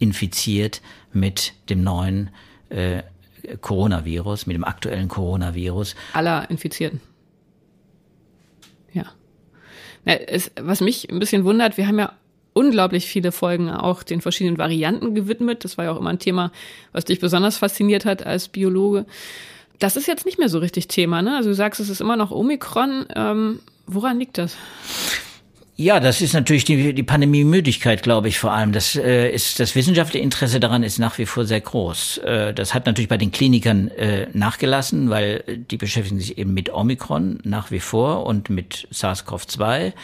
infiziert 0.00 0.82
mit 1.12 1.52
dem 1.70 1.84
neuen 1.84 2.30
äh, 2.74 3.02
Coronavirus, 3.60 4.46
mit 4.46 4.56
dem 4.56 4.64
aktuellen 4.64 5.08
Coronavirus. 5.08 5.94
Aller 6.12 6.48
Infizierten. 6.50 7.00
Ja. 8.92 9.04
Na, 10.04 10.14
es, 10.14 10.50
was 10.60 10.80
mich 10.80 11.10
ein 11.10 11.18
bisschen 11.18 11.44
wundert, 11.44 11.76
wir 11.76 11.86
haben 11.86 11.98
ja 11.98 12.12
unglaublich 12.52 13.06
viele 13.06 13.32
Folgen 13.32 13.68
auch 13.70 14.02
den 14.02 14.20
verschiedenen 14.20 14.58
Varianten 14.58 15.14
gewidmet. 15.14 15.64
Das 15.64 15.76
war 15.76 15.86
ja 15.86 15.92
auch 15.92 15.98
immer 15.98 16.10
ein 16.10 16.18
Thema, 16.18 16.52
was 16.92 17.04
dich 17.04 17.20
besonders 17.20 17.58
fasziniert 17.58 18.04
hat 18.04 18.24
als 18.24 18.48
Biologe. 18.48 19.06
Das 19.78 19.96
ist 19.96 20.06
jetzt 20.06 20.24
nicht 20.24 20.38
mehr 20.38 20.48
so 20.48 20.58
richtig 20.58 20.88
Thema, 20.88 21.20
ne? 21.20 21.36
Also 21.36 21.50
du 21.50 21.54
sagst, 21.54 21.80
es 21.80 21.88
ist 21.88 22.00
immer 22.00 22.16
noch 22.16 22.30
Omikron. 22.30 23.06
Ähm, 23.14 23.58
woran 23.86 24.18
liegt 24.18 24.38
das? 24.38 24.56
Ja, 25.76 25.98
das 25.98 26.20
ist 26.20 26.34
natürlich 26.34 26.64
die, 26.64 26.94
die 26.94 27.02
Pandemie-Müdigkeit, 27.02 28.04
glaube 28.04 28.28
ich, 28.28 28.38
vor 28.38 28.52
allem. 28.52 28.70
Das 28.70 28.94
äh, 28.94 29.30
ist 29.30 29.58
das 29.58 29.74
wissenschaftliche 29.74 30.22
Interesse 30.22 30.60
daran 30.60 30.84
ist 30.84 31.00
nach 31.00 31.18
wie 31.18 31.26
vor 31.26 31.46
sehr 31.46 31.60
groß. 31.60 32.18
Äh, 32.18 32.54
das 32.54 32.74
hat 32.74 32.86
natürlich 32.86 33.08
bei 33.08 33.16
den 33.16 33.32
Klinikern 33.32 33.88
äh, 33.88 34.28
nachgelassen, 34.32 35.10
weil 35.10 35.42
die 35.70 35.76
beschäftigen 35.76 36.20
sich 36.20 36.38
eben 36.38 36.54
mit 36.54 36.72
Omikron 36.72 37.40
nach 37.42 37.72
wie 37.72 37.80
vor 37.80 38.24
und 38.24 38.50
mit 38.50 38.86
SARS-CoV-2. 38.92 39.94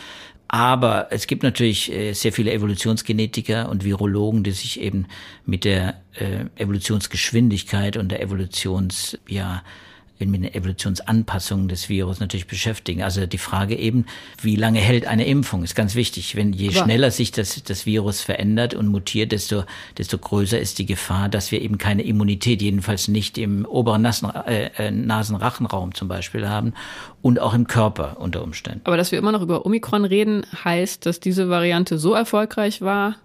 Aber 0.48 1.06
es 1.10 1.28
gibt 1.28 1.44
natürlich 1.44 1.92
äh, 1.92 2.14
sehr 2.14 2.32
viele 2.32 2.52
Evolutionsgenetiker 2.52 3.68
und 3.68 3.84
Virologen, 3.84 4.42
die 4.42 4.50
sich 4.50 4.80
eben 4.80 5.06
mit 5.46 5.64
der 5.64 6.00
äh, 6.14 6.46
Evolutionsgeschwindigkeit 6.60 7.96
und 7.96 8.08
der 8.08 8.20
Evolutions, 8.20 9.16
ja, 9.28 9.62
mit 10.28 10.42
der 10.42 10.54
Evolutionsanpassung 10.54 11.68
des 11.68 11.88
Virus 11.88 12.20
natürlich 12.20 12.46
beschäftigen. 12.46 13.02
Also 13.02 13.26
die 13.26 13.38
Frage 13.38 13.76
eben, 13.76 14.06
wie 14.42 14.56
lange 14.56 14.80
hält 14.80 15.06
eine 15.06 15.26
Impfung, 15.26 15.64
ist 15.64 15.74
ganz 15.74 15.94
wichtig. 15.94 16.36
Wenn 16.36 16.52
je 16.52 16.72
schneller 16.72 17.10
sich 17.10 17.32
das, 17.32 17.62
das 17.62 17.86
Virus 17.86 18.20
verändert 18.20 18.74
und 18.74 18.88
mutiert, 18.88 19.32
desto, 19.32 19.64
desto 19.96 20.18
größer 20.18 20.58
ist 20.58 20.78
die 20.78 20.86
Gefahr, 20.86 21.28
dass 21.28 21.52
wir 21.52 21.62
eben 21.62 21.78
keine 21.78 22.02
Immunität, 22.02 22.60
jedenfalls 22.60 23.08
nicht 23.08 23.38
im 23.38 23.64
oberen 23.64 24.02
Nasen, 24.02 24.30
äh, 24.30 24.70
äh, 24.76 24.90
Nasenrachenraum 24.90 25.94
zum 25.94 26.08
Beispiel 26.08 26.48
haben 26.48 26.74
und 27.22 27.40
auch 27.40 27.54
im 27.54 27.66
Körper 27.66 28.16
unter 28.20 28.42
Umständen. 28.42 28.82
Aber 28.84 28.96
dass 28.96 29.12
wir 29.12 29.18
immer 29.18 29.32
noch 29.32 29.42
über 29.42 29.64
Omikron 29.64 30.04
reden, 30.04 30.44
heißt, 30.64 31.06
dass 31.06 31.20
diese 31.20 31.48
Variante 31.48 31.98
so 31.98 32.14
erfolgreich 32.14 32.82
war, 32.82 33.16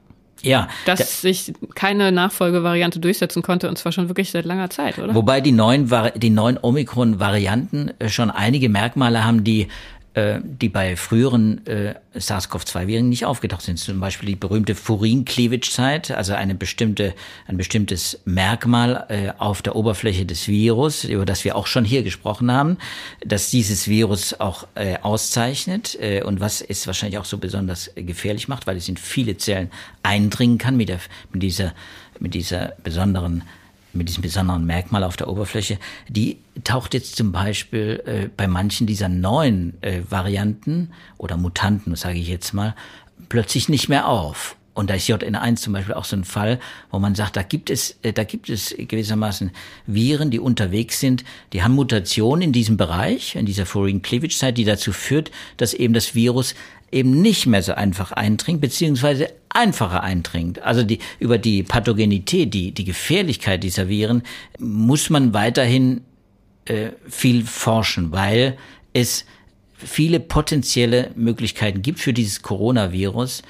ja, 0.41 0.67
dass 0.85 0.99
da, 0.99 1.05
sich 1.05 1.53
keine 1.75 2.11
Nachfolgevariante 2.11 2.99
durchsetzen 2.99 3.41
konnte 3.41 3.69
und 3.69 3.77
zwar 3.77 3.91
schon 3.91 4.09
wirklich 4.09 4.31
seit 4.31 4.45
langer 4.45 4.69
Zeit, 4.69 4.99
oder? 4.99 5.15
Wobei 5.15 5.41
die 5.41 5.51
neuen, 5.51 5.91
die 6.15 6.29
neuen 6.29 6.59
Omikron-Varianten 6.61 7.91
äh, 7.99 8.09
schon 8.09 8.29
einige 8.29 8.69
Merkmale 8.69 9.23
haben, 9.23 9.43
die 9.43 9.67
äh, 10.15 10.39
die 10.43 10.69
bei 10.69 10.95
früheren 10.95 11.65
äh, 11.67 11.95
SARS-CoV-2-Viren 12.13 13.09
nicht 13.09 13.25
aufgetaucht 13.25 13.63
sind. 13.63 13.77
Zum 13.77 13.99
Beispiel 13.99 14.29
die 14.29 14.37
berühmte 14.37 14.73
Furin-Cleavage-Zeit, 14.73 16.11
also 16.11 16.33
eine 16.33 16.55
bestimmte, 16.55 17.13
ein 17.47 17.57
bestimmtes 17.57 18.21
Merkmal 18.23 19.05
äh, 19.09 19.33
auf 19.37 19.61
der 19.61 19.75
Oberfläche 19.75 20.25
des 20.25 20.47
Virus, 20.47 21.03
über 21.03 21.25
das 21.25 21.43
wir 21.43 21.57
auch 21.57 21.67
schon 21.67 21.83
hier 21.83 22.01
gesprochen 22.01 22.49
haben, 22.49 22.77
dass 23.25 23.49
dieses 23.49 23.89
Virus 23.89 24.39
auch 24.39 24.67
äh, 24.75 24.97
auszeichnet 25.01 25.97
äh, 25.99 26.23
und 26.23 26.39
was 26.39 26.61
es 26.61 26.87
wahrscheinlich 26.87 27.19
auch 27.19 27.25
so 27.25 27.37
besonders 27.37 27.91
gefährlich 27.95 28.47
macht, 28.47 28.67
weil 28.67 28.77
es 28.77 28.87
in 28.87 28.95
viele 28.95 29.35
Zellen 29.37 29.69
eindringen 30.01 30.57
kann 30.57 30.77
mit, 30.77 30.87
der, 30.87 30.99
mit 31.33 31.43
dieser, 31.43 31.73
mit 32.19 32.33
dieser 32.33 32.73
besonderen 32.83 33.43
mit 33.95 34.09
diesem 34.09 34.21
besonderen 34.21 34.65
Merkmal 34.65 35.03
auf 35.03 35.17
der 35.17 35.27
Oberfläche, 35.27 35.79
die 36.07 36.37
taucht 36.63 36.93
jetzt 36.93 37.15
zum 37.15 37.31
Beispiel 37.31 38.03
äh, 38.05 38.29
bei 38.35 38.47
manchen 38.47 38.87
dieser 38.87 39.09
neuen 39.09 39.81
äh, 39.81 40.01
Varianten 40.09 40.91
oder 41.17 41.37
Mutanten, 41.37 41.95
sage 41.95 42.19
ich 42.19 42.27
jetzt 42.27 42.53
mal, 42.53 42.75
plötzlich 43.29 43.69
nicht 43.69 43.89
mehr 43.89 44.07
auf. 44.07 44.55
Und 44.75 44.89
da 44.89 44.95
ist 44.95 45.09
JN1 45.09 45.55
zum 45.55 45.71
Beispiel 45.71 45.93
auch 45.93 46.03
so 46.03 46.17
ein 46.17 46.25
Fall, 46.25 46.59
wo 46.91 46.99
man 46.99 47.15
sagt, 47.15 47.37
da 47.37 47.43
gibt 47.43 47.69
es, 47.69 47.97
äh, 48.03 48.11
da 48.11 48.25
gibt 48.25 48.49
es 48.49 48.75
gewissermaßen 48.77 49.51
Viren, 49.87 50.31
die 50.31 50.39
unterwegs 50.39 50.99
sind, 50.99 51.23
die 51.53 51.63
haben 51.63 51.75
Mutationen 51.75 52.41
in 52.41 52.51
diesem 52.51 52.75
Bereich, 52.75 53.35
in 53.35 53.45
dieser 53.45 53.65
Foreign 53.65 54.01
Cleavage 54.01 54.37
Zeit, 54.37 54.57
die 54.57 54.65
dazu 54.65 54.91
führt, 54.91 55.31
dass 55.55 55.73
eben 55.73 55.93
das 55.93 56.13
Virus 56.13 56.55
eben 56.91 57.21
nicht 57.21 57.45
mehr 57.47 57.61
so 57.61 57.73
einfach 57.73 58.11
eindringt, 58.11 58.61
beziehungsweise 58.61 59.29
einfacher 59.49 60.03
eindringt. 60.03 60.61
Also 60.61 60.83
die, 60.83 60.99
über 61.19 61.37
die 61.37 61.63
Pathogenität, 61.63 62.53
die, 62.53 62.71
die 62.71 62.83
Gefährlichkeit 62.83 63.63
dieser 63.63 63.87
Viren 63.87 64.23
muss 64.59 65.09
man 65.09 65.33
weiterhin 65.33 66.01
äh, 66.65 66.89
viel 67.07 67.45
forschen, 67.45 68.11
weil 68.11 68.57
es 68.93 69.25
viele 69.73 70.19
potenzielle 70.19 71.11
Möglichkeiten 71.15 71.81
gibt 71.81 71.99
für 71.99 72.13
dieses 72.13 72.41
Coronavirus, 72.41 73.43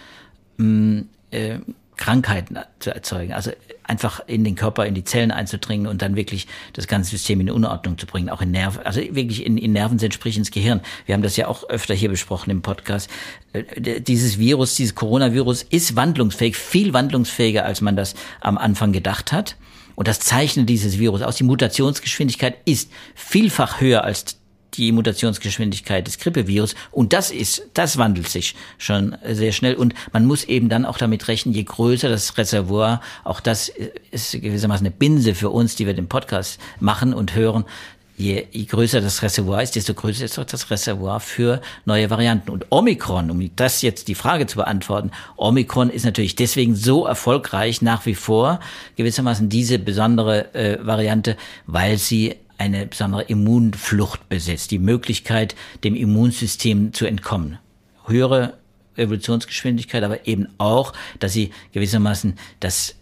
mh, 0.58 1.04
äh, 1.32 1.60
Krankheiten 1.98 2.58
zu 2.80 2.94
erzeugen. 2.94 3.34
Also 3.34 3.52
einfach 3.84 4.22
in 4.28 4.44
den 4.44 4.56
Körper, 4.56 4.86
in 4.86 4.96
die 4.96 5.04
Zellen 5.04 5.32
einzudringen 5.32 5.88
und 5.88 6.02
dann 6.02 6.16
wirklich 6.16 6.48
das 6.74 6.88
ganze 6.88 7.12
System 7.12 7.40
in 7.42 7.52
Unordnung 7.52 7.98
zu 7.98 8.06
bringen, 8.06 8.30
auch 8.30 8.42
in 8.42 8.52
Nerven, 8.52 8.86
also 8.86 9.00
wirklich 9.00 9.46
in, 9.46 9.58
in 9.58 9.74
Nerven 9.74 10.00
sprich 10.12 10.38
ins 10.38 10.52
Gehirn. 10.52 10.82
Wir 11.06 11.16
haben 11.16 11.22
das 11.22 11.38
ja 11.38 11.48
auch 11.48 11.70
öfter 11.70 11.94
hier 11.94 12.10
besprochen 12.10 12.50
im 12.50 12.62
Podcast. 12.62 13.10
Äh, 13.54 14.02
dieses 14.02 14.38
Virus, 14.40 14.76
dieses 14.76 14.96
Coronavirus 14.96 15.64
ist 15.64 15.96
wandlungsfähig, 15.96 16.56
viel 16.56 16.94
wandlungsfähiger, 16.94 17.66
als 17.66 17.82
man 17.82 17.96
das 17.96 18.16
am 18.42 18.58
Anfang 18.58 18.92
gedacht 18.92 19.32
hat. 19.32 19.56
Und 19.96 20.08
das 20.08 20.20
zeichnet 20.20 20.68
dieses 20.68 21.00
Virus 21.00 21.22
aus. 21.22 21.38
Die 21.38 21.44
Mutationsgeschwindigkeit 21.44 22.58
ist 22.66 22.92
vielfach 23.16 23.80
höher 23.80 24.04
als 24.04 24.38
die 24.78 24.92
Mutationsgeschwindigkeit 24.92 26.06
des 26.08 26.20
Grippevirus. 26.20 26.76
Und 26.92 27.14
das 27.14 27.32
ist, 27.32 27.68
das 27.74 27.98
wandelt 27.98 28.28
sich 28.30 28.56
schon 28.78 29.16
sehr 29.28 29.52
schnell. 29.52 29.76
Und 29.76 29.94
man 30.14 30.26
muss 30.26 30.44
eben 30.44 30.70
dann 30.70 30.86
auch 30.86 30.98
damit 30.98 31.28
rechnen, 31.28 31.54
je 31.54 31.64
größer 31.64 32.10
das 32.10 32.38
Reservoir, 32.38 33.02
auch 33.24 33.40
das 33.40 33.72
ist 34.12 34.32
gewissermaßen 34.32 34.86
eine 34.86 34.96
Binse 34.96 35.36
für 35.36 35.50
uns, 35.50 35.76
die 35.76 35.86
wir 35.86 35.94
den 35.94 36.08
Podcast 36.08 36.60
machen 36.80 37.14
und 37.14 37.36
hören, 37.36 37.66
Je, 38.18 38.48
je 38.50 38.64
größer 38.64 39.02
das 39.02 39.22
Reservoir 39.22 39.62
ist, 39.62 39.76
desto 39.76 39.94
größer 39.94 40.24
ist 40.24 40.40
auch 40.40 40.46
das 40.46 40.72
Reservoir 40.72 41.20
für 41.20 41.60
neue 41.84 42.10
Varianten. 42.10 42.50
Und 42.50 42.66
Omikron, 42.70 43.30
um 43.30 43.50
das 43.58 43.82
jetzt 43.82 44.08
die 44.08 44.16
Frage 44.16 44.48
zu 44.48 44.56
beantworten, 44.56 45.12
Omikron 45.36 45.90
ist 45.90 46.06
natürlich 46.06 46.38
deswegen 46.38 46.76
so 46.76 47.06
erfolgreich 47.06 47.82
nach 47.82 48.06
wie 48.06 48.16
vor, 48.16 48.62
gewissermaßen 48.96 49.50
diese 49.50 49.80
besondere 49.80 50.56
äh, 50.56 50.78
Variante, 50.86 51.36
weil 51.68 51.98
sie 51.98 52.36
eine 52.58 52.86
besondere 52.86 53.24
Immunflucht 53.24 54.30
besitzt, 54.30 54.72
die 54.72 54.80
Möglichkeit, 54.80 55.56
dem 55.84 55.96
Immunsystem 55.96 56.94
zu 56.94 57.06
entkommen. 57.06 57.60
Höhere 58.06 58.58
Evolutionsgeschwindigkeit, 58.96 60.04
aber 60.04 60.28
eben 60.28 60.48
auch, 60.58 60.94
dass 61.20 61.34
sie 61.34 61.52
gewissermaßen 61.74 62.36
das 62.60 62.96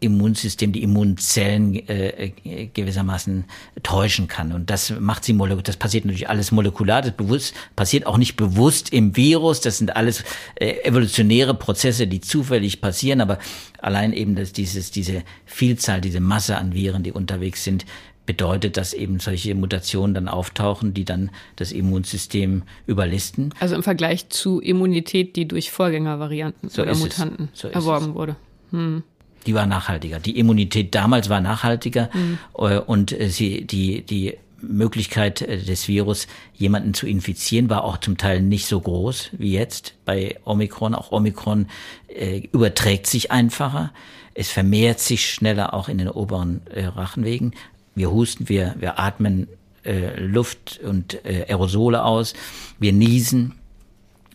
Immunsystem, 0.00 0.72
die 0.72 0.82
Immunzellen 0.82 1.74
äh, 1.88 2.30
gewissermaßen 2.72 3.44
täuschen 3.82 4.28
kann. 4.28 4.52
Und 4.52 4.70
das 4.70 4.90
macht 4.98 5.24
sie 5.24 5.32
molekular. 5.32 5.64
Das 5.64 5.76
passiert 5.76 6.04
natürlich 6.04 6.28
alles 6.28 6.52
molekular. 6.52 7.02
Das 7.02 7.12
bewusst, 7.12 7.54
passiert 7.74 8.06
auch 8.06 8.16
nicht 8.16 8.36
bewusst 8.36 8.92
im 8.92 9.16
Virus. 9.16 9.60
Das 9.60 9.78
sind 9.78 9.96
alles 9.96 10.22
äh, 10.54 10.84
evolutionäre 10.84 11.54
Prozesse, 11.54 12.06
die 12.06 12.20
zufällig 12.20 12.80
passieren. 12.80 13.20
Aber 13.20 13.38
allein 13.78 14.12
eben 14.12 14.36
dass 14.36 14.52
dieses, 14.52 14.92
diese 14.92 15.24
Vielzahl, 15.46 16.00
diese 16.00 16.20
Masse 16.20 16.56
an 16.56 16.74
Viren, 16.74 17.02
die 17.02 17.12
unterwegs 17.12 17.64
sind, 17.64 17.84
bedeutet, 18.28 18.76
dass 18.76 18.92
eben 18.92 19.20
solche 19.20 19.54
Mutationen 19.54 20.12
dann 20.12 20.28
auftauchen, 20.28 20.92
die 20.92 21.06
dann 21.06 21.30
das 21.56 21.72
Immunsystem 21.72 22.62
überlisten. 22.86 23.54
Also 23.58 23.74
im 23.74 23.82
Vergleich 23.82 24.28
zu 24.28 24.60
Immunität, 24.60 25.34
die 25.34 25.48
durch 25.48 25.70
Vorgängervarianten 25.70 26.68
so 26.68 26.82
oder 26.82 26.94
Mutanten 26.94 27.48
so 27.54 27.68
erworben 27.68 28.10
es. 28.10 28.14
wurde. 28.14 28.36
Hm. 28.70 29.02
Die 29.46 29.54
war 29.54 29.64
nachhaltiger. 29.64 30.20
Die 30.20 30.38
Immunität 30.38 30.94
damals 30.94 31.30
war 31.30 31.40
nachhaltiger 31.40 32.10
hm. 32.12 32.38
Äh, 32.58 32.78
und 32.80 33.18
äh, 33.18 33.30
sie, 33.30 33.64
die, 33.66 34.02
die 34.02 34.34
Möglichkeit 34.60 35.40
äh, 35.40 35.56
des 35.56 35.88
Virus, 35.88 36.26
jemanden 36.52 36.92
zu 36.92 37.06
infizieren, 37.06 37.70
war 37.70 37.82
auch 37.82 37.96
zum 37.96 38.18
Teil 38.18 38.42
nicht 38.42 38.66
so 38.66 38.78
groß 38.78 39.30
wie 39.38 39.52
jetzt 39.52 39.94
bei 40.04 40.36
Omikron. 40.44 40.94
Auch 40.94 41.12
Omikron 41.12 41.66
äh, 42.08 42.42
überträgt 42.52 43.06
sich 43.06 43.32
einfacher. 43.32 43.90
Es 44.34 44.50
vermehrt 44.50 45.00
sich 45.00 45.30
schneller 45.30 45.72
auch 45.72 45.88
in 45.88 45.96
den 45.96 46.10
oberen 46.10 46.60
äh, 46.66 46.84
Rachenwegen 46.84 47.54
wir 47.98 48.10
husten, 48.10 48.48
wir, 48.48 48.74
wir 48.78 48.98
atmen 48.98 49.48
äh, 49.84 50.18
Luft 50.18 50.80
und 50.82 51.24
äh, 51.24 51.44
Aerosole 51.48 52.02
aus, 52.02 52.34
wir 52.78 52.92
niesen. 52.92 53.54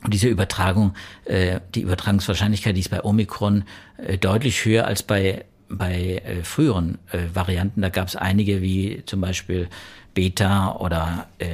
Und 0.03 0.13
diese 0.13 0.27
Übertragung, 0.27 0.93
äh, 1.25 1.61
die 1.73 1.81
Übertragungswahrscheinlichkeit, 1.81 2.75
die 2.75 2.81
ist 2.81 2.89
bei 2.89 3.03
Omikron 3.03 3.63
äh, 3.97 4.17
deutlich 4.17 4.65
höher 4.65 4.85
als 4.85 5.03
bei 5.03 5.45
bei 5.69 6.21
äh, 6.23 6.43
früheren 6.43 6.99
äh, 7.11 7.33
Varianten. 7.33 7.81
Da 7.81 7.89
gab 7.89 8.07
es 8.07 8.15
einige 8.15 8.61
wie 8.61 9.01
zum 9.05 9.21
Beispiel 9.21 9.69
Beta 10.13 10.75
oder 10.75 11.27
äh, 11.39 11.47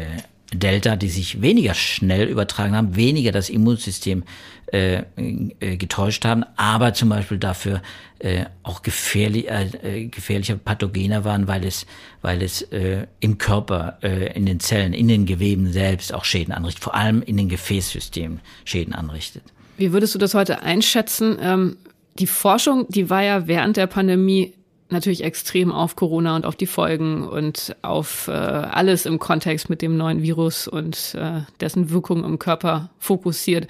Delta, 0.53 0.95
die 0.95 1.09
sich 1.09 1.41
weniger 1.41 1.73
schnell 1.75 2.27
übertragen 2.27 2.75
haben, 2.75 2.95
weniger 2.95 3.31
das 3.31 3.49
Immunsystem 3.49 4.23
äh, 4.71 5.03
äh, 5.15 5.77
getäuscht 5.77 6.25
haben, 6.25 6.43
aber 6.55 6.93
zum 6.93 7.09
Beispiel 7.09 7.37
dafür 7.37 7.81
äh, 8.19 8.45
auch 8.63 8.81
gefährlich, 8.81 9.49
äh, 9.49 9.69
äh, 9.83 10.07
gefährlicher 10.07 10.55
Pathogener 10.55 11.23
waren, 11.23 11.47
weil 11.47 11.65
es, 11.65 11.85
weil 12.21 12.41
es 12.41 12.61
äh, 12.63 13.07
im 13.19 13.37
Körper, 13.37 13.97
äh, 14.01 14.33
in 14.33 14.45
den 14.45 14.59
Zellen, 14.59 14.93
in 14.93 15.07
den 15.07 15.25
Geweben 15.25 15.71
selbst 15.71 16.13
auch 16.13 16.25
Schäden 16.25 16.53
anrichtet, 16.53 16.83
vor 16.83 16.95
allem 16.95 17.21
in 17.21 17.37
den 17.37 17.49
Gefäßsystemen 17.49 18.41
Schäden 18.65 18.93
anrichtet. 18.93 19.43
Wie 19.77 19.93
würdest 19.93 20.15
du 20.15 20.19
das 20.19 20.33
heute 20.33 20.61
einschätzen? 20.61 21.37
Ähm, 21.41 21.77
die 22.17 22.27
Forschung, 22.27 22.85
die 22.89 23.09
war 23.09 23.23
ja 23.23 23.47
während 23.47 23.77
der 23.77 23.87
Pandemie 23.87 24.53
natürlich 24.89 25.23
extrem 25.23 25.71
auf 25.71 25.95
Corona 25.95 26.35
und 26.35 26.45
auf 26.45 26.55
die 26.55 26.65
Folgen 26.65 27.27
und 27.27 27.75
auf 27.81 28.27
äh, 28.27 28.31
alles 28.31 29.05
im 29.05 29.19
Kontext 29.19 29.69
mit 29.69 29.81
dem 29.81 29.97
neuen 29.97 30.21
Virus 30.21 30.67
und 30.67 31.15
äh, 31.15 31.41
dessen 31.59 31.89
Wirkung 31.89 32.23
im 32.23 32.39
Körper 32.39 32.89
fokussiert. 32.99 33.67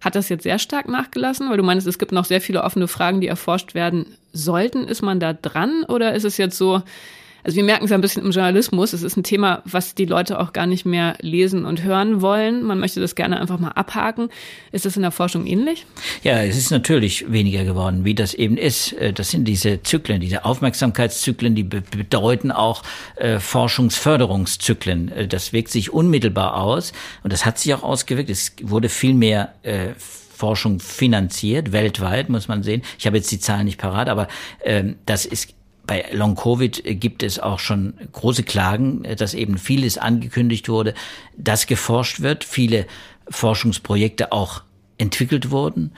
Hat 0.00 0.14
das 0.14 0.28
jetzt 0.28 0.42
sehr 0.42 0.58
stark 0.58 0.88
nachgelassen? 0.88 1.48
Weil 1.48 1.56
du 1.56 1.62
meinst, 1.62 1.86
es 1.86 1.98
gibt 1.98 2.12
noch 2.12 2.24
sehr 2.24 2.40
viele 2.40 2.64
offene 2.64 2.88
Fragen, 2.88 3.20
die 3.20 3.28
erforscht 3.28 3.74
werden 3.74 4.16
sollten. 4.32 4.84
Ist 4.84 5.02
man 5.02 5.20
da 5.20 5.32
dran 5.32 5.84
oder 5.84 6.14
ist 6.14 6.24
es 6.24 6.38
jetzt 6.38 6.58
so, 6.58 6.82
also 7.44 7.56
wir 7.56 7.64
merken 7.64 7.84
es 7.84 7.92
ein 7.92 8.00
bisschen 8.00 8.24
im 8.24 8.30
Journalismus. 8.30 8.92
Es 8.92 9.02
ist 9.02 9.16
ein 9.16 9.24
Thema, 9.24 9.62
was 9.64 9.94
die 9.94 10.04
Leute 10.04 10.38
auch 10.38 10.52
gar 10.52 10.66
nicht 10.66 10.86
mehr 10.86 11.16
lesen 11.20 11.64
und 11.64 11.82
hören 11.82 12.20
wollen. 12.20 12.62
Man 12.62 12.78
möchte 12.78 13.00
das 13.00 13.14
gerne 13.14 13.40
einfach 13.40 13.58
mal 13.58 13.70
abhaken. 13.70 14.28
Ist 14.70 14.84
das 14.84 14.96
in 14.96 15.02
der 15.02 15.10
Forschung 15.10 15.46
ähnlich? 15.46 15.86
Ja, 16.22 16.42
es 16.42 16.56
ist 16.56 16.70
natürlich 16.70 17.30
weniger 17.32 17.64
geworden, 17.64 18.04
wie 18.04 18.14
das 18.14 18.34
eben 18.34 18.56
ist. 18.56 18.92
Äh, 18.94 19.12
das 19.12 19.30
sind 19.30 19.44
diese 19.46 19.82
Zyklen, 19.82 20.20
diese 20.20 20.44
Aufmerksamkeitszyklen, 20.44 21.54
die 21.54 21.64
bedeuten 21.64 22.52
auch 22.52 22.82
äh, 23.16 23.38
Forschungsförderungszyklen. 23.38 25.12
Äh, 25.12 25.28
das 25.28 25.52
wirkt 25.52 25.70
sich 25.70 25.92
unmittelbar 25.92 26.56
aus 26.56 26.92
und 27.22 27.32
das 27.32 27.44
hat 27.44 27.58
sich 27.58 27.74
auch 27.74 27.82
ausgewirkt. 27.82 28.30
Es 28.30 28.52
wurde 28.62 28.88
viel 28.88 29.14
mehr 29.14 29.54
Forschung 30.42 30.80
finanziert, 30.80 31.72
weltweit, 31.72 32.28
muss 32.28 32.48
man 32.48 32.62
sehen. 32.62 32.82
Ich 32.98 33.06
habe 33.06 33.16
jetzt 33.16 33.30
die 33.30 33.38
Zahlen 33.38 33.64
nicht 33.64 33.78
parat, 33.78 34.08
aber 34.08 34.26
ähm, 34.64 34.96
das 35.06 35.24
ist 35.24 35.54
bei 35.86 36.04
Long 36.12 36.36
Covid 36.36 36.82
gibt 37.00 37.22
es 37.22 37.38
auch 37.38 37.58
schon 37.58 37.94
große 38.12 38.44
Klagen, 38.44 39.02
dass 39.16 39.34
eben 39.34 39.58
vieles 39.58 39.98
angekündigt 39.98 40.68
wurde, 40.68 40.94
dass 41.36 41.66
geforscht 41.66 42.20
wird, 42.20 42.44
viele 42.44 42.86
Forschungsprojekte 43.28 44.32
auch 44.32 44.62
entwickelt 44.98 45.50
wurden, 45.50 45.92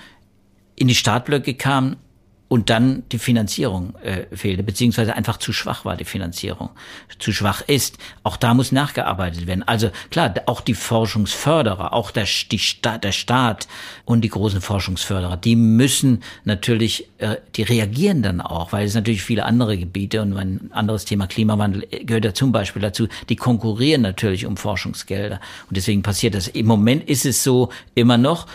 in 0.77 0.89
die 0.89 0.95
Startblöcke 0.95 1.55
kamen 1.55 1.97
und 2.49 2.71
dann 2.71 3.03
die 3.11 3.19
Finanzierung 3.19 3.95
äh, 3.97 4.27
fehlte, 4.37 4.63
beziehungsweise 4.63 5.17
einfach 5.17 5.39
zu 5.39 5.53
schwach 5.53 5.85
war 5.85 5.97
die 5.97 6.05
Finanzierung, 6.05 6.71
zu 7.19 7.33
schwach 7.33 7.63
ist. 7.63 7.99
Auch 8.23 8.37
da 8.37 8.55
muss 8.55 8.71
nachgearbeitet 8.71 9.47
werden. 9.47 9.63
Also 9.67 9.91
klar, 10.11 10.35
auch 10.47 10.61
die 10.61 10.75
Forschungsförderer, 10.75 11.93
auch 11.93 12.11
der, 12.11 12.27
die 12.51 12.59
Sta 12.59 12.99
der 12.99 13.13
Staat 13.13 13.67
und 14.05 14.21
die 14.21 14.29
großen 14.29 14.61
Forschungsförderer, 14.61 15.37
die 15.37 15.57
müssen 15.57 16.23
natürlich, 16.45 17.09
äh, 17.19 17.37
die 17.57 17.63
reagieren 17.63 18.23
dann 18.23 18.41
auch, 18.41 18.73
weil 18.73 18.87
es 18.87 18.95
natürlich 18.95 19.23
viele 19.23 19.47
andere 19.47 19.79
Gebiete 19.79 20.21
und 20.21 20.37
ein 20.37 20.71
anderes 20.73 21.07
Thema 21.07 21.27
Klimawandel 21.27 21.87
gehört 22.05 22.25
ja 22.27 22.35
zum 22.35 22.53
Beispiel 22.53 22.83
dazu, 22.83 23.09
die 23.31 23.37
konkurrieren 23.37 24.03
natürlich 24.03 24.45
um 24.45 24.57
Forschungsgelder. 24.57 25.41
Und 25.69 25.77
deswegen 25.77 26.03
passiert 26.03 26.35
das. 26.35 26.49
Im 26.49 26.67
Moment 26.67 27.09
ist 27.09 27.25
es 27.25 27.43
so 27.43 27.71
immer 27.95 28.19
noch, 28.19 28.47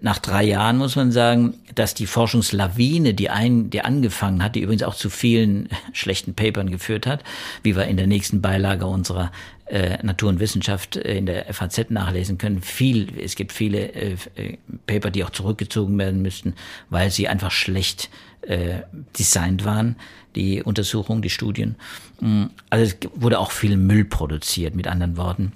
nach 0.00 0.18
drei 0.18 0.44
Jahren 0.44 0.78
muss 0.78 0.96
man 0.96 1.12
sagen, 1.12 1.54
dass 1.74 1.94
die 1.94 2.06
Forschungslawine, 2.06 3.14
die, 3.14 3.30
ein, 3.30 3.70
die 3.70 3.82
angefangen 3.82 4.42
hat, 4.42 4.54
die 4.54 4.60
übrigens 4.60 4.82
auch 4.82 4.94
zu 4.94 5.10
vielen 5.10 5.68
schlechten 5.92 6.34
Papern 6.34 6.70
geführt 6.70 7.06
hat, 7.06 7.24
wie 7.62 7.76
wir 7.76 7.86
in 7.86 7.96
der 7.96 8.06
nächsten 8.06 8.40
Beilage 8.40 8.86
unserer 8.86 9.32
äh, 9.66 10.02
Natur 10.02 10.30
und 10.30 10.40
Wissenschaft 10.40 10.96
äh, 10.96 11.18
in 11.18 11.26
der 11.26 11.52
FAZ 11.52 11.90
nachlesen 11.90 12.38
können. 12.38 12.62
Viel, 12.62 13.08
es 13.18 13.34
gibt 13.34 13.52
viele 13.52 13.92
äh, 13.92 14.16
äh, 14.36 14.56
Paper, 14.86 15.10
die 15.10 15.24
auch 15.24 15.30
zurückgezogen 15.30 15.98
werden 15.98 16.22
müssten, 16.22 16.54
weil 16.90 17.10
sie 17.10 17.28
einfach 17.28 17.50
schlecht 17.50 18.10
äh, 18.42 18.82
designt 19.18 19.64
waren, 19.64 19.96
die 20.36 20.62
Untersuchungen, 20.62 21.22
die 21.22 21.30
Studien. 21.30 21.76
Mm, 22.20 22.44
also 22.70 22.84
es 22.84 22.96
wurde 23.14 23.38
auch 23.38 23.50
viel 23.50 23.76
Müll 23.76 24.04
produziert, 24.04 24.74
mit 24.74 24.86
anderen 24.86 25.16
Worten. 25.16 25.52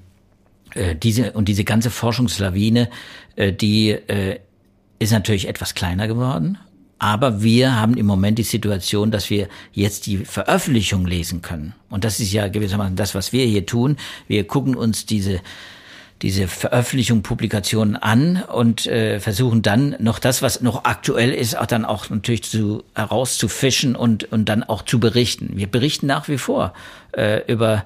Äh, 0.75 0.95
diese 0.97 1.33
und 1.33 1.49
diese 1.49 1.65
ganze 1.65 1.91
Forschungslawine, 1.91 2.89
äh, 3.37 3.53
die 3.53 3.91
äh, 3.91 4.39
ist 4.99 5.13
natürlich 5.13 5.49
etwas 5.49 5.75
kleiner 5.75 6.09
geworden. 6.09 6.59
Aber 6.99 7.43
wir 7.43 7.81
haben 7.81 7.97
im 7.97 8.07
Moment 8.07 8.39
die 8.39 8.45
Situation, 8.45 9.11
dass 9.11 9.29
wir 9.29 9.49
jetzt 9.73 10.07
die 10.07 10.19
Veröffentlichung 10.19 11.05
lesen 11.05 11.43
können. 11.43 11.75
Und 11.91 12.05
das 12.05 12.21
ist 12.21 12.33
ja 12.33 12.47
gewissermaßen 12.47 12.95
das, 12.95 13.17
was 13.17 13.33
wir 13.33 13.45
hier 13.45 13.67
tun. 13.67 13.97
Wir 14.29 14.47
gucken 14.47 14.77
uns 14.77 15.05
diese 15.05 15.41
diese 16.23 16.47
Veröffentlichung, 16.47 17.23
Publikationen 17.23 17.97
an 17.97 18.45
und 18.45 18.87
äh, 18.87 19.19
versuchen 19.19 19.63
dann 19.63 19.97
noch 19.99 20.21
das, 20.21 20.41
was 20.41 20.61
noch 20.61 20.85
aktuell 20.85 21.33
ist, 21.33 21.59
auch 21.59 21.67
dann 21.67 21.85
auch 21.85 22.09
natürlich 22.11 22.45
zu 22.45 22.85
herauszufischen 22.95 23.97
und 23.97 24.31
und 24.31 24.49
dann 24.49 24.63
auch 24.63 24.83
zu 24.83 25.01
berichten. 25.01 25.51
Wir 25.55 25.67
berichten 25.67 26.07
nach 26.07 26.29
wie 26.29 26.39
vor 26.39 26.75
äh, 27.11 27.43
über 27.53 27.85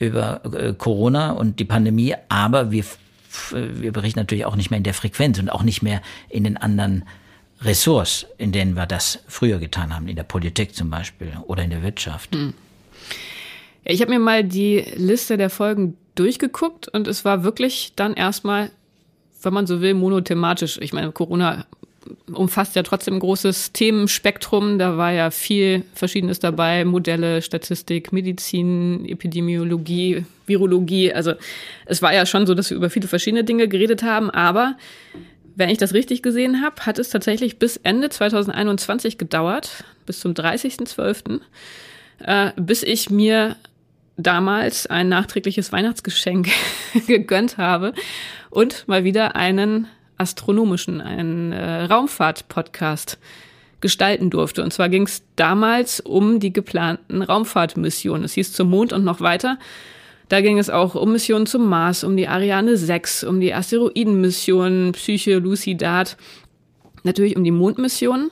über 0.00 0.40
äh, 0.52 0.72
Corona 0.72 1.30
und 1.32 1.60
die 1.60 1.64
Pandemie, 1.64 2.14
aber 2.28 2.72
wir, 2.72 2.84
wir 3.52 3.92
berichten 3.92 4.18
natürlich 4.18 4.46
auch 4.46 4.56
nicht 4.56 4.70
mehr 4.70 4.78
in 4.78 4.82
der 4.84 4.94
Frequenz 4.94 5.38
und 5.38 5.50
auch 5.50 5.62
nicht 5.62 5.82
mehr 5.82 6.02
in 6.28 6.42
den 6.42 6.56
anderen 6.56 7.04
Ressorts, 7.62 8.26
in 8.38 8.50
denen 8.50 8.74
wir 8.74 8.86
das 8.86 9.20
früher 9.28 9.58
getan 9.58 9.94
haben, 9.94 10.08
in 10.08 10.16
der 10.16 10.24
Politik 10.24 10.74
zum 10.74 10.90
Beispiel 10.90 11.32
oder 11.46 11.62
in 11.62 11.70
der 11.70 11.82
Wirtschaft. 11.82 12.34
Hm. 12.34 12.54
Ich 13.84 14.00
habe 14.00 14.10
mir 14.10 14.18
mal 14.18 14.42
die 14.42 14.84
Liste 14.96 15.36
der 15.36 15.50
Folgen 15.50 15.96
durchgeguckt 16.14 16.88
und 16.88 17.06
es 17.06 17.24
war 17.24 17.44
wirklich 17.44 17.92
dann 17.96 18.14
erstmal, 18.14 18.70
wenn 19.42 19.52
man 19.52 19.66
so 19.66 19.80
will, 19.82 19.94
monothematisch. 19.94 20.78
Ich 20.80 20.92
meine, 20.92 21.12
Corona 21.12 21.66
umfasst 22.32 22.76
ja 22.76 22.82
trotzdem 22.82 23.14
ein 23.14 23.20
großes 23.20 23.72
Themenspektrum. 23.72 24.78
Da 24.78 24.96
war 24.96 25.12
ja 25.12 25.30
viel 25.30 25.84
Verschiedenes 25.94 26.40
dabei. 26.40 26.84
Modelle, 26.84 27.42
Statistik, 27.42 28.12
Medizin, 28.12 29.04
Epidemiologie, 29.06 30.24
Virologie. 30.46 31.12
Also 31.12 31.34
es 31.86 32.02
war 32.02 32.14
ja 32.14 32.26
schon 32.26 32.46
so, 32.46 32.54
dass 32.54 32.70
wir 32.70 32.76
über 32.76 32.90
viele 32.90 33.08
verschiedene 33.08 33.44
Dinge 33.44 33.68
geredet 33.68 34.02
haben. 34.02 34.30
Aber 34.30 34.76
wenn 35.56 35.68
ich 35.68 35.78
das 35.78 35.94
richtig 35.94 36.22
gesehen 36.22 36.62
habe, 36.62 36.86
hat 36.86 36.98
es 36.98 37.10
tatsächlich 37.10 37.58
bis 37.58 37.76
Ende 37.76 38.08
2021 38.08 39.18
gedauert, 39.18 39.84
bis 40.06 40.20
zum 40.20 40.32
30.12., 40.32 41.40
äh, 42.24 42.52
bis 42.56 42.82
ich 42.82 43.10
mir 43.10 43.56
damals 44.16 44.86
ein 44.86 45.08
nachträgliches 45.08 45.72
Weihnachtsgeschenk 45.72 46.48
gegönnt 47.06 47.58
habe 47.58 47.94
und 48.50 48.86
mal 48.88 49.04
wieder 49.04 49.36
einen 49.36 49.86
astronomischen, 50.20 51.00
einen 51.00 51.52
äh, 51.52 51.84
Raumfahrt-Podcast 51.84 53.18
gestalten 53.80 54.30
durfte. 54.30 54.62
Und 54.62 54.72
zwar 54.72 54.88
ging 54.88 55.04
es 55.04 55.22
damals 55.36 56.00
um 56.00 56.38
die 56.38 56.52
geplanten 56.52 57.22
Raumfahrtmissionen. 57.22 58.24
Es 58.24 58.34
hieß 58.34 58.52
zum 58.52 58.68
Mond 58.70 58.92
und 58.92 59.04
noch 59.04 59.20
weiter. 59.20 59.58
Da 60.28 60.40
ging 60.40 60.58
es 60.58 60.70
auch 60.70 60.94
um 60.94 61.12
Missionen 61.12 61.46
zum 61.46 61.68
Mars, 61.68 62.04
um 62.04 62.16
die 62.16 62.28
Ariane 62.28 62.76
6, 62.76 63.24
um 63.24 63.40
die 63.40 63.52
Asteroidenmissionen, 63.52 64.92
Psyche, 64.92 65.38
Lucidad, 65.38 66.16
natürlich 67.02 67.36
um 67.36 67.42
die 67.42 67.50
Mondmissionen. 67.50 68.30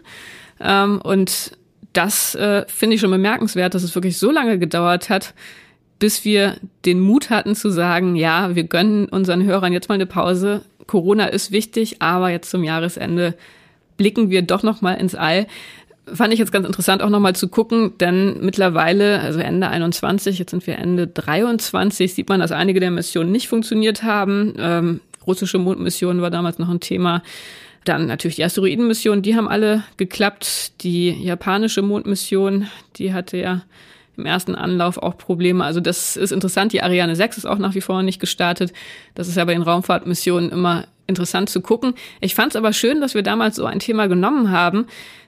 Ähm, 0.61 1.01
und 1.03 1.57
das 1.93 2.35
äh, 2.35 2.65
finde 2.69 2.95
ich 2.95 3.01
schon 3.01 3.11
bemerkenswert, 3.11 3.75
dass 3.75 3.83
es 3.83 3.95
wirklich 3.95 4.19
so 4.19 4.31
lange 4.31 4.59
gedauert 4.59 5.09
hat, 5.09 5.35
bis 5.99 6.25
wir 6.25 6.59
den 6.85 7.01
Mut 7.01 7.31
hatten 7.31 7.57
zu 7.57 7.71
sagen, 7.71 8.15
ja, 8.15 8.55
wir 8.55 8.65
gönnen 8.65 9.07
unseren 9.07 9.43
Hörern 9.43 9.73
jetzt 9.73 9.89
mal 9.89 9.97
eine 9.97 10.07
Pause. 10.07 10.63
Corona 10.89 11.27
ist 11.27 11.53
wichtig, 11.53 12.03
aber 12.03 12.31
jetzt 12.31 12.51
zum 12.51 12.65
Jahresende 12.65 13.35
blicken 13.97 14.31
wir 14.31 14.43
doch 14.43 14.65
noch 14.65 14.81
mal 14.81 14.95
ins 14.95 15.15
All. 15.15 15.47
Fand 16.13 16.33
ich 16.33 16.39
jetzt 16.39 16.51
ganz 16.53 16.67
interessant 16.67 17.03
auch 17.03 17.11
noch 17.11 17.21
mal 17.21 17.37
zu 17.37 17.49
gucken, 17.49 17.93
denn 18.01 18.41
mittlerweile, 18.41 19.21
also 19.21 19.39
Ende 19.39 19.69
21, 19.69 20.39
jetzt 20.39 20.51
sind 20.51 20.67
wir 20.67 20.79
Ende 20.79 21.07
23, 21.07 22.15
sieht 22.15 22.29
man, 22.31 22.41
dass 22.41 22.51
einige 22.51 22.81
der 22.81 22.91
Missionen 22.91 23.31
nicht 23.31 23.49
funktioniert 23.49 24.03
haben. 24.03 24.55
Ähm, 24.59 25.01
russische 25.27 25.59
Mondmission 25.59 26.23
war 26.23 26.31
damals 26.31 26.59
noch 26.59 26.71
ein 26.71 26.81
Thema. 26.81 27.23
Dann 27.85 28.07
natürlich 28.07 28.37
die 28.37 28.45
Asteroidenmission, 28.45 29.21
die 29.21 29.37
haben 29.37 29.49
alle 29.49 29.85
geklappt. 29.99 30.83
Die 30.83 31.11
japanische 31.11 31.83
Mondmission, 31.83 32.67
die 32.97 33.13
hatte 33.13 33.37
ja 33.37 33.63
im 34.19 34.27
ersten 34.27 34.55
Anlauf 34.55 34.99
auch 34.99 35.17
Probleme. 35.17 35.65
Also 35.65 35.81
das 35.81 36.17
ist 36.17 36.33
interessant. 36.33 36.73
Die 36.73 36.83
Ariane 36.83 37.17
6 37.17 37.39
ist 37.39 37.47
auch 37.47 37.59
nach 37.59 37.75
wie 37.75 37.81
vor 37.81 38.03
nicht 38.03 38.21
gestartet. 38.21 38.73
Das 39.15 39.29
ist 39.29 39.37
ja 39.37 39.45
bei 39.45 39.55
den 39.55 39.63
Raumfahrtmissionen 39.63 40.51
immer 40.51 40.87
interessant 41.07 41.49
zu 41.49 41.63
gucken. 41.63 41.95
Ich 42.21 42.35
fand 42.35 42.53
es 42.53 42.57
aber 42.57 42.73
schön, 42.73 43.01
dass 43.01 43.15
wir 43.15 43.23
damals 43.23 43.57
so 43.57 43.65
ein 43.65 43.79
Thema 43.79 44.07
genommen 44.07 44.51
haben, 44.51 44.87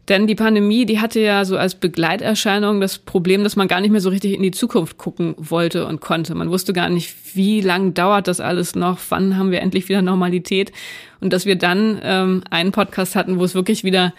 denn 0.09 0.26
die 0.26 0.34
Pandemie, 0.34 0.86
die 0.86 1.01
hatte 1.01 1.20
ja 1.20 1.45
so 1.45 1.57
als 1.57 1.74
Begleiterscheinung 1.74 2.80
das 2.80 2.99
Problem, 2.99 3.45
dass 3.45 3.57
man 3.57 3.68
gar 3.68 3.80
nicht 3.80 3.91
mehr 3.91 4.01
so 4.01 4.11
richtig 4.11 4.34
in 4.34 4.43
die 4.43 4.51
Zukunft 4.51 4.99
gucken 4.99 5.34
wollte 5.38 5.86
und 5.86 6.01
konnte. 6.01 6.34
Man 6.34 6.51
wusste 6.51 6.72
gar 6.72 6.88
nicht, 6.88 7.14
wie 7.34 7.61
lang 7.61 7.95
dauert 7.95 8.26
das 8.26 8.41
alles 8.41 8.74
noch, 8.74 8.99
wann 9.09 9.36
haben 9.36 9.53
wir 9.53 9.61
endlich 9.61 9.88
wieder 9.88 10.03
Normalität 10.03 10.72
und 11.20 11.32
dass 11.32 11.47
wir 11.47 11.57
dann 11.57 12.01
ähm, 12.03 12.43
einen 12.51 12.72
Podcast 12.72 13.14
hatten, 13.14 13.38
wo 13.38 13.45
es 13.45 13.55
wirklich 13.55 13.84
wieder 13.84 14.12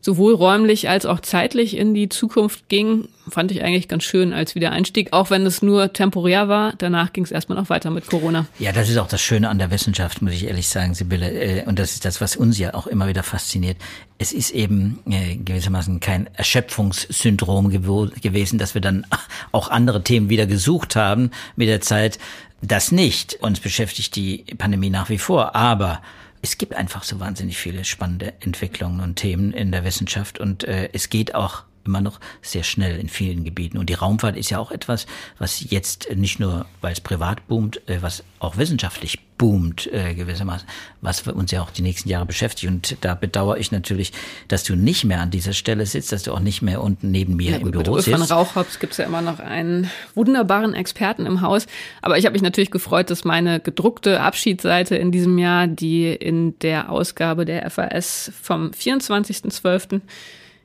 sowohl 0.00 0.34
räumlich 0.34 0.88
als 0.88 1.04
auch 1.04 1.20
zeitlich 1.20 1.76
in 1.76 1.92
die 1.92 2.08
Zukunft 2.08 2.68
ging, 2.68 3.08
fand 3.28 3.50
ich 3.50 3.62
eigentlich 3.62 3.88
ganz 3.88 4.04
schön 4.04 4.32
als 4.32 4.54
Wiedereinstieg, 4.54 5.12
auch 5.12 5.30
wenn 5.30 5.44
es 5.44 5.62
nur 5.62 5.92
temporär 5.92 6.48
war. 6.48 6.74
Danach 6.78 7.12
ging 7.12 7.24
es 7.24 7.32
erstmal 7.32 7.58
noch 7.58 7.70
weiter 7.70 7.90
mit 7.90 8.06
Corona. 8.06 8.46
Ja, 8.58 8.72
das 8.72 8.88
ist 8.88 8.98
auch 8.98 9.08
das 9.08 9.20
Schöne 9.20 9.48
an 9.48 9.58
der 9.58 9.70
Wissenschaft, 9.70 10.22
muss 10.22 10.32
ich 10.32 10.46
ehrlich 10.46 10.68
sagen, 10.68 10.94
Sibylle. 10.94 11.30
Äh, 11.32 11.64
und 11.64 11.78
das 11.78 11.94
ist 11.94 12.04
das, 12.04 12.20
was 12.20 12.36
uns 12.36 12.58
ja 12.58 12.74
auch 12.74 12.86
immer 12.86 13.08
wieder 13.08 13.24
fasziniert. 13.24 13.78
Es 14.18 14.32
ist 14.32 14.50
eben 14.50 15.00
äh, 15.10 15.36
gewissermaßen 15.36 15.98
kein 15.98 16.28
Erschöpfungssyndrom 16.34 17.70
gewesen, 17.70 18.58
dass 18.58 18.74
wir 18.74 18.80
dann 18.80 19.06
auch 19.52 19.68
andere 19.68 20.04
Themen 20.04 20.30
wieder 20.30 20.46
gesucht 20.46 20.94
haben 20.94 21.30
mit 21.56 21.68
der 21.68 21.80
Zeit. 21.80 22.18
Das 22.62 22.92
nicht. 22.92 23.34
Uns 23.40 23.60
beschäftigt 23.60 24.16
die 24.16 24.44
Pandemie 24.56 24.90
nach 24.90 25.08
wie 25.08 25.18
vor. 25.18 25.56
Aber 25.56 26.00
es 26.42 26.58
gibt 26.58 26.74
einfach 26.74 27.02
so 27.02 27.20
wahnsinnig 27.20 27.58
viele 27.58 27.84
spannende 27.84 28.34
Entwicklungen 28.40 29.00
und 29.00 29.16
Themen 29.16 29.52
in 29.52 29.72
der 29.72 29.84
Wissenschaft 29.84 30.38
und 30.38 30.64
äh, 30.64 30.90
es 30.92 31.10
geht 31.10 31.34
auch 31.34 31.64
immer 31.86 32.00
noch 32.00 32.20
sehr 32.42 32.62
schnell 32.62 32.98
in 32.98 33.08
vielen 33.08 33.44
Gebieten. 33.44 33.78
Und 33.78 33.88
die 33.88 33.94
Raumfahrt 33.94 34.36
ist 34.36 34.50
ja 34.50 34.58
auch 34.58 34.70
etwas, 34.70 35.06
was 35.38 35.70
jetzt 35.70 36.08
nicht 36.14 36.40
nur, 36.40 36.66
weil 36.80 36.92
es 36.92 37.00
privat 37.00 37.46
boomt, 37.48 37.80
äh, 37.88 38.02
was 38.02 38.24
auch 38.38 38.56
wissenschaftlich 38.56 39.18
boomt 39.38 39.92
äh, 39.92 40.14
gewissermaßen, 40.14 40.66
was 41.00 41.22
uns 41.22 41.50
ja 41.50 41.62
auch 41.62 41.70
die 41.70 41.82
nächsten 41.82 42.08
Jahre 42.08 42.26
beschäftigt. 42.26 42.70
Und 42.70 42.96
da 43.02 43.14
bedauere 43.14 43.58
ich 43.58 43.70
natürlich, 43.70 44.12
dass 44.48 44.64
du 44.64 44.76
nicht 44.76 45.04
mehr 45.04 45.20
an 45.20 45.30
dieser 45.30 45.52
Stelle 45.52 45.86
sitzt, 45.86 46.12
dass 46.12 46.22
du 46.22 46.32
auch 46.32 46.40
nicht 46.40 46.62
mehr 46.62 46.82
unten 46.82 47.10
neben 47.10 47.36
mir 47.36 47.52
ja, 47.52 47.56
im 47.58 47.64
gut, 47.64 47.72
Büro 47.72 47.98
sitzt. 47.98 48.16
Von 48.16 48.22
Rauchhops 48.22 48.78
gibt 48.78 48.92
es 48.92 48.98
ja 48.98 49.04
immer 49.04 49.22
noch 49.22 49.38
einen 49.38 49.90
wunderbaren 50.14 50.74
Experten 50.74 51.26
im 51.26 51.40
Haus. 51.42 51.66
Aber 52.02 52.18
ich 52.18 52.24
habe 52.24 52.32
mich 52.32 52.42
natürlich 52.42 52.70
gefreut, 52.70 53.10
dass 53.10 53.24
meine 53.24 53.60
gedruckte 53.60 54.20
Abschiedsseite 54.20 54.96
in 54.96 55.12
diesem 55.12 55.38
Jahr, 55.38 55.66
die 55.66 56.12
in 56.12 56.58
der 56.60 56.90
Ausgabe 56.90 57.44
der 57.44 57.68
FAS 57.70 58.32
vom 58.40 58.70
24.12 58.70 60.00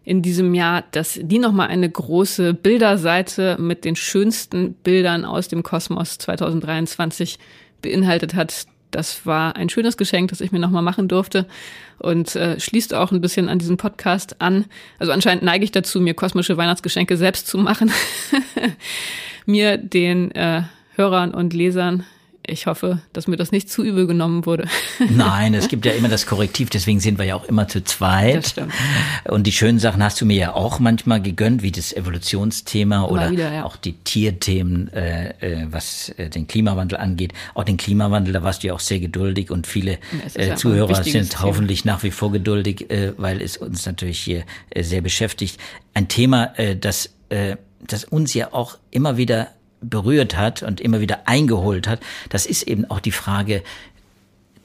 in 0.03 0.21
diesem 0.21 0.53
Jahr, 0.53 0.83
dass 0.91 1.19
die 1.21 1.39
nochmal 1.39 1.67
eine 1.67 1.89
große 1.89 2.53
Bilderseite 2.53 3.57
mit 3.59 3.85
den 3.85 3.95
schönsten 3.95 4.73
Bildern 4.73 5.25
aus 5.25 5.47
dem 5.47 5.63
Kosmos 5.63 6.17
2023 6.17 7.37
beinhaltet 7.81 8.33
hat. 8.33 8.65
Das 8.89 9.25
war 9.25 9.55
ein 9.55 9.69
schönes 9.69 9.97
Geschenk, 9.97 10.31
das 10.31 10.41
ich 10.41 10.51
mir 10.51 10.59
nochmal 10.59 10.81
machen 10.81 11.07
durfte 11.07 11.47
und 11.99 12.35
äh, 12.35 12.59
schließt 12.59 12.93
auch 12.93 13.11
ein 13.11 13.21
bisschen 13.21 13.47
an 13.47 13.59
diesen 13.59 13.77
Podcast 13.77 14.41
an. 14.41 14.65
Also 14.99 15.13
anscheinend 15.13 15.43
neige 15.43 15.63
ich 15.63 15.71
dazu, 15.71 16.01
mir 16.01 16.13
kosmische 16.13 16.57
Weihnachtsgeschenke 16.57 17.15
selbst 17.15 17.47
zu 17.47 17.57
machen, 17.57 17.91
mir 19.45 19.77
den 19.77 20.31
äh, 20.31 20.63
Hörern 20.95 21.33
und 21.33 21.53
Lesern 21.53 22.05
ich 22.45 22.65
hoffe, 22.65 23.01
dass 23.13 23.27
mir 23.27 23.37
das 23.37 23.51
nicht 23.51 23.69
zu 23.69 23.83
übel 23.83 24.07
genommen 24.07 24.45
wurde. 24.45 24.67
Nein, 25.09 25.53
es 25.53 25.67
gibt 25.67 25.85
ja 25.85 25.91
immer 25.91 26.09
das 26.09 26.25
Korrektiv, 26.25 26.69
deswegen 26.69 26.99
sind 26.99 27.17
wir 27.17 27.25
ja 27.25 27.35
auch 27.35 27.45
immer 27.45 27.67
zu 27.67 27.83
zweit. 27.83 28.37
Das 28.37 28.49
stimmt. 28.51 28.73
Und 29.25 29.45
die 29.45 29.51
schönen 29.51 29.79
Sachen 29.79 30.03
hast 30.03 30.19
du 30.21 30.25
mir 30.25 30.37
ja 30.37 30.53
auch 30.53 30.79
manchmal 30.79 31.21
gegönnt, 31.21 31.61
wie 31.61 31.71
das 31.71 31.93
Evolutionsthema 31.93 33.03
oder 33.05 33.31
wieder, 33.31 33.51
ja. 33.51 33.65
auch 33.65 33.75
die 33.75 33.93
Tierthemen, 33.93 34.91
äh, 34.93 35.29
äh, 35.39 35.67
was 35.69 36.09
äh, 36.17 36.29
den 36.29 36.47
Klimawandel 36.47 36.97
angeht. 36.97 37.33
Auch 37.53 37.63
den 37.63 37.77
Klimawandel, 37.77 38.33
da 38.33 38.43
warst 38.43 38.63
du 38.63 38.67
ja 38.67 38.73
auch 38.73 38.79
sehr 38.79 38.99
geduldig 38.99 39.51
und 39.51 39.67
viele 39.67 39.99
äh, 40.33 40.55
Zuhörer 40.55 41.03
sind 41.03 41.31
Thema. 41.31 41.43
hoffentlich 41.43 41.85
nach 41.85 42.03
wie 42.03 42.11
vor 42.11 42.31
geduldig, 42.31 42.89
äh, 42.89 43.13
weil 43.17 43.41
es 43.41 43.57
uns 43.57 43.85
natürlich 43.85 44.19
hier 44.19 44.43
sehr 44.75 45.01
beschäftigt. 45.01 45.59
Ein 45.93 46.07
Thema, 46.07 46.57
äh, 46.57 46.75
das, 46.75 47.11
äh, 47.29 47.57
das 47.85 48.03
uns 48.03 48.33
ja 48.33 48.53
auch 48.53 48.77
immer 48.89 49.17
wieder 49.17 49.49
berührt 49.81 50.37
hat 50.37 50.63
und 50.63 50.79
immer 50.79 51.01
wieder 51.01 51.27
eingeholt 51.27 51.87
hat, 51.87 51.99
das 52.29 52.45
ist 52.45 52.63
eben 52.63 52.89
auch 52.89 52.99
die 52.99 53.11
Frage 53.11 53.63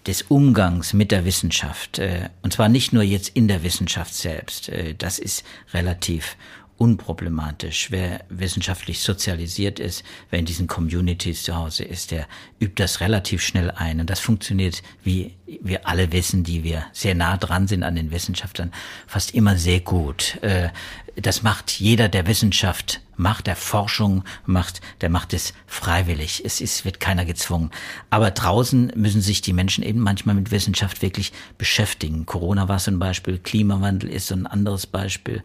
des 0.07 0.23
Umgangs 0.23 0.93
mit 0.93 1.11
der 1.11 1.25
Wissenschaft. 1.25 1.99
Äh, 1.99 2.29
und 2.43 2.53
zwar 2.53 2.69
nicht 2.69 2.93
nur 2.93 3.03
jetzt 3.03 3.31
in 3.31 3.49
der 3.49 3.63
Wissenschaft 3.65 4.15
selbst. 4.15 4.69
Äh, 4.69 4.95
das 4.95 5.19
ist 5.19 5.45
relativ 5.75 6.37
unproblematisch. 6.79 7.91
Wer 7.91 8.25
wissenschaftlich 8.29 9.01
sozialisiert 9.01 9.79
ist, 9.79 10.05
wer 10.31 10.39
in 10.39 10.45
diesen 10.45 10.67
Communities 10.67 11.43
zu 11.43 11.57
Hause 11.57 11.85
ist, 11.85 12.11
der 12.11 12.27
übt 12.61 12.83
das 12.83 13.01
relativ 13.01 13.43
schnell 13.43 13.71
ein. 13.71 14.01
Und 14.01 14.11
das 14.11 14.21
funktioniert, 14.21 14.83
wie 15.03 15.35
wir 15.47 15.87
alle 15.87 16.13
wissen, 16.13 16.45
die 16.45 16.65
wir 16.65 16.85
sehr 16.93 17.15
nah 17.15 17.37
dran 17.37 17.67
sind 17.67 17.83
an 17.83 17.95
den 17.95 18.11
Wissenschaftlern, 18.11 18.73
fast 19.07 19.35
immer 19.35 19.57
sehr 19.57 19.81
gut. 19.81 20.39
Äh, 20.43 20.69
das 21.17 21.43
macht 21.43 21.71
jeder, 21.73 22.09
der 22.11 22.27
Wissenschaft 22.27 23.01
macht, 23.17 23.47
der 23.47 23.57
Forschung 23.57 24.25
macht, 24.45 24.83
der 25.01 25.09
macht 25.09 25.33
es 25.33 25.55
freiwillig. 25.67 26.43
Es 26.45 26.61
ist, 26.61 26.85
wird 26.85 27.01
keiner 27.01 27.25
gezwungen. 27.25 27.71
Aber 28.11 28.31
draußen 28.31 28.93
müssen 28.95 29.23
sich 29.23 29.41
die 29.41 29.55
Menschen 29.55 29.83
eben 29.83 30.01
manchmal 30.01 30.35
mit 30.35 30.51
Wissenschaft 30.51 31.01
wirklich 31.01 31.33
beschäftigen. 31.57 32.27
Corona 32.27 32.69
war 32.69 32.79
so 32.79 32.91
ein 32.91 32.99
Beispiel, 32.99 33.39
Klimawandel 33.39 34.11
ist 34.11 34.27
so 34.27 34.35
ein 34.35 34.47
anderes 34.47 34.87
Beispiel. 34.87 35.43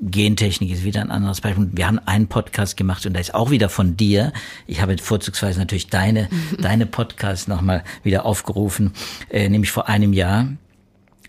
Gentechnik 0.00 0.70
ist 0.70 0.84
wieder 0.84 1.00
ein 1.00 1.10
anderes 1.10 1.40
Beispiel. 1.40 1.68
Wir 1.72 1.86
haben 1.86 1.98
einen 1.98 2.28
Podcast 2.28 2.76
gemacht 2.76 3.04
und 3.06 3.14
da 3.14 3.20
ist 3.20 3.34
auch 3.34 3.50
wieder 3.50 3.68
von 3.68 3.96
dir. 3.96 4.32
Ich 4.66 4.80
habe 4.80 4.96
vorzugsweise 4.98 5.58
natürlich 5.58 5.88
deine, 5.88 6.28
deine 6.58 6.86
Podcasts 6.86 7.48
nochmal 7.48 7.84
wieder 8.02 8.24
aufgerufen, 8.24 8.92
äh, 9.30 9.48
nämlich 9.48 9.70
vor 9.70 9.88
einem 9.88 10.12
Jahr. 10.12 10.48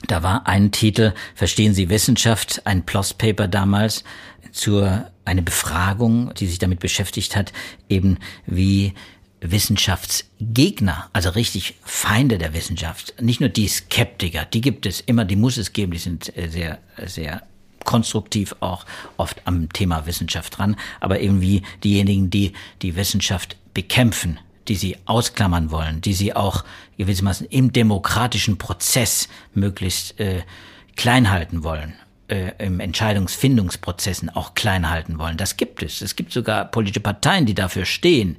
Da 0.07 0.23
war 0.23 0.47
ein 0.47 0.71
Titel, 0.71 1.13
Verstehen 1.35 1.73
Sie 1.73 1.89
Wissenschaft, 1.89 2.61
ein 2.65 2.85
PLOS-Paper 2.85 3.47
damals 3.47 4.03
zur, 4.51 5.09
eine 5.25 5.41
Befragung, 5.41 6.33
die 6.35 6.47
sich 6.47 6.59
damit 6.59 6.79
beschäftigt 6.79 7.35
hat, 7.35 7.51
eben 7.89 8.17
wie 8.45 8.93
Wissenschaftsgegner, 9.41 11.09
also 11.13 11.29
richtig 11.29 11.75
Feinde 11.83 12.37
der 12.37 12.53
Wissenschaft, 12.53 13.21
nicht 13.21 13.39
nur 13.39 13.49
die 13.49 13.67
Skeptiker, 13.67 14.45
die 14.45 14.61
gibt 14.61 14.85
es 14.85 15.01
immer, 15.01 15.25
die 15.25 15.35
muss 15.35 15.57
es 15.57 15.73
geben, 15.73 15.91
die 15.93 15.99
sind 15.99 16.35
äh, 16.37 16.49
sehr, 16.49 16.79
sehr 17.05 17.43
konstruktiv 17.85 18.55
auch 18.59 18.85
oft 19.17 19.41
am 19.45 19.69
Thema 19.71 20.05
Wissenschaft 20.05 20.57
dran, 20.57 20.75
aber 20.99 21.19
eben 21.19 21.41
wie 21.41 21.63
diejenigen, 21.83 22.29
die 22.29 22.53
die 22.81 22.95
Wissenschaft 22.95 23.57
bekämpfen, 23.73 24.39
die 24.67 24.75
sie 24.75 24.97
ausklammern 25.05 25.71
wollen, 25.71 26.01
die 26.01 26.13
sie 26.13 26.35
auch 26.35 26.63
gewissermaßen 26.97 27.47
im 27.47 27.73
demokratischen 27.73 28.57
Prozess 28.57 29.29
möglichst 29.53 30.19
äh, 30.19 30.43
klein 30.95 31.31
halten 31.31 31.63
wollen 31.63 31.93
äh, 32.29 32.51
im 32.59 32.79
Entscheidungsfindungsprozessen 32.79 34.29
auch 34.29 34.53
klein 34.53 34.89
halten 34.89 35.19
wollen. 35.19 35.37
Das 35.37 35.57
gibt 35.57 35.83
es. 35.83 36.01
Es 36.01 36.15
gibt 36.15 36.31
sogar 36.31 36.65
politische 36.65 36.99
Parteien, 36.99 37.45
die 37.45 37.55
dafür 37.55 37.85
stehen. 37.85 38.37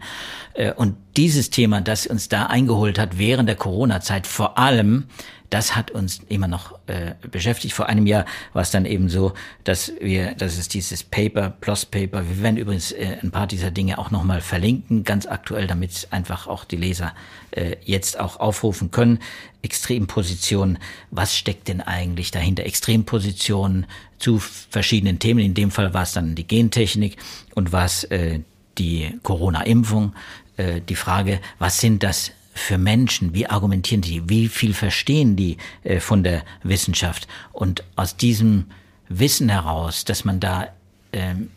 Äh, 0.54 0.72
und 0.72 0.96
dieses 1.16 1.50
Thema, 1.50 1.80
das 1.80 2.06
uns 2.06 2.28
da 2.28 2.46
eingeholt 2.46 2.98
hat 2.98 3.18
während 3.18 3.48
der 3.48 3.56
Corona-Zeit, 3.56 4.26
vor 4.26 4.58
allem 4.58 5.06
das 5.50 5.74
hat 5.74 5.90
uns 5.90 6.20
immer 6.28 6.46
noch 6.46 6.78
äh, 6.86 7.14
beschäftigt. 7.28 7.74
Vor 7.74 7.86
einem 7.86 8.06
Jahr 8.06 8.24
war 8.52 8.62
es 8.62 8.70
dann 8.70 8.86
eben 8.86 9.08
so, 9.08 9.32
dass 9.64 9.92
wir, 10.00 10.34
dass 10.34 10.56
es 10.56 10.68
dieses 10.68 11.02
Paper, 11.02 11.50
Plus 11.50 11.84
Paper, 11.84 12.28
wir 12.28 12.42
werden 12.42 12.56
übrigens 12.56 12.92
äh, 12.92 13.18
ein 13.20 13.32
paar 13.32 13.48
dieser 13.48 13.72
Dinge 13.72 13.98
auch 13.98 14.12
nochmal 14.12 14.40
verlinken, 14.40 15.02
ganz 15.02 15.26
aktuell, 15.26 15.66
damit 15.66 16.08
einfach 16.12 16.46
auch 16.46 16.64
die 16.64 16.76
Leser 16.76 17.12
äh, 17.50 17.76
jetzt 17.84 18.18
auch 18.18 18.38
aufrufen 18.38 18.92
können. 18.92 19.18
Extrempositionen, 19.62 20.78
was 21.10 21.36
steckt 21.36 21.68
denn 21.68 21.80
eigentlich 21.80 22.30
dahinter? 22.30 22.64
Extrempositionen 22.64 23.86
zu 24.18 24.38
verschiedenen 24.38 25.18
Themen. 25.18 25.40
In 25.40 25.54
dem 25.54 25.72
Fall 25.72 25.92
war 25.92 26.04
es 26.04 26.12
dann 26.12 26.36
die 26.36 26.46
Gentechnik 26.46 27.16
und 27.54 27.72
war 27.72 27.84
es 27.84 28.04
äh, 28.04 28.40
die 28.78 29.18
Corona-Impfung. 29.24 30.14
Äh, 30.56 30.80
die 30.80 30.94
Frage, 30.94 31.40
was 31.58 31.80
sind 31.80 32.02
das 32.02 32.32
für 32.52 32.78
Menschen? 32.78 33.34
Wie 33.34 33.46
argumentieren 33.46 34.02
die? 34.02 34.28
Wie 34.28 34.48
viel 34.48 34.74
verstehen 34.74 35.36
die 35.36 35.56
äh, 35.84 36.00
von 36.00 36.22
der 36.22 36.44
Wissenschaft? 36.62 37.28
Und 37.52 37.84
aus 37.96 38.16
diesem 38.16 38.66
Wissen 39.08 39.48
heraus, 39.48 40.04
dass 40.04 40.24
man 40.24 40.40
da 40.40 40.68
ähm, 41.12 41.50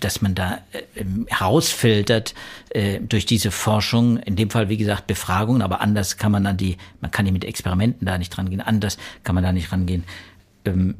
dass 0.00 0.22
man 0.22 0.34
da 0.34 0.60
äh, 0.72 1.04
herausfiltert 1.28 2.34
äh, 2.70 3.00
durch 3.00 3.26
diese 3.26 3.50
Forschung, 3.50 4.18
in 4.18 4.36
dem 4.36 4.50
Fall 4.50 4.68
wie 4.68 4.76
gesagt 4.76 5.06
Befragungen, 5.06 5.62
aber 5.62 5.80
anders 5.80 6.16
kann 6.16 6.32
man 6.32 6.46
an 6.46 6.56
die, 6.56 6.76
man 7.00 7.10
kann 7.10 7.26
ja 7.26 7.32
mit 7.32 7.44
Experimenten 7.44 8.06
da 8.06 8.18
nicht 8.18 8.36
rangehen, 8.36 8.60
anders 8.60 8.98
kann 9.22 9.34
man 9.34 9.44
da 9.44 9.52
nicht 9.52 9.72
rangehen. 9.72 10.04
Ähm, 10.64 10.96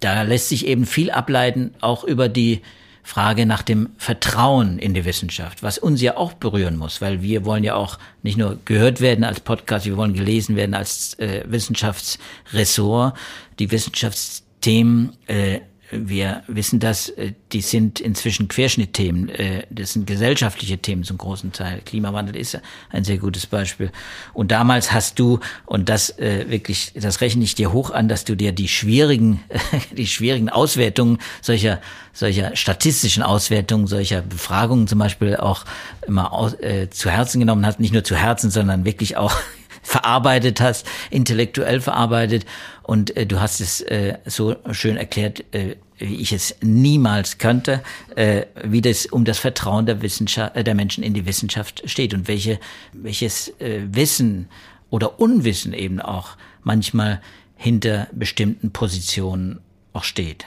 da 0.00 0.22
lässt 0.22 0.48
sich 0.48 0.66
eben 0.66 0.86
viel 0.86 1.10
ableiten, 1.10 1.74
auch 1.80 2.04
über 2.04 2.28
die 2.28 2.60
Frage 3.02 3.46
nach 3.46 3.62
dem 3.62 3.90
Vertrauen 3.96 4.78
in 4.78 4.94
die 4.94 5.04
Wissenschaft, 5.04 5.62
was 5.62 5.78
uns 5.78 6.00
ja 6.00 6.16
auch 6.16 6.34
berühren 6.34 6.76
muss, 6.76 7.00
weil 7.00 7.22
wir 7.22 7.44
wollen 7.44 7.64
ja 7.64 7.74
auch 7.74 7.98
nicht 8.22 8.38
nur 8.38 8.58
gehört 8.64 9.00
werden 9.00 9.24
als 9.24 9.40
Podcast, 9.40 9.86
wir 9.86 9.96
wollen 9.96 10.14
gelesen 10.14 10.56
werden 10.56 10.74
als 10.74 11.18
äh, 11.18 11.44
Wissenschaftsressort. 11.46 13.16
Die 13.58 13.70
Wissenschaftsthemen 13.70 15.16
äh, 15.26 15.60
wir 15.90 16.42
wissen 16.46 16.80
das, 16.80 17.08
äh, 17.10 17.32
die 17.52 17.60
sind 17.60 18.00
inzwischen 18.00 18.48
Querschnittthemen, 18.48 19.28
äh, 19.28 19.66
das 19.70 19.92
sind 19.92 20.06
gesellschaftliche 20.06 20.78
Themen 20.78 21.04
zum 21.04 21.18
großen 21.18 21.52
Teil. 21.52 21.80
Klimawandel 21.84 22.36
ist 22.36 22.58
ein 22.90 23.04
sehr 23.04 23.18
gutes 23.18 23.46
Beispiel. 23.46 23.90
Und 24.32 24.52
damals 24.52 24.92
hast 24.92 25.18
du, 25.18 25.40
und 25.66 25.88
das 25.88 26.18
äh, 26.18 26.48
wirklich, 26.48 26.92
das 26.94 27.20
rechne 27.20 27.42
ich 27.44 27.54
dir 27.54 27.72
hoch 27.72 27.90
an, 27.90 28.08
dass 28.08 28.24
du 28.24 28.36
dir 28.36 28.52
die 28.52 28.68
schwierigen, 28.68 29.42
die 29.96 30.06
schwierigen 30.06 30.48
Auswertungen 30.48 31.18
solcher, 31.42 31.80
solcher 32.12 32.54
statistischen 32.54 33.22
Auswertungen, 33.22 33.86
solcher 33.86 34.22
Befragungen 34.22 34.86
zum 34.86 34.98
Beispiel 34.98 35.36
auch 35.36 35.64
immer 36.06 36.32
aus, 36.32 36.54
äh, 36.54 36.88
zu 36.90 37.10
Herzen 37.10 37.40
genommen 37.40 37.66
hast, 37.66 37.80
nicht 37.80 37.92
nur 37.92 38.04
zu 38.04 38.16
Herzen, 38.16 38.50
sondern 38.50 38.84
wirklich 38.84 39.16
auch 39.16 39.34
verarbeitet 39.82 40.60
hast, 40.60 40.86
intellektuell 41.10 41.80
verarbeitet. 41.80 42.46
Und 42.90 43.16
äh, 43.16 43.24
du 43.24 43.40
hast 43.40 43.60
es 43.60 43.82
äh, 43.82 44.18
so 44.26 44.56
schön 44.72 44.96
erklärt, 44.96 45.44
äh, 45.54 45.76
wie 45.98 46.16
ich 46.16 46.32
es 46.32 46.56
niemals 46.60 47.38
könnte, 47.38 47.84
äh, 48.16 48.46
wie 48.64 48.80
das 48.80 49.06
um 49.06 49.24
das 49.24 49.38
Vertrauen 49.38 49.86
der 49.86 50.02
Wissenschaft, 50.02 50.56
äh, 50.56 50.64
der 50.64 50.74
Menschen 50.74 51.04
in 51.04 51.14
die 51.14 51.24
Wissenschaft 51.24 51.88
steht 51.88 52.14
und 52.14 52.26
welche, 52.26 52.58
welches 52.92 53.46
äh, 53.60 53.82
Wissen 53.92 54.48
oder 54.90 55.20
Unwissen 55.20 55.72
eben 55.72 56.00
auch 56.00 56.30
manchmal 56.64 57.20
hinter 57.54 58.08
bestimmten 58.10 58.72
Positionen 58.72 59.60
auch 59.92 60.02
steht. 60.02 60.46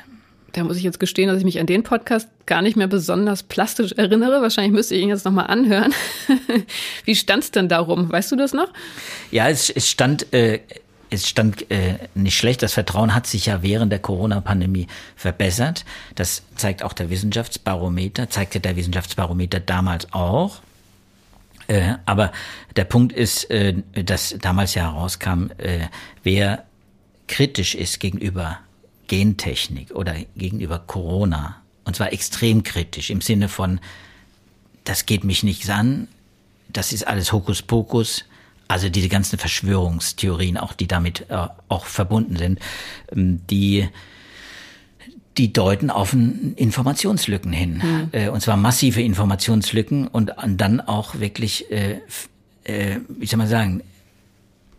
Da 0.52 0.66
muss 0.66 0.76
ich 0.76 0.84
jetzt 0.84 1.00
gestehen, 1.00 1.30
dass 1.30 1.38
ich 1.38 1.46
mich 1.46 1.62
an 1.62 1.66
den 1.66 1.84
Podcast 1.84 2.28
gar 2.46 2.62
nicht 2.62 2.76
mehr 2.76 2.88
besonders 2.88 3.42
plastisch 3.42 3.94
erinnere. 3.94 4.42
Wahrscheinlich 4.42 4.74
müsste 4.74 4.96
ich 4.96 5.02
ihn 5.02 5.10
jetzt 5.10 5.24
nochmal 5.24 5.48
anhören. 5.48 5.94
Wie 7.06 7.16
stand 7.16 7.44
es 7.46 7.52
denn 7.52 7.70
darum? 7.70 8.12
Weißt 8.12 8.34
du 8.34 8.36
das 8.36 8.54
noch? 8.54 8.68
Ja, 9.32 9.48
es, 9.48 9.70
es 9.70 9.90
stand 9.90 10.32
äh, 10.34 10.60
es 11.14 11.30
stand 11.30 11.70
äh, 11.72 12.00
nicht 12.16 12.38
schlecht. 12.38 12.64
Das 12.64 12.74
Vertrauen 12.74 13.14
hat 13.14 13.28
sich 13.28 13.46
ja 13.46 13.62
während 13.62 13.92
der 13.92 14.00
Corona-Pandemie 14.00 14.88
verbessert. 15.16 15.86
Das 16.16 16.44
zeigt 16.56 16.84
auch 16.84 16.94
der 16.94 17.10
Wissenschaftsbarometer, 17.10 18.30
zeigte 18.30 18.60
der 18.60 18.76
Wissenschaftsbarometer 18.76 19.60
damals 19.60 20.12
auch. 20.12 20.62
Äh, 21.68 21.96
aber 22.06 22.32
der 22.76 22.84
Punkt 22.84 23.14
ist, 23.14 23.50
äh, 23.50 23.76
dass 23.94 24.36
damals 24.42 24.74
ja 24.74 24.92
herauskam, 24.92 25.48
äh, 25.58 25.88
wer 26.24 26.66
kritisch 27.28 27.76
ist 27.76 28.00
gegenüber 28.00 28.60
Gentechnik 29.08 29.92
oder 29.92 30.16
gegenüber 30.36 30.80
Corona, 30.80 31.58
und 31.86 31.96
zwar 31.96 32.12
extrem 32.12 32.64
kritisch 32.64 33.10
im 33.10 33.22
Sinne 33.22 33.50
von, 33.50 33.80
das 34.84 35.06
geht 35.06 35.24
mich 35.24 35.44
nichts 35.44 35.70
an, 35.70 36.08
das 36.70 36.92
ist 36.92 37.08
alles 37.08 37.32
Hokuspokus, 37.32 38.26
also 38.74 38.90
diese 38.90 39.08
ganzen 39.08 39.38
Verschwörungstheorien, 39.38 40.58
auch 40.58 40.74
die 40.74 40.88
damit 40.88 41.30
äh, 41.30 41.48
auch 41.70 41.86
verbunden 41.86 42.36
sind, 42.36 42.60
ähm, 43.16 43.42
die 43.50 43.88
die 45.38 45.52
deuten 45.52 45.90
auf 45.90 46.14
Informationslücken 46.14 47.52
hin. 47.52 47.82
Mhm. 48.12 48.30
Und 48.30 48.42
zwar 48.42 48.56
massive 48.56 49.02
Informationslücken 49.02 50.08
und, 50.08 50.30
und 50.38 50.58
dann 50.58 50.80
auch 50.80 51.20
wirklich, 51.20 51.72
äh, 51.72 52.02
äh, 52.66 53.00
wie 53.08 53.26
soll 53.26 53.40
man 53.40 53.48
sagen, 53.48 53.82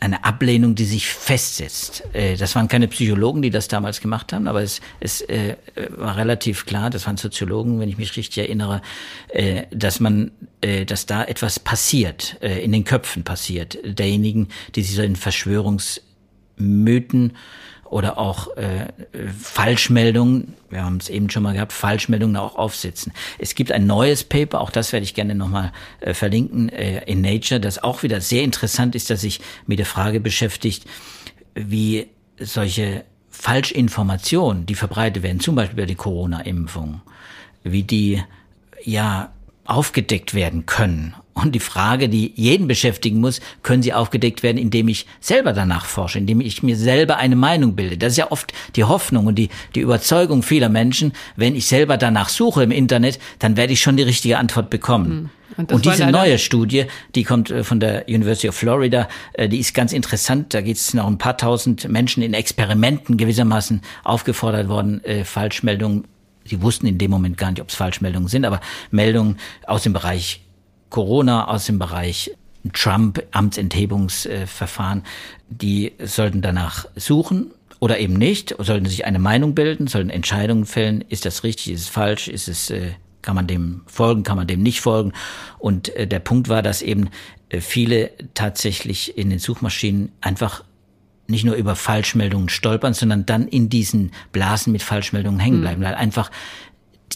eine 0.05 0.25
Ablehnung, 0.25 0.75
die 0.75 0.85
sich 0.85 1.09
festsetzt. 1.09 2.05
Äh, 2.13 2.37
das 2.37 2.55
waren 2.55 2.69
keine 2.69 2.89
Psychologen, 2.89 3.41
die 3.43 3.51
das 3.51 3.69
damals 3.69 4.01
gemacht 4.01 4.33
haben, 4.33 4.47
aber 4.47 4.63
es, 4.63 4.81
es 5.01 5.21
äh, 5.23 5.57
war 5.97 6.17
relativ 6.17 6.67
klar, 6.67 6.91
das 6.91 7.07
waren 7.07 7.17
Soziologen, 7.17 7.81
wenn 7.81 7.89
ich 7.89 7.99
mich 7.99 8.17
richtig 8.17 8.39
erinnere, 8.39 8.83
äh, 9.29 9.63
dass 9.71 10.01
man, 10.01 10.31
dass 10.87 11.05
da 11.05 11.25
etwas 11.25 11.59
passiert, 11.59 12.39
in 12.41 12.73
den 12.73 12.85
Köpfen 12.85 13.23
passiert, 13.23 13.77
derjenigen, 13.85 14.49
die 14.75 14.83
sich 14.83 14.97
so 14.97 15.03
in 15.03 15.15
Verschwörungsmythen 15.15 17.35
oder 17.95 18.19
auch 18.19 18.49
äh, 18.57 18.89
Falschmeldungen, 19.41 20.55
wir 20.69 20.85
haben 20.85 20.97
es 20.97 21.09
eben 21.09 21.31
schon 21.31 21.45
mal 21.45 21.55
gehabt, 21.55 21.73
Falschmeldungen 21.73 22.37
auch 22.37 22.57
aufsetzen. 22.57 23.13
Es 23.39 23.55
gibt 23.55 23.71
ein 23.71 23.87
neues 23.87 24.25
Paper, 24.25 24.63
auch 24.63 24.71
das 24.71 24.93
werde 24.93 25.05
ich 25.05 25.15
gerne 25.15 25.37
nochmal 25.37 25.71
äh, 26.01 26.13
verlinken, 26.13 26.71
äh, 26.71 27.05
in 27.05 27.21
Nature, 27.21 27.61
das 27.61 27.81
auch 27.81 28.03
wieder 28.03 28.21
sehr 28.21 28.43
interessant 28.43 28.97
ist, 28.97 29.11
dass 29.11 29.21
sich 29.21 29.41
mit 29.69 29.79
der 29.79 29.87
Frage 29.87 30.19
beschäftigt, 30.19 30.87
wie 31.55 32.09
solche 32.41 33.05
Falschinformationen, 33.31 34.67
die 34.67 34.75
verbreitet 34.75 35.23
werden, 35.23 35.39
zum 35.39 35.55
Beispiel 35.55 35.79
über 35.79 35.87
die 35.87 35.95
Corona-Impfung, 35.95 37.01
wie 37.63 37.85
die 37.85 38.21
ja 38.83 39.31
aufgedeckt 39.65 40.35
werden 40.35 40.67
können 40.67 41.15
und 41.35 41.55
die 41.55 41.61
Frage, 41.61 42.09
die 42.09 42.33
jeden 42.37 42.69
beschäftigen 42.69 43.21
muss, 43.21 43.41
können 43.63 43.83
sie 43.83 43.93
aufgedeckt 43.93 44.43
werden, 44.43 44.57
indem 44.57 44.89
ich 44.89 45.07
selber 45.21 45.53
danach 45.53 45.85
forsche, 45.85 46.19
indem 46.19 46.41
ich 46.41 46.63
mir 46.63 46.77
selber 46.77 47.17
eine 47.17 47.37
Meinung 47.37 47.75
bilde. 47.75 47.99
Das 47.99 48.13
ist 48.13 48.19
ja 48.19 48.31
oft 48.31 48.53
die 48.77 48.85
Hoffnung 48.85 49.27
und 49.27 49.35
die, 49.35 49.49
die 49.75 49.81
Überzeugung 49.81 50.43
vieler 50.43 50.69
Menschen, 50.69 51.13
wenn 51.37 51.57
ich 51.57 51.67
selber 51.67 51.97
danach 51.97 52.29
suche 52.29 52.63
im 52.63 52.71
Internet, 52.71 53.19
dann 53.41 53.57
werde 53.57 53.73
ich 53.73 53.81
schon 53.81 53.97
die 53.97 54.05
richtige 54.05 54.39
Antwort 54.39 54.71
bekommen. 54.71 55.11
Hm. 55.11 55.31
Und, 55.57 55.73
und 55.73 55.85
diese 55.85 56.07
neue 56.07 56.39
Studie, 56.39 56.87
die 57.15 57.23
kommt 57.23 57.51
äh, 57.51 57.63
von 57.63 57.79
der 57.79 58.09
University 58.09 58.49
of 58.49 58.57
Florida, 58.57 59.09
äh, 59.35 59.49
die 59.49 59.59
ist 59.59 59.75
ganz 59.75 59.93
interessant. 59.93 60.55
Da 60.55 60.63
geht 60.63 60.77
es 60.77 60.95
noch 60.95 61.07
ein 61.07 61.19
paar 61.19 61.37
tausend 61.37 61.89
Menschen 61.89 62.23
in 62.23 62.35
Experimenten 62.35 63.17
gewissermaßen 63.17 63.83
aufgefordert 64.03 64.69
worden, 64.69 65.05
äh, 65.05 65.25
Falschmeldungen 65.25 66.05
Sie 66.45 66.63
wussten 66.63 66.87
in 66.87 66.99
dem 66.99 67.11
Moment 67.11 67.37
gar 67.37 67.51
nicht, 67.51 67.61
ob 67.61 67.69
es 67.69 67.75
Falschmeldungen 67.75 68.29
sind, 68.29 68.45
aber 68.45 68.61
Meldungen 68.91 69.39
aus 69.67 69.83
dem 69.83 69.93
Bereich 69.93 70.41
Corona 70.95 71.49
aus 71.49 71.67
dem 71.67 71.81
Bereich 71.81 72.31
Trump, 72.73 73.21
Amtsenthebungsverfahren, 73.33 75.03
die 75.49 75.93
sollten 76.03 76.41
danach 76.41 76.87
suchen 76.95 77.51
oder 77.81 77.99
eben 77.99 78.15
nicht, 78.15 78.55
sollten 78.59 78.87
sich 78.87 79.05
eine 79.05 79.19
Meinung 79.19 79.55
bilden, 79.55 79.87
sollten 79.87 80.11
Entscheidungen 80.11 80.65
fällen, 80.65 81.03
ist 81.09 81.25
das 81.25 81.43
richtig, 81.43 81.73
ist 81.73 81.81
es 81.83 81.89
falsch, 81.89 82.29
ist 82.29 82.49
es, 82.49 82.71
äh, 82.71 82.93
kann 83.23 83.35
man 83.35 83.47
dem 83.47 83.83
folgen, 83.87 84.23
kann 84.23 84.37
man 84.37 84.47
dem 84.47 84.63
nicht 84.63 84.81
folgen. 84.81 85.13
Und 85.59 85.89
äh, 85.97 86.07
der 86.07 86.21
Punkt 86.21 86.49
war, 86.49 86.63
dass 86.63 86.81
eben 86.81 87.11
äh, 87.49 87.61
viele 87.61 88.13
tatsächlich 88.35 89.19
in 89.19 89.31
den 89.31 89.41
Suchmaschinen 89.41 90.13
einfach 90.21 90.63
nicht 91.27 91.45
nur 91.45 91.55
über 91.55 91.77
Falschmeldungen 91.77 92.49
stolpern, 92.49 92.95
sondern 92.95 93.27
dann 93.27 93.49
in 93.49 93.69
diesen 93.69 94.13
Blasen 94.33 94.73
mit 94.73 94.83
Falschmeldungen 94.83 95.41
hängen 95.41 95.57
hm. 95.57 95.63
bleiben, 95.63 95.83
weil 95.83 95.95
einfach 95.95 96.31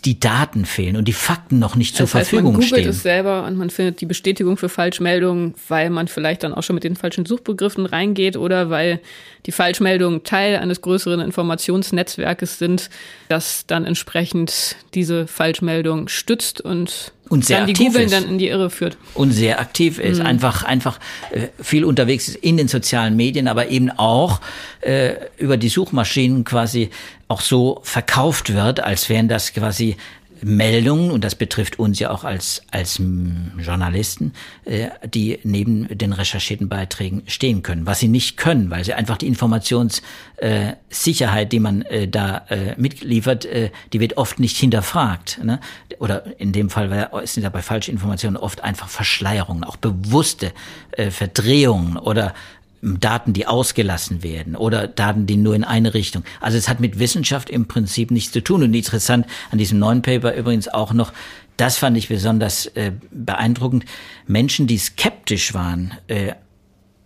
die 0.05 0.21
Daten 0.21 0.65
fehlen 0.65 0.97
und 0.97 1.07
die 1.07 1.13
Fakten 1.13 1.59
noch 1.59 1.75
nicht 1.75 1.97
zur 1.97 2.05
das 2.05 2.15
heißt, 2.15 2.31
Verfügung 2.31 2.53
man 2.53 2.61
googelt 2.61 2.81
stehen. 2.81 2.89
es 2.89 3.03
selber 3.03 3.45
und 3.45 3.57
man 3.57 3.71
findet 3.71 4.01
die 4.01 4.07
Bestätigung 4.07 4.57
für 4.57 4.69
Falschmeldungen, 4.69 5.55
weil 5.69 5.91
man 5.91 6.09
vielleicht 6.09 6.45
dann 6.45 6.55
auch 6.55 6.63
schon 6.63 6.75
mit 6.75 6.85
den 6.85 6.95
falschen 6.95 7.27
Suchbegriffen 7.27 7.87
reingeht 7.87 8.37
oder 8.37 8.71
weil 8.71 9.01
die 9.47 9.53
Falschmeldungen 9.53 10.25
Teil 10.25 10.57
eines 10.57 10.83
größeren 10.83 11.21
Informationsnetzwerkes 11.21 12.59
sind, 12.59 12.91
das 13.29 13.67
dann 13.67 13.85
entsprechend 13.85 14.77
diese 14.95 15.27
Falschmeldung 15.27 16.09
stützt 16.09 16.61
und 16.61 17.13
und 17.29 17.45
sehr 17.45 17.59
dann 17.59 17.67
die 17.67 17.73
aktiv 17.73 17.89
Googlen 17.89 18.07
ist. 18.07 18.13
dann 18.13 18.29
in 18.29 18.39
die 18.39 18.49
Irre 18.49 18.71
führt. 18.71 18.97
Und 19.15 19.33
sehr 19.33 19.61
aktiv 19.61 19.99
ist. 19.99 20.21
Mhm. 20.21 20.27
Einfach, 20.27 20.65
einfach 20.65 20.99
äh, 21.31 21.49
viel 21.63 21.85
unterwegs 21.85 22.29
ist 22.29 22.37
in 22.37 22.57
den 22.57 22.69
sozialen 22.69 23.17
Medien, 23.17 23.49
aber 23.49 23.69
eben 23.69 23.91
auch 23.91 24.41
äh, 24.81 25.15
über 25.37 25.57
die 25.57 25.69
Suchmaschinen 25.69 26.45
quasi 26.45 26.91
auch 27.29 27.41
so 27.41 27.81
verkauft 27.83 28.55
wird, 28.55 28.81
als 28.81 29.09
wären 29.09 29.29
das 29.29 29.53
quasi 29.53 29.97
Meldungen, 30.43 31.11
und 31.11 31.25
das 31.25 31.35
betrifft 31.35 31.79
uns 31.79 31.99
ja 31.99 32.11
auch 32.11 32.25
als, 32.25 32.63
als 32.71 32.99
Journalisten, 32.99 34.33
äh, 34.65 34.89
die 35.07 35.39
neben 35.43 35.89
den 35.97 36.13
recherchierten 36.13 36.69
Beiträgen 36.69 37.23
stehen 37.27 37.63
können. 37.63 37.87
Was 37.87 38.01
sie 38.01 38.09
nicht 38.09 38.37
können, 38.37 38.71
weil 38.71 38.85
sie 38.85 38.93
einfach 38.95 39.17
die 39.17 39.27
Informationssicherheit, 39.27 41.53
die 41.53 41.61
man 41.61 41.83
äh, 41.83 42.09
da 42.09 42.47
äh, 42.49 42.75
mitliefert, 42.77 43.45
äh, 43.45 43.71
die 43.93 44.01
wird 44.01 44.17
oft 44.17 44.41
nicht 44.41 44.57
hinterfragt. 44.57 45.41
Ne? 45.43 45.61
Oder 45.99 46.41
in 46.41 46.53
dem 46.53 46.71
Fall 46.71 47.11
sind 47.25 47.43
ja 47.43 47.51
bei 47.51 47.63
falschen 47.63 47.93
Informationen 47.93 48.37
oft 48.37 48.63
einfach 48.63 48.89
Verschleierungen, 48.89 49.65
auch 49.65 49.77
bewusste 49.77 50.53
äh, 50.93 51.11
Verdrehungen 51.11 51.97
oder 51.97 52.35
Daten, 52.83 53.33
die 53.33 53.47
ausgelassen 53.47 54.23
werden 54.23 54.55
oder 54.55 54.87
Daten, 54.87 55.27
die 55.27 55.37
nur 55.37 55.55
in 55.55 55.65
eine 55.65 55.95
Richtung. 55.95 56.23
Also 56.41 56.59
es 56.59 56.69
hat 56.69 56.81
mit 56.81 56.99
Wissenschaft 56.99 57.51
im 57.51 57.67
Prinzip 57.67 58.11
nichts 58.11 58.33
zu 58.33 58.43
tun. 58.43 58.63
Und 58.63 58.75
interessant 58.75 59.27
an 59.51 59.59
diesem 59.59 59.79
neuen 59.79 60.03
Paper 60.03 60.35
übrigens 60.35 60.69
auch 60.69 60.93
noch, 60.93 61.13
das 61.57 61.77
fand 61.77 61.97
ich 61.97 62.09
besonders 62.09 62.67
äh, 62.67 62.93
beeindruckend, 63.11 63.85
Menschen, 64.27 64.69
die 64.69 64.79
skeptisch 64.79 65.55
waren, 65.55 65.93
äh, 66.07 66.35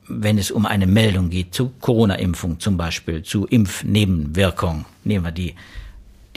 wenn 0.08 0.36
es 0.36 0.50
um 0.50 0.66
eine 0.66 0.86
Meldung 0.86 1.30
geht, 1.30 1.54
zu 1.54 1.72
Corona-Impfung 1.80 2.60
zum 2.60 2.76
Beispiel, 2.76 3.22
zu 3.22 3.46
Impfnebenwirkungen, 3.46 4.84
nehmen 5.04 5.24
wir 5.24 5.32
die, 5.32 5.54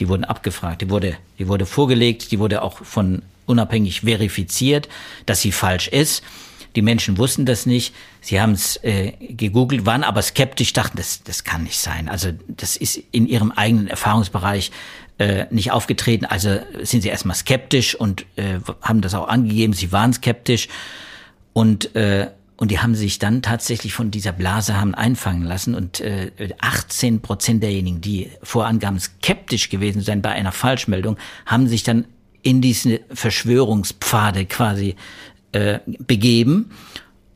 die 0.00 0.08
wurden 0.08 0.24
abgefragt, 0.24 0.80
die 0.80 0.90
wurde, 0.90 1.16
die 1.38 1.48
wurde 1.48 1.66
vorgelegt, 1.66 2.30
die 2.30 2.38
wurde 2.38 2.62
auch 2.62 2.84
von 2.84 3.22
unabhängig 3.44 4.00
verifiziert, 4.02 4.88
dass 5.26 5.40
sie 5.40 5.52
falsch 5.52 5.88
ist. 5.88 6.22
Die 6.76 6.82
Menschen 6.82 7.16
wussten 7.18 7.46
das 7.46 7.66
nicht. 7.66 7.94
Sie 8.20 8.40
haben 8.40 8.52
es 8.52 8.76
äh, 8.84 9.12
gegoogelt, 9.20 9.86
waren 9.86 10.04
aber 10.04 10.22
skeptisch, 10.22 10.74
dachten, 10.74 10.98
das, 10.98 11.22
das 11.24 11.42
kann 11.42 11.62
nicht 11.64 11.78
sein. 11.78 12.08
Also 12.08 12.30
das 12.48 12.76
ist 12.76 13.02
in 13.10 13.26
ihrem 13.26 13.50
eigenen 13.50 13.88
Erfahrungsbereich 13.88 14.70
äh, 15.18 15.46
nicht 15.50 15.72
aufgetreten. 15.72 16.26
Also 16.26 16.58
sind 16.82 17.00
sie 17.00 17.08
erstmal 17.08 17.34
skeptisch 17.34 17.94
und 17.94 18.26
äh, 18.36 18.60
haben 18.82 19.00
das 19.00 19.14
auch 19.14 19.28
angegeben. 19.28 19.72
Sie 19.72 19.90
waren 19.90 20.12
skeptisch 20.12 20.68
und 21.52 21.96
äh, 21.96 22.28
und 22.58 22.70
die 22.70 22.78
haben 22.78 22.94
sich 22.94 23.18
dann 23.18 23.42
tatsächlich 23.42 23.92
von 23.92 24.10
dieser 24.10 24.32
Blase 24.32 24.80
haben 24.80 24.94
einfangen 24.94 25.42
lassen 25.42 25.74
und 25.74 26.00
äh, 26.00 26.30
18 26.58 27.20
Prozent 27.20 27.62
derjenigen, 27.62 28.00
die 28.00 28.30
vorangaben, 28.42 28.98
skeptisch 28.98 29.68
gewesen 29.68 30.00
sein 30.00 30.22
bei 30.22 30.30
einer 30.30 30.52
Falschmeldung, 30.52 31.18
haben 31.44 31.68
sich 31.68 31.82
dann 31.82 32.06
in 32.42 32.62
diese 32.62 33.00
Verschwörungspfade 33.12 34.46
quasi 34.46 34.96
äh, 35.56 35.80
begeben 35.86 36.70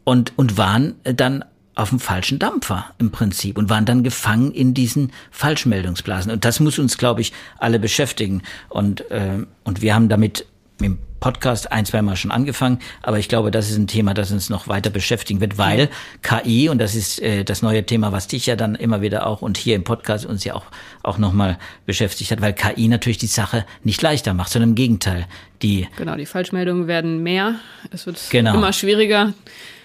und, 0.04 0.34
und 0.36 0.58
waren 0.58 0.96
dann 1.04 1.42
auf 1.74 1.88
dem 1.88 2.00
falschen 2.00 2.38
Dampfer 2.38 2.84
im 2.98 3.10
Prinzip 3.10 3.56
und 3.56 3.70
waren 3.70 3.86
dann 3.86 4.02
gefangen 4.02 4.52
in 4.52 4.74
diesen 4.74 5.12
Falschmeldungsblasen. 5.30 6.30
Und 6.30 6.44
das 6.44 6.60
muss 6.60 6.78
uns, 6.78 6.98
glaube 6.98 7.22
ich, 7.22 7.32
alle 7.58 7.78
beschäftigen. 7.78 8.42
Und, 8.68 9.10
äh, 9.10 9.38
und 9.64 9.80
wir 9.80 9.94
haben 9.94 10.10
damit 10.10 10.44
im 10.87 10.99
Podcast 11.20 11.70
ein, 11.70 11.85
zwei 11.85 12.03
Mal 12.03 12.16
schon 12.16 12.31
angefangen, 12.31 12.78
aber 13.03 13.18
ich 13.18 13.28
glaube, 13.28 13.51
das 13.51 13.70
ist 13.70 13.76
ein 13.76 13.87
Thema, 13.87 14.14
das 14.14 14.33
uns 14.33 14.49
noch 14.49 14.68
weiter 14.68 14.91
beschäftigen 14.91 15.41
wird, 15.41 15.59
weil 15.59 15.91
KI, 16.22 16.68
und 16.70 16.78
das 16.78 16.95
ist 16.95 17.20
äh, 17.20 17.45
das 17.45 17.62
neue 17.62 17.85
Thema, 17.85 18.11
was 18.11 18.26
dich 18.26 18.47
ja 18.47 18.57
dann 18.57 18.74
immer 18.74 19.03
wieder 19.03 19.26
auch 19.26 19.43
und 19.43 19.59
hier 19.59 19.76
im 19.76 19.85
Podcast 19.85 20.24
uns 20.24 20.45
ja 20.45 20.55
auch, 20.55 20.64
auch 21.03 21.18
nochmal 21.18 21.59
beschäftigt 21.85 22.31
hat, 22.31 22.41
weil 22.41 22.55
KI 22.55 22.89
natürlich 22.89 23.18
die 23.18 23.26
Sache 23.26 23.66
nicht 23.85 24.01
leichter 24.01 24.35
macht, 24.35 24.51
sondern 24.51 24.70
im 24.70 24.74
Gegenteil. 24.74 25.26
Die 25.62 25.87
genau, 25.97 26.16
die 26.16 26.24
Falschmeldungen 26.24 26.87
werden 26.87 27.22
mehr. 27.22 27.57
Es 27.91 28.07
wird 28.07 28.18
genau. 28.31 28.55
immer 28.55 28.72
schwieriger 28.72 29.35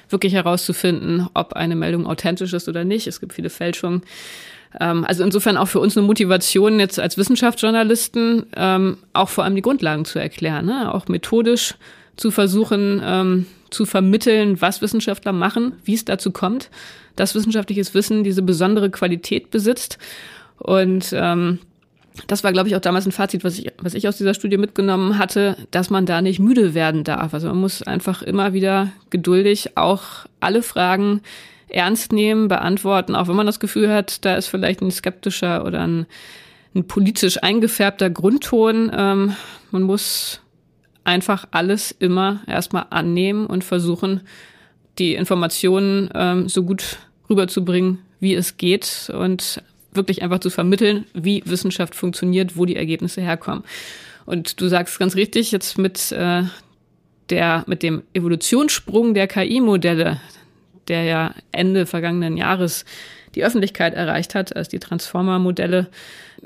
wirklich 0.10 0.34
herauszufinden, 0.34 1.28
ob 1.34 1.54
eine 1.54 1.76
Meldung 1.76 2.08
authentisch 2.08 2.54
ist 2.54 2.70
oder 2.70 2.86
nicht. 2.86 3.08
Es 3.08 3.20
gibt 3.20 3.34
viele 3.34 3.50
Fälschungen. 3.50 4.04
Ähm, 4.80 5.06
also 5.06 5.24
insofern 5.24 5.58
auch 5.58 5.68
für 5.68 5.80
uns 5.80 5.98
eine 5.98 6.06
Motivation 6.06 6.80
jetzt 6.80 7.00
als 7.00 7.18
Wissenschaftsjournalisten, 7.18 8.46
ähm, 8.56 8.98
auch 9.14 9.30
vor 9.30 9.44
allem 9.44 9.56
die 9.56 9.62
Grundlagen 9.62 10.06
zu 10.06 10.20
erklären, 10.20 10.66
ne? 10.66 10.94
auch 10.94 11.08
methodisch 11.08 11.76
zu 12.18 12.32
versuchen 12.32 13.02
ähm, 13.04 13.46
zu 13.70 13.86
vermitteln, 13.86 14.62
was 14.62 14.82
Wissenschaftler 14.82 15.34
machen, 15.34 15.74
wie 15.84 15.96
es 15.96 16.06
dazu 16.06 16.32
kommt, 16.32 16.70
dass 17.16 17.36
wissenschaftliches 17.36 17.94
Wissen 17.94 18.24
diese 18.24 18.42
besondere 18.42 18.90
Qualität 18.90 19.52
besitzt. 19.52 19.98
Und 20.58 21.14
ähm, 21.14 21.60
das 22.28 22.44
war, 22.44 22.54
glaube 22.54 22.70
ich, 22.70 22.76
auch 22.76 22.82
damals 22.82 23.06
ein 23.06 23.12
Fazit, 23.12 23.44
was 23.44 23.60
ich, 23.60 23.72
was 23.82 23.94
ich 23.94 24.08
aus 24.08 24.18
dieser 24.18 24.34
Studie 24.34 24.58
mitgenommen 24.58 25.18
hatte, 25.18 25.58
dass 25.72 25.90
man 25.90 26.06
da 26.06 26.22
nicht 26.22 26.40
müde 26.40 26.74
werden 26.74 27.04
darf. 27.04 27.34
Also 27.34 27.48
man 27.48 27.58
muss 27.58 27.84
einfach 27.84 28.22
immer 28.22 28.54
wieder 28.54 28.92
geduldig 29.10 29.76
auch 29.76 30.26
alle 30.40 30.62
Fragen 30.62 31.22
ernst 31.76 32.12
nehmen, 32.14 32.48
beantworten, 32.48 33.16
auch 33.16 33.28
wenn 33.28 33.36
man 33.36 33.46
das 33.46 33.60
Gefühl 33.60 33.92
hat, 33.92 34.24
da 34.26 34.36
ist 34.36 34.48
vielleicht 34.48 34.82
ein 34.82 34.92
skeptischer 34.92 35.66
oder 35.66 35.82
ein, 35.82 36.06
ein 36.74 36.88
politisch 36.88 37.44
eingefärbter 37.44 38.10
Grundton. 38.10 38.92
Ähm, 38.96 39.36
man 39.72 39.84
muss 39.84 40.42
einfach 41.04 41.46
alles 41.52 41.92
immer 41.92 42.42
erstmal 42.48 42.88
annehmen 42.90 43.46
und 43.46 43.64
versuchen, 43.64 44.22
die 44.98 45.16
Informationen 45.16 46.10
ähm, 46.16 46.48
so 46.48 46.64
gut 46.64 46.98
rüberzubringen, 47.30 48.00
wie 48.20 48.34
es 48.34 48.58
geht 48.58 49.12
und 49.14 49.62
wirklich 49.92 50.24
einfach 50.24 50.40
zu 50.40 50.50
vermitteln, 50.50 51.06
wie 51.14 51.44
Wissenschaft 51.46 51.96
funktioniert, 51.96 52.58
wo 52.58 52.66
die 52.66 52.76
Ergebnisse 52.76 53.22
herkommen. 53.22 53.64
Und 54.26 54.60
du 54.60 54.68
sagst 54.68 54.98
ganz 54.98 55.16
richtig, 55.16 55.52
jetzt 55.52 55.78
mit 55.78 56.12
äh, 56.12 56.44
der, 57.30 57.64
mit 57.68 57.84
dem 57.84 58.04
Evolutionssprung 58.14 59.14
der 59.14 59.28
KI-Modelle, 59.28 60.22
der 60.88 61.04
ja 61.04 61.36
Ende 61.52 61.86
vergangenen 61.86 62.38
Jahres 62.38 62.86
die 63.36 63.44
Öffentlichkeit 63.44 63.94
erreicht 63.94 64.36
hat, 64.36 64.56
als 64.56 64.70
die 64.70 64.80
Transformer-Modelle 64.80 65.88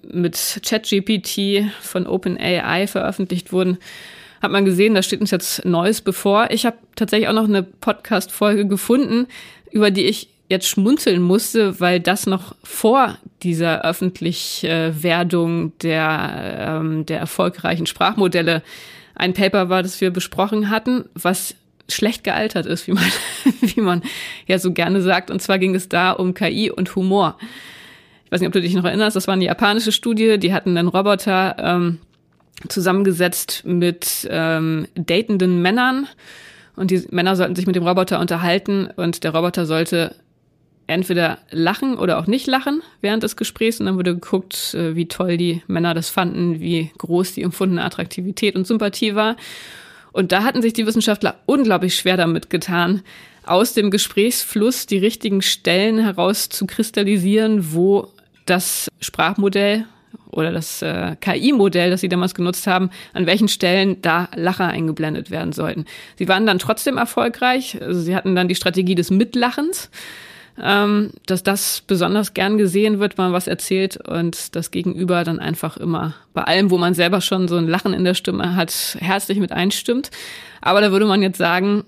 mit 0.04 0.60
ChatGPT 0.64 1.72
von 1.82 2.08
OpenAI 2.08 2.88
veröffentlicht 2.88 3.52
wurden, 3.52 3.78
hat 4.42 4.52
man 4.52 4.66
gesehen, 4.66 4.96
da 4.96 5.04
steht 5.04 5.22
uns 5.22 5.32
jetzt 5.32 5.66
Neues 5.66 6.02
bevor. 6.02 6.50
Ich 6.52 6.66
habe 6.66 6.78
tatsächlich 6.96 7.28
auch 7.28 7.34
noch 7.34 7.48
eine 7.48 7.64
Podcast-Folge 7.64 8.68
gefunden, 8.68 9.28
über 9.72 9.92
die 9.92 10.06
ich 10.06 10.30
jetzt 10.48 10.68
schmunzeln 10.68 11.22
musste, 11.22 11.80
weil 11.80 12.00
das 12.00 12.26
noch 12.26 12.56
vor 12.64 13.18
dieser 13.44 13.84
Öffentlichwerdung 13.86 15.78
der, 15.80 16.82
ähm, 16.82 17.06
der 17.06 17.20
erfolgreichen 17.20 17.86
Sprachmodelle 17.86 18.64
ein 19.16 19.34
Paper 19.34 19.70
war, 19.70 19.84
das 19.84 20.02
wir 20.02 20.12
besprochen 20.12 20.70
hatten, 20.70 21.06
was 21.14 21.56
schlecht 21.90 22.24
gealtert 22.24 22.66
ist, 22.66 22.88
wie 22.88 22.94
man, 22.94 23.04
wie 23.62 23.82
man 23.82 24.02
ja 24.48 24.60
so 24.60 24.72
gerne 24.72 25.02
sagt. 25.02 25.32
Und 25.32 25.42
zwar 25.42 25.60
ging 25.60 25.76
es 25.76 25.90
da 25.90 26.12
um 26.12 26.34
KI 26.34 26.72
und 26.72 26.96
Humor. 26.96 27.38
Ich 28.26 28.32
weiß 28.32 28.42
nicht, 28.42 28.48
ob 28.48 28.54
du 28.54 28.62
dich 28.62 28.76
noch 28.76 28.86
erinnerst, 28.86 29.16
das 29.16 29.28
war 29.28 29.34
eine 29.34 29.46
japanische 29.46 29.92
Studie, 29.92 30.38
die 30.38 30.54
hatten 30.54 30.78
einen 30.78 30.88
Roboter 30.88 31.56
ähm, 31.60 31.98
zusammengesetzt 32.68 33.64
mit 33.66 34.28
ähm, 34.30 34.88
datenden 34.96 35.62
Männern. 35.62 36.08
Und 36.76 36.92
die 36.92 37.04
Männer 37.10 37.36
sollten 37.36 37.56
sich 37.56 37.66
mit 37.66 37.76
dem 37.76 37.86
Roboter 37.86 38.20
unterhalten 38.20 38.88
und 38.96 39.24
der 39.24 39.34
Roboter 39.34 39.66
sollte 39.66 40.16
entweder 40.90 41.38
lachen 41.52 41.98
oder 41.98 42.18
auch 42.20 42.28
nicht 42.28 42.48
lachen 42.48 42.82
während 43.02 43.24
des 43.24 43.36
Gesprächs 43.36 43.80
und 43.80 43.86
dann 43.86 43.96
wurde 43.96 44.16
geguckt, 44.16 44.74
äh, 44.74 44.96
wie 44.96 45.08
toll 45.08 45.38
die 45.38 45.62
Männer 45.68 45.94
das 45.94 46.10
fanden, 46.10 46.60
wie 46.60 46.92
groß 46.98 47.34
die 47.34 47.44
empfundene 47.44 47.84
Attraktivität 47.84 48.56
und 48.56 48.66
Sympathie 48.66 49.16
war. 49.16 49.36
Und 50.12 50.32
da 50.32 50.44
hatten 50.44 50.62
sich 50.62 50.74
die 50.74 50.86
Wissenschaftler 50.86 51.36
unglaublich 51.46 51.96
schwer 51.96 52.18
damit 52.18 52.50
getan, 52.50 53.02
aus 53.46 53.74
dem 53.74 53.92
Gesprächsfluss 53.92 54.86
die 54.86 54.98
richtigen 54.98 55.42
Stellen 55.42 56.00
heraus 56.00 56.50
zu 56.50 56.68
kristallisieren, 56.68 57.74
wo 57.74 58.10
das 58.46 58.90
Sprachmodell 59.00 59.86
oder 60.32 60.52
das 60.52 60.82
äh, 60.82 61.16
KI-Modell, 61.20 61.90
das 61.90 62.02
sie 62.02 62.10
damals 62.10 62.36
genutzt 62.36 62.68
haben, 62.68 62.92
an 63.14 63.26
welchen 63.26 63.48
Stellen 63.48 64.02
da 64.02 64.30
Lacher 64.36 64.68
eingeblendet 64.68 65.32
werden 65.32 65.54
sollten. 65.54 65.86
Sie 66.18 66.28
waren 66.28 66.46
dann 66.46 66.60
trotzdem 66.60 66.98
erfolgreich. 66.98 67.82
Also 67.82 68.02
sie 68.02 68.16
hatten 68.16 68.36
dann 68.36 68.48
die 68.48 68.56
Strategie 68.56 68.96
des 68.96 69.10
Mitlachens 69.10 69.90
ähm, 70.62 71.12
dass 71.26 71.44
das 71.44 71.82
besonders 71.86 72.34
gern 72.34 72.58
gesehen 72.58 73.00
wird, 73.00 73.18
man 73.18 73.34
was 73.34 73.48
erzählt 73.48 73.98
und 74.08 74.56
das 74.56 74.72
Gegenüber 74.72 75.24
dann 75.24 75.40
einfach 75.40 75.78
immer 75.78 76.14
bei 76.34 76.44
allem, 76.44 76.72
wo 76.72 76.78
man 76.78 76.94
selber 76.94 77.22
schon 77.22 77.48
so 77.48 77.58
ein 77.58 77.68
Lachen 77.68 77.94
in 77.94 78.04
der 78.04 78.14
Stimme 78.14 78.56
hat, 78.56 78.98
herzlich 79.00 79.40
mit 79.40 79.52
einstimmt. 79.52 80.12
Aber 80.62 80.82
da 80.82 80.92
würde 80.92 81.06
man 81.06 81.22
jetzt 81.22 81.38
sagen, 81.38 81.84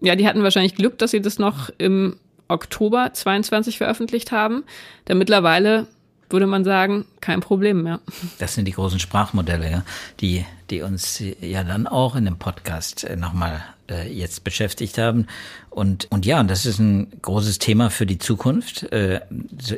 ja, 0.00 0.16
die 0.16 0.26
hatten 0.26 0.42
wahrscheinlich 0.42 0.74
Glück, 0.74 0.98
dass 0.98 1.10
sie 1.10 1.20
das 1.20 1.38
noch 1.38 1.70
im 1.78 2.16
Oktober 2.48 3.10
22 3.12 3.78
veröffentlicht 3.78 4.32
haben. 4.32 4.64
Denn 5.08 5.18
mittlerweile 5.18 5.86
würde 6.28 6.46
man 6.46 6.64
sagen, 6.64 7.04
kein 7.20 7.40
Problem 7.40 7.82
mehr. 7.82 8.00
Das 8.38 8.54
sind 8.54 8.66
die 8.66 8.72
großen 8.72 8.98
Sprachmodelle, 8.98 9.70
ja, 9.70 9.84
die, 10.20 10.44
die 10.70 10.82
uns 10.82 11.22
ja 11.40 11.62
dann 11.62 11.86
auch 11.86 12.16
in 12.16 12.24
dem 12.24 12.38
Podcast 12.38 13.04
äh, 13.04 13.16
nochmal 13.16 13.62
äh, 13.92 14.08
jetzt 14.08 14.44
beschäftigt 14.44 14.98
haben. 14.98 15.26
Und, 15.70 16.10
und 16.10 16.26
ja, 16.26 16.42
das 16.42 16.66
ist 16.66 16.78
ein 16.78 17.12
großes 17.22 17.58
Thema 17.58 17.90
für 17.90 18.06
die 18.06 18.18
Zukunft 18.18 18.90
äh, 18.92 19.20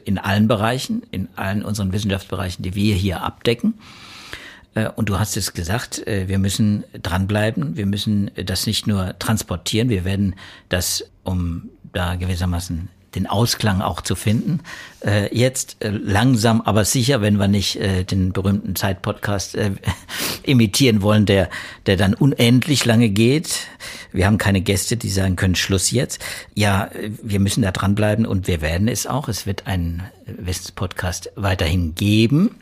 in 0.04 0.18
allen 0.18 0.48
Bereichen, 0.48 1.02
in 1.10 1.28
allen 1.36 1.64
unseren 1.64 1.92
Wissenschaftsbereichen, 1.92 2.62
die 2.62 2.74
wir 2.74 2.94
hier 2.94 3.22
abdecken. 3.22 3.74
Äh, 4.74 4.88
und 4.88 5.08
du 5.08 5.18
hast 5.18 5.36
es 5.36 5.52
gesagt, 5.52 6.06
äh, 6.06 6.28
wir 6.28 6.38
müssen 6.38 6.84
dranbleiben, 7.02 7.76
wir 7.76 7.86
müssen 7.86 8.30
das 8.44 8.66
nicht 8.66 8.86
nur 8.86 9.18
transportieren, 9.18 9.88
wir 9.88 10.04
werden 10.04 10.34
das, 10.68 11.04
um 11.22 11.70
da 11.92 12.16
gewissermaßen 12.16 12.88
den 13.14 13.26
Ausklang 13.26 13.80
auch 13.80 14.00
zu 14.00 14.14
finden. 14.14 14.60
Äh, 15.04 15.34
jetzt 15.36 15.76
äh, 15.80 15.88
langsam, 15.88 16.60
aber 16.60 16.84
sicher, 16.84 17.20
wenn 17.20 17.36
wir 17.36 17.48
nicht 17.48 17.76
äh, 17.76 18.04
den 18.04 18.32
berühmten 18.32 18.74
Zeitpodcast 18.74 19.54
äh, 19.54 19.72
imitieren 20.42 21.02
wollen, 21.02 21.26
der, 21.26 21.50
der 21.86 21.96
dann 21.96 22.14
unendlich 22.14 22.84
lange 22.84 23.10
geht. 23.10 23.66
Wir 24.12 24.26
haben 24.26 24.38
keine 24.38 24.60
Gäste, 24.60 24.96
die 24.96 25.10
sagen 25.10 25.36
können, 25.36 25.54
Schluss 25.54 25.90
jetzt. 25.90 26.24
Ja, 26.54 26.90
wir 27.22 27.40
müssen 27.40 27.62
da 27.62 27.72
dranbleiben 27.72 28.26
und 28.26 28.46
wir 28.46 28.60
werden 28.60 28.88
es 28.88 29.06
auch. 29.06 29.28
Es 29.28 29.46
wird 29.46 29.66
einen 29.66 30.04
Wissenspodcast 30.26 31.32
weiterhin 31.36 31.94
geben. 31.94 32.56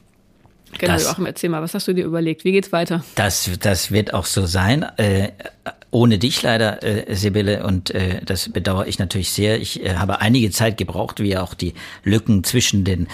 Genau, 0.78 0.94
das, 0.94 1.04
Joachim, 1.04 1.26
erzähl 1.26 1.50
mal, 1.50 1.62
was 1.62 1.74
hast 1.74 1.86
du 1.88 1.92
dir 1.92 2.04
überlegt? 2.04 2.44
Wie 2.44 2.52
geht's 2.52 2.72
weiter? 2.72 3.04
Das, 3.14 3.50
das 3.60 3.90
wird 3.90 4.14
auch 4.14 4.24
so 4.24 4.46
sein. 4.46 4.82
Äh, 4.96 5.32
ohne 5.92 6.18
dich 6.18 6.42
leider, 6.42 6.82
äh, 6.82 7.14
Sibylle, 7.14 7.64
und 7.64 7.90
äh, 7.94 8.20
das 8.24 8.48
bedauere 8.48 8.88
ich 8.88 8.98
natürlich 8.98 9.30
sehr. 9.30 9.60
Ich 9.60 9.84
äh, 9.84 9.94
habe 9.96 10.20
einige 10.20 10.50
Zeit 10.50 10.78
gebraucht, 10.78 11.20
wie 11.20 11.36
auch 11.36 11.54
die 11.54 11.74
Lücken 12.02 12.42
zwischen 12.42 12.82
den 12.82 13.06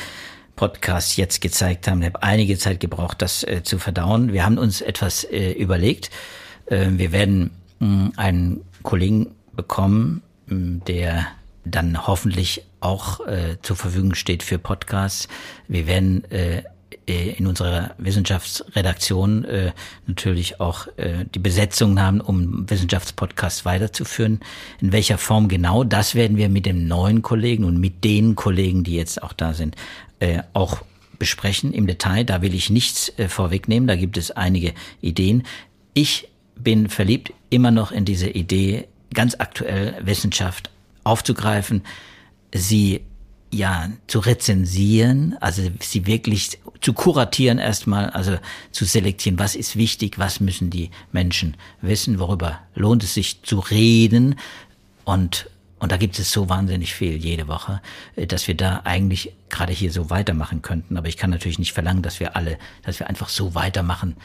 Podcasts 0.56 1.16
jetzt 1.16 1.40
gezeigt 1.40 1.88
haben. 1.88 2.00
Ich 2.00 2.06
habe 2.06 2.22
einige 2.22 2.56
Zeit 2.56 2.80
gebraucht, 2.80 3.20
das 3.20 3.42
äh, 3.42 3.62
zu 3.64 3.78
verdauen. 3.78 4.32
Wir 4.32 4.44
haben 4.44 4.58
uns 4.58 4.80
etwas 4.80 5.24
äh, 5.24 5.52
überlegt. 5.52 6.10
Äh, 6.66 6.86
wir 6.92 7.10
werden 7.12 7.50
mh, 7.80 8.12
einen 8.16 8.60
Kollegen 8.84 9.34
bekommen, 9.54 10.22
mh, 10.46 10.84
der 10.86 11.26
dann 11.64 12.06
hoffentlich 12.06 12.62
auch 12.80 13.26
äh, 13.26 13.56
zur 13.60 13.74
Verfügung 13.74 14.14
steht 14.14 14.44
für 14.44 14.58
Podcasts. 14.58 15.28
Wir 15.66 15.88
werden 15.88 16.24
äh, 16.30 16.62
in 17.08 17.46
unserer 17.46 17.94
Wissenschaftsredaktion 17.98 19.44
äh, 19.44 19.72
natürlich 20.06 20.60
auch 20.60 20.86
äh, 20.96 21.24
die 21.34 21.38
Besetzung 21.38 21.98
haben, 22.00 22.20
um 22.20 22.68
Wissenschaftspodcasts 22.68 23.64
weiterzuführen. 23.64 24.40
In 24.80 24.92
welcher 24.92 25.16
Form 25.16 25.48
genau, 25.48 25.84
das 25.84 26.14
werden 26.14 26.36
wir 26.36 26.48
mit 26.48 26.66
dem 26.66 26.86
neuen 26.86 27.22
Kollegen 27.22 27.64
und 27.64 27.80
mit 27.80 28.04
den 28.04 28.36
Kollegen, 28.36 28.84
die 28.84 28.96
jetzt 28.96 29.22
auch 29.22 29.32
da 29.32 29.54
sind, 29.54 29.74
äh, 30.20 30.42
auch 30.52 30.82
besprechen 31.18 31.72
im 31.72 31.86
Detail. 31.86 32.24
Da 32.24 32.42
will 32.42 32.54
ich 32.54 32.68
nichts 32.68 33.10
äh, 33.18 33.28
vorwegnehmen, 33.28 33.86
da 33.86 33.96
gibt 33.96 34.18
es 34.18 34.30
einige 34.30 34.74
Ideen. 35.00 35.44
Ich 35.94 36.28
bin 36.56 36.88
verliebt 36.88 37.32
immer 37.48 37.70
noch 37.70 37.90
in 37.90 38.04
diese 38.04 38.28
Idee, 38.28 38.86
ganz 39.14 39.36
aktuell 39.38 39.96
Wissenschaft 40.02 40.70
aufzugreifen, 41.04 41.82
sie 42.52 43.00
ja 43.50 43.90
zu 44.06 44.18
rezensieren, 44.18 45.36
also 45.40 45.62
sie 45.80 46.06
wirklich 46.06 46.58
zu 46.80 46.92
kuratieren 46.92 47.58
erstmal, 47.58 48.10
also 48.10 48.38
zu 48.72 48.84
selektieren, 48.84 49.38
was 49.38 49.54
ist 49.54 49.76
wichtig, 49.76 50.18
was 50.18 50.40
müssen 50.40 50.70
die 50.70 50.90
Menschen 51.12 51.56
wissen, 51.80 52.18
worüber 52.18 52.60
lohnt 52.74 53.04
es 53.04 53.14
sich 53.14 53.42
zu 53.42 53.58
reden 53.58 54.38
und 55.04 55.50
und 55.80 55.92
da 55.92 55.96
gibt 55.96 56.18
es 56.18 56.32
so 56.32 56.48
wahnsinnig 56.48 56.92
viel 56.92 57.16
jede 57.16 57.46
Woche, 57.46 57.80
äh, 58.16 58.26
dass 58.26 58.48
wir 58.48 58.56
da 58.56 58.80
eigentlich 58.82 59.32
gerade 59.48 59.72
hier 59.72 59.92
so 59.92 60.10
weitermachen 60.10 60.60
könnten. 60.60 60.96
Aber 60.96 61.06
ich 61.06 61.16
kann 61.16 61.30
natürlich 61.30 61.60
nicht 61.60 61.72
verlangen, 61.72 62.02
dass 62.02 62.18
wir 62.18 62.34
alle, 62.34 62.58
dass 62.82 62.98
wir 62.98 63.08
einfach 63.08 63.28
so 63.28 63.54
weitermachen 63.54 64.16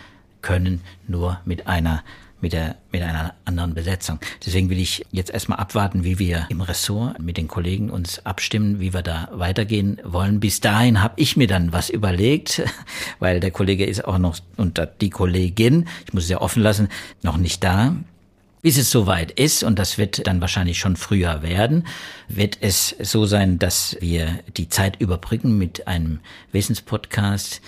können, 0.42 0.82
nur 1.08 1.40
mit 1.46 1.68
einer 1.68 2.04
mit, 2.44 2.54
der, 2.54 2.76
mit 2.92 3.02
einer 3.02 3.34
anderen 3.46 3.74
Besetzung. 3.74 4.20
Deswegen 4.46 4.70
will 4.70 4.78
ich 4.78 5.06
jetzt 5.12 5.32
erstmal 5.32 5.60
abwarten, 5.60 6.04
wie 6.04 6.20
wir 6.20 6.46
im 6.50 6.62
Ressort 6.62 7.18
mit 7.20 7.38
den 7.38 7.48
Kollegen 7.48 7.90
uns 7.90 8.24
abstimmen, 8.26 8.82
wie 8.82 8.94
wir 8.94 9.02
da 9.02 9.30
weitergehen 9.32 10.00
wollen. 10.04 10.42
Bis 10.42 10.60
dahin 10.60 11.02
habe 11.02 11.14
ich 11.16 11.38
mir 11.38 11.48
dann 11.48 11.72
was 11.72 11.90
überlegt, 11.90 12.62
weil 13.20 13.40
der 13.40 13.52
Kollege 13.52 13.86
ist 13.86 14.06
auch 14.06 14.18
noch 14.18 14.38
und 14.58 14.80
die 15.00 15.10
Kollegin, 15.10 15.88
ich 16.06 16.14
muss 16.14 16.26
es 16.26 16.30
ja 16.30 16.42
offen 16.42 16.62
lassen, 16.62 16.90
noch 17.24 17.38
nicht 17.38 17.64
da. 17.64 17.96
Bis 18.62 18.78
es 18.78 18.92
soweit 18.92 19.32
ist, 19.32 19.64
und 19.64 19.80
das 19.80 19.98
wird 19.98 20.28
dann 20.28 20.40
wahrscheinlich 20.40 20.80
schon 20.80 20.96
früher 20.96 21.42
werden, 21.44 21.88
wird 22.28 22.58
es 22.62 22.96
so 23.02 23.26
sein, 23.26 23.58
dass 23.58 23.98
wir 24.00 24.40
die 24.56 24.70
Zeit 24.70 25.02
überbrücken 25.02 25.58
mit 25.58 25.88
einem 25.88 26.20
Wissenspodcast, 26.52 27.62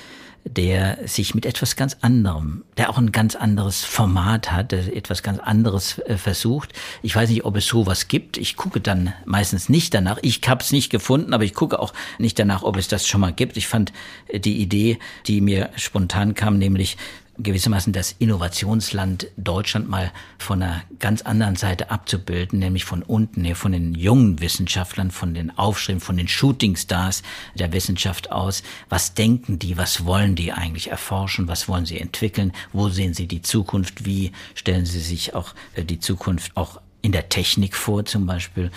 der 0.45 0.99
sich 1.07 1.33
mit 1.33 1.45
etwas 1.45 1.75
ganz 1.75 1.97
anderem, 2.01 2.63
der 2.77 2.89
auch 2.89 2.99
ein 2.99 3.11
ganz 3.11 3.35
anderes 3.35 3.83
Format 3.83 4.51
hat, 4.51 4.71
der 4.71 4.95
etwas 4.95 5.23
ganz 5.23 5.39
anderes 5.39 5.99
äh, 5.99 6.17
versucht. 6.17 6.71
Ich 7.01 7.15
weiß 7.15 7.29
nicht, 7.29 7.45
ob 7.45 7.57
es 7.57 7.65
sowas 7.65 8.07
gibt. 8.07 8.37
Ich 8.37 8.55
gucke 8.55 8.79
dann 8.79 9.13
meistens 9.25 9.69
nicht 9.69 9.93
danach. 9.93 10.19
Ich 10.21 10.41
habe 10.47 10.61
es 10.61 10.71
nicht 10.71 10.91
gefunden, 10.91 11.33
aber 11.33 11.43
ich 11.43 11.55
gucke 11.55 11.79
auch 11.79 11.93
nicht 12.19 12.37
danach, 12.37 12.61
ob 12.61 12.77
es 12.77 12.87
das 12.87 13.07
schon 13.07 13.21
mal 13.21 13.33
gibt. 13.33 13.57
Ich 13.57 13.67
fand 13.67 13.91
äh, 14.27 14.39
die 14.39 14.61
Idee, 14.61 14.99
die 15.25 15.41
mir 15.41 15.71
spontan 15.75 16.35
kam, 16.35 16.59
nämlich 16.59 16.97
gewissermaßen 17.37 17.93
das 17.93 18.15
Innovationsland 18.17 19.27
Deutschland 19.37 19.89
mal 19.89 20.11
von 20.37 20.61
einer 20.61 20.83
ganz 20.99 21.21
anderen 21.21 21.55
Seite 21.55 21.91
abzubilden, 21.91 22.59
nämlich 22.59 22.85
von 22.85 23.03
unten 23.03 23.43
her, 23.43 23.55
von 23.55 23.71
den 23.71 23.93
jungen 23.93 24.39
Wissenschaftlern, 24.41 25.11
von 25.11 25.33
den 25.33 25.57
Aufschrieben, 25.57 26.01
von 26.01 26.17
den 26.17 26.27
Shootingstars 26.27 27.23
der 27.55 27.73
Wissenschaft 27.73 28.31
aus. 28.31 28.63
Was 28.89 29.13
denken 29.13 29.59
die? 29.59 29.77
Was 29.77 30.05
wollen 30.05 30.35
die 30.35 30.51
eigentlich 30.51 30.91
erforschen? 30.91 31.47
Was 31.47 31.67
wollen 31.67 31.85
sie 31.85 31.99
entwickeln? 31.99 32.53
Wo 32.73 32.89
sehen 32.89 33.13
sie 33.13 33.27
die 33.27 33.41
Zukunft? 33.41 34.05
Wie 34.05 34.31
stellen 34.53 34.85
sie 34.85 34.99
sich 34.99 35.33
auch 35.33 35.53
äh, 35.75 35.83
die 35.83 35.99
Zukunft 35.99 36.55
auch 36.55 36.81
in 37.01 37.11
der 37.11 37.29
Technik 37.29 37.75
vor 37.75 38.05
zum 38.05 38.25
Beispiel? 38.25 38.71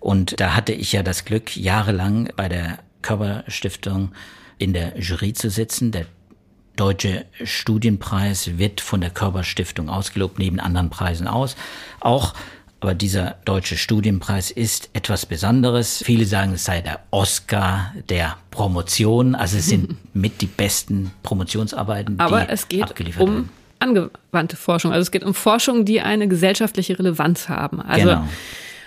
Und 0.00 0.40
da 0.40 0.54
hatte 0.54 0.72
ich 0.72 0.92
ja 0.92 1.02
das 1.02 1.24
Glück, 1.24 1.56
jahrelang 1.56 2.30
bei 2.36 2.48
der 2.48 2.78
Körperstiftung 3.02 4.12
in 4.58 4.72
der 4.72 4.98
Jury 4.98 5.32
zu 5.32 5.50
sitzen. 5.50 5.92
Der 5.92 6.06
Deutsche 6.76 7.24
Studienpreis 7.42 8.58
wird 8.58 8.80
von 8.80 9.00
der 9.00 9.10
Körperstiftung 9.10 9.88
ausgelobt, 9.88 10.38
neben 10.38 10.60
anderen 10.60 10.90
Preisen 10.90 11.26
aus. 11.26 11.56
Auch 12.00 12.34
aber 12.86 12.94
dieser 12.94 13.36
deutsche 13.44 13.76
Studienpreis 13.76 14.50
ist 14.50 14.90
etwas 14.92 15.26
Besonderes. 15.26 16.02
Viele 16.04 16.26
sagen, 16.26 16.52
es 16.52 16.64
sei 16.64 16.82
der 16.82 17.00
Oscar 17.10 17.92
der 18.08 18.36
Promotion. 18.50 19.34
Also 19.34 19.56
es 19.56 19.66
sind 19.66 19.96
mit 20.14 20.40
die 20.40 20.46
besten 20.46 21.10
Promotionsarbeiten, 21.22 22.20
aber 22.20 22.42
die 22.42 22.52
es 22.52 22.68
geht 22.68 22.82
abgeliefert 22.82 23.22
um 23.22 23.34
werden. 23.34 23.50
angewandte 23.80 24.56
Forschung. 24.56 24.92
Also 24.92 25.02
es 25.02 25.10
geht 25.10 25.24
um 25.24 25.34
Forschung, 25.34 25.84
die 25.84 26.00
eine 26.00 26.28
gesellschaftliche 26.28 26.98
Relevanz 26.98 27.48
haben. 27.48 27.80
Also 27.80 28.08
genau. 28.08 28.28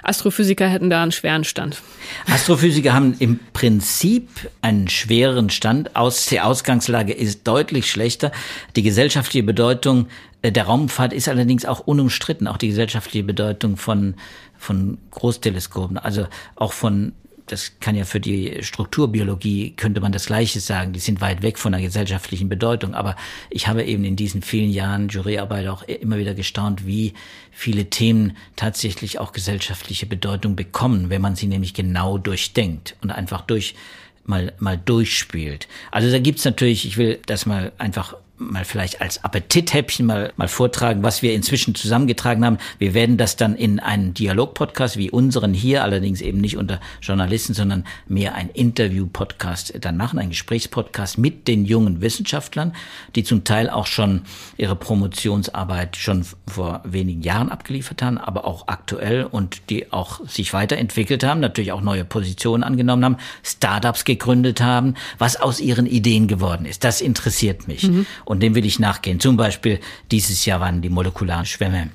Astrophysiker 0.09 0.67
hätten 0.67 0.89
da 0.89 1.03
einen 1.03 1.11
schweren 1.11 1.43
Stand. 1.43 1.81
Astrophysiker 2.25 2.93
haben 2.93 3.15
im 3.19 3.39
Prinzip 3.53 4.27
einen 4.61 4.87
schwereren 4.87 5.51
Stand. 5.51 5.95
Aus, 5.95 6.25
die 6.25 6.41
Ausgangslage 6.41 7.13
ist 7.13 7.47
deutlich 7.47 7.91
schlechter. 7.91 8.31
Die 8.75 8.81
gesellschaftliche 8.81 9.45
Bedeutung 9.45 10.07
äh, 10.41 10.51
der 10.51 10.65
Raumfahrt 10.65 11.13
ist 11.13 11.29
allerdings 11.29 11.63
auch 11.63 11.81
unumstritten. 11.81 12.47
Auch 12.47 12.57
die 12.57 12.69
gesellschaftliche 12.69 13.23
Bedeutung 13.23 13.77
von, 13.77 14.15
von 14.57 14.97
Großteleskopen, 15.11 15.99
also 15.99 16.25
auch 16.55 16.73
von 16.73 17.13
das 17.51 17.79
kann 17.79 17.95
ja 17.95 18.05
für 18.05 18.19
die 18.19 18.59
Strukturbiologie, 18.61 19.71
könnte 19.75 20.01
man 20.01 20.11
das 20.11 20.27
Gleiche 20.27 20.59
sagen. 20.59 20.93
Die 20.93 20.99
sind 20.99 21.21
weit 21.21 21.41
weg 21.41 21.57
von 21.57 21.71
der 21.71 21.81
gesellschaftlichen 21.81 22.49
Bedeutung. 22.49 22.93
Aber 22.93 23.15
ich 23.49 23.67
habe 23.67 23.83
eben 23.83 24.03
in 24.03 24.15
diesen 24.15 24.41
vielen 24.41 24.69
Jahren 24.69 25.09
Juryarbeit 25.09 25.67
auch 25.67 25.83
immer 25.83 26.17
wieder 26.17 26.33
gestaunt, 26.33 26.85
wie 26.85 27.13
viele 27.51 27.89
Themen 27.89 28.37
tatsächlich 28.55 29.19
auch 29.19 29.31
gesellschaftliche 29.31 30.05
Bedeutung 30.05 30.55
bekommen, 30.55 31.09
wenn 31.09 31.21
man 31.21 31.35
sie 31.35 31.47
nämlich 31.47 31.73
genau 31.73 32.17
durchdenkt 32.17 32.95
und 33.01 33.11
einfach 33.11 33.41
durch 33.41 33.75
mal, 34.23 34.53
mal 34.59 34.77
durchspielt. 34.77 35.67
Also 35.91 36.11
da 36.11 36.19
gibt's 36.19 36.45
natürlich, 36.45 36.85
ich 36.85 36.97
will 36.97 37.19
das 37.25 37.45
mal 37.45 37.71
einfach 37.77 38.15
mal 38.39 38.65
vielleicht 38.65 39.01
als 39.01 39.23
Appetithäppchen 39.23 40.05
mal, 40.05 40.33
mal 40.37 40.47
vortragen, 40.47 41.03
was 41.03 41.21
wir 41.21 41.33
inzwischen 41.33 41.75
zusammengetragen 41.75 42.45
haben. 42.45 42.57
Wir 42.77 42.93
werden 42.93 43.17
das 43.17 43.35
dann 43.35 43.55
in 43.55 43.79
einen 43.79 44.13
Dialog-Podcast 44.13 44.97
wie 44.97 45.11
unseren 45.11 45.53
hier, 45.53 45.83
allerdings 45.83 46.21
eben 46.21 46.39
nicht 46.39 46.57
unter 46.57 46.79
Journalisten, 47.01 47.53
sondern 47.53 47.83
mehr 48.07 48.35
ein 48.35 48.49
Interview-Podcast 48.49 49.73
dann 49.81 49.97
machen, 49.97 50.19
ein 50.19 50.29
Gesprächspodcast 50.29 51.17
mit 51.17 51.47
den 51.47 51.65
jungen 51.65 52.01
Wissenschaftlern, 52.01 52.73
die 53.15 53.23
zum 53.23 53.43
Teil 53.43 53.69
auch 53.69 53.85
schon 53.85 54.21
ihre 54.57 54.75
Promotionsarbeit 54.75 55.97
schon 55.97 56.25
vor 56.47 56.81
wenigen 56.85 57.21
Jahren 57.21 57.49
abgeliefert 57.49 58.01
haben, 58.01 58.17
aber 58.17 58.45
auch 58.45 58.67
aktuell 58.67 59.25
und 59.25 59.69
die 59.69 59.91
auch 59.91 60.25
sich 60.27 60.53
weiterentwickelt 60.53 61.23
haben, 61.23 61.41
natürlich 61.41 61.71
auch 61.73 61.81
neue 61.81 62.05
Positionen 62.05 62.63
angenommen 62.63 63.03
haben, 63.03 63.17
Startups 63.43 64.05
gegründet 64.05 64.61
haben, 64.61 64.95
was 65.17 65.35
aus 65.35 65.59
ihren 65.59 65.85
Ideen 65.85 66.27
geworden 66.27 66.65
ist. 66.65 66.83
Das 66.83 67.01
interessiert 67.01 67.67
mich. 67.67 67.83
Mhm. 67.83 68.05
Und 68.29 68.43
dem 68.43 68.53
will 68.53 68.63
ich 68.63 68.77
nachgehen. 68.77 69.19
Zum 69.19 69.37
Beispiel 69.37 69.79
dieses 70.11 70.45
Jahr 70.45 70.59
waren 70.59 70.83
die 70.83 70.89
molekularen 70.89 71.47
Schwämme. 71.47 71.89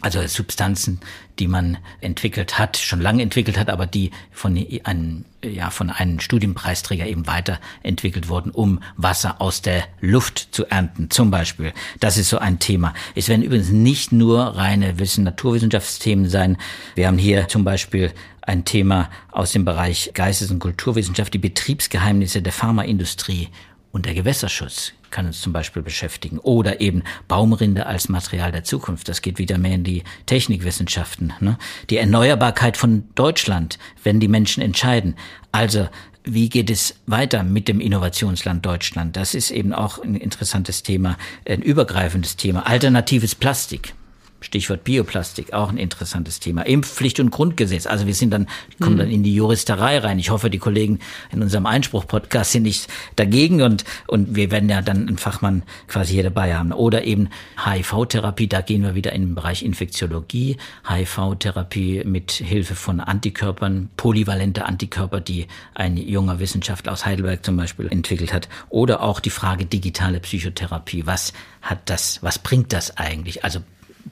Also 0.00 0.26
Substanzen, 0.26 0.98
die 1.38 1.46
man 1.46 1.78
entwickelt 2.00 2.58
hat, 2.58 2.76
schon 2.76 3.00
lange 3.00 3.22
entwickelt 3.22 3.56
hat, 3.56 3.70
aber 3.70 3.86
die 3.86 4.10
von 4.32 4.58
einem, 4.82 5.26
ja, 5.44 5.70
von 5.70 5.90
einem 5.90 6.18
Studienpreisträger 6.18 7.06
eben 7.06 7.28
weiterentwickelt 7.28 8.28
wurden, 8.28 8.50
um 8.50 8.80
Wasser 8.96 9.40
aus 9.40 9.62
der 9.62 9.84
Luft 10.00 10.48
zu 10.50 10.66
ernten, 10.66 11.08
zum 11.08 11.30
Beispiel. 11.30 11.72
Das 12.00 12.16
ist 12.16 12.30
so 12.30 12.38
ein 12.38 12.58
Thema. 12.58 12.92
Es 13.14 13.28
werden 13.28 13.44
übrigens 13.44 13.68
nicht 13.68 14.10
nur 14.10 14.40
reine 14.56 14.98
Wissen, 14.98 15.22
Naturwissenschaftsthemen 15.22 16.28
sein. 16.28 16.56
Wir 16.96 17.06
haben 17.06 17.18
hier 17.18 17.46
zum 17.46 17.62
Beispiel 17.62 18.12
ein 18.42 18.64
Thema 18.64 19.08
aus 19.30 19.52
dem 19.52 19.64
Bereich 19.64 20.10
Geistes- 20.14 20.50
und 20.50 20.58
Kulturwissenschaft, 20.58 21.32
die 21.32 21.38
Betriebsgeheimnisse 21.38 22.42
der 22.42 22.52
Pharmaindustrie 22.52 23.50
und 23.92 24.06
der 24.06 24.14
Gewässerschutz 24.14 24.92
kann 25.10 25.26
uns 25.26 25.40
zum 25.40 25.52
Beispiel 25.52 25.82
beschäftigen. 25.82 26.38
Oder 26.38 26.80
eben 26.80 27.02
Baumrinde 27.26 27.86
als 27.86 28.08
Material 28.08 28.52
der 28.52 28.64
Zukunft. 28.64 29.08
Das 29.08 29.22
geht 29.22 29.38
wieder 29.38 29.58
mehr 29.58 29.74
in 29.74 29.84
die 29.84 30.04
Technikwissenschaften. 30.26 31.32
Ne? 31.40 31.58
Die 31.90 31.96
Erneuerbarkeit 31.96 32.76
von 32.76 33.04
Deutschland, 33.14 33.78
wenn 34.04 34.20
die 34.20 34.28
Menschen 34.28 34.62
entscheiden. 34.62 35.16
Also 35.52 35.88
wie 36.22 36.48
geht 36.48 36.70
es 36.70 36.94
weiter 37.06 37.42
mit 37.42 37.66
dem 37.66 37.80
Innovationsland 37.80 38.64
Deutschland? 38.64 39.16
Das 39.16 39.34
ist 39.34 39.50
eben 39.50 39.72
auch 39.72 39.98
ein 39.98 40.14
interessantes 40.14 40.82
Thema, 40.82 41.16
ein 41.48 41.62
übergreifendes 41.62 42.36
Thema. 42.36 42.66
Alternatives 42.66 43.34
Plastik. 43.34 43.94
Stichwort 44.40 44.84
Bioplastik, 44.84 45.52
auch 45.52 45.68
ein 45.68 45.76
interessantes 45.76 46.40
Thema. 46.40 46.62
Impfpflicht 46.62 47.20
und 47.20 47.30
Grundgesetz. 47.30 47.86
Also 47.86 48.06
wir 48.06 48.14
sind 48.14 48.30
dann, 48.30 48.46
kommen 48.80 48.96
dann 48.96 49.10
in 49.10 49.22
die 49.22 49.34
Juristerei 49.34 49.98
rein. 49.98 50.18
Ich 50.18 50.30
hoffe, 50.30 50.50
die 50.50 50.58
Kollegen 50.58 50.98
in 51.30 51.42
unserem 51.42 51.66
Einspruch-Podcast 51.66 52.52
sind 52.52 52.62
nicht 52.62 52.88
dagegen 53.16 53.62
und, 53.62 53.84
und 54.06 54.34
wir 54.34 54.50
werden 54.50 54.68
ja 54.68 54.82
dann 54.82 55.08
einen 55.08 55.18
Fachmann 55.18 55.62
quasi 55.88 56.14
hier 56.14 56.22
dabei 56.22 56.54
haben. 56.54 56.72
Oder 56.72 57.04
eben 57.04 57.28
HIV-Therapie, 57.64 58.48
da 58.48 58.60
gehen 58.62 58.82
wir 58.82 58.94
wieder 58.94 59.12
in 59.12 59.22
den 59.22 59.34
Bereich 59.34 59.62
Infektiologie. 59.62 60.56
HIV-Therapie 60.88 62.04
mit 62.04 62.32
Hilfe 62.32 62.74
von 62.74 63.00
Antikörpern, 63.00 63.90
polyvalente 63.96 64.64
Antikörper, 64.64 65.20
die 65.20 65.46
ein 65.74 65.96
junger 65.96 66.40
Wissenschaftler 66.40 66.92
aus 66.92 67.04
Heidelberg 67.04 67.44
zum 67.44 67.56
Beispiel 67.56 67.88
entwickelt 67.88 68.32
hat. 68.32 68.48
Oder 68.70 69.02
auch 69.02 69.20
die 69.20 69.30
Frage 69.30 69.66
digitale 69.66 70.20
Psychotherapie. 70.20 71.06
Was 71.06 71.32
hat 71.62 71.90
das, 71.90 72.22
was 72.22 72.38
bringt 72.38 72.72
das 72.72 72.96
eigentlich? 72.96 73.44
Also 73.44 73.60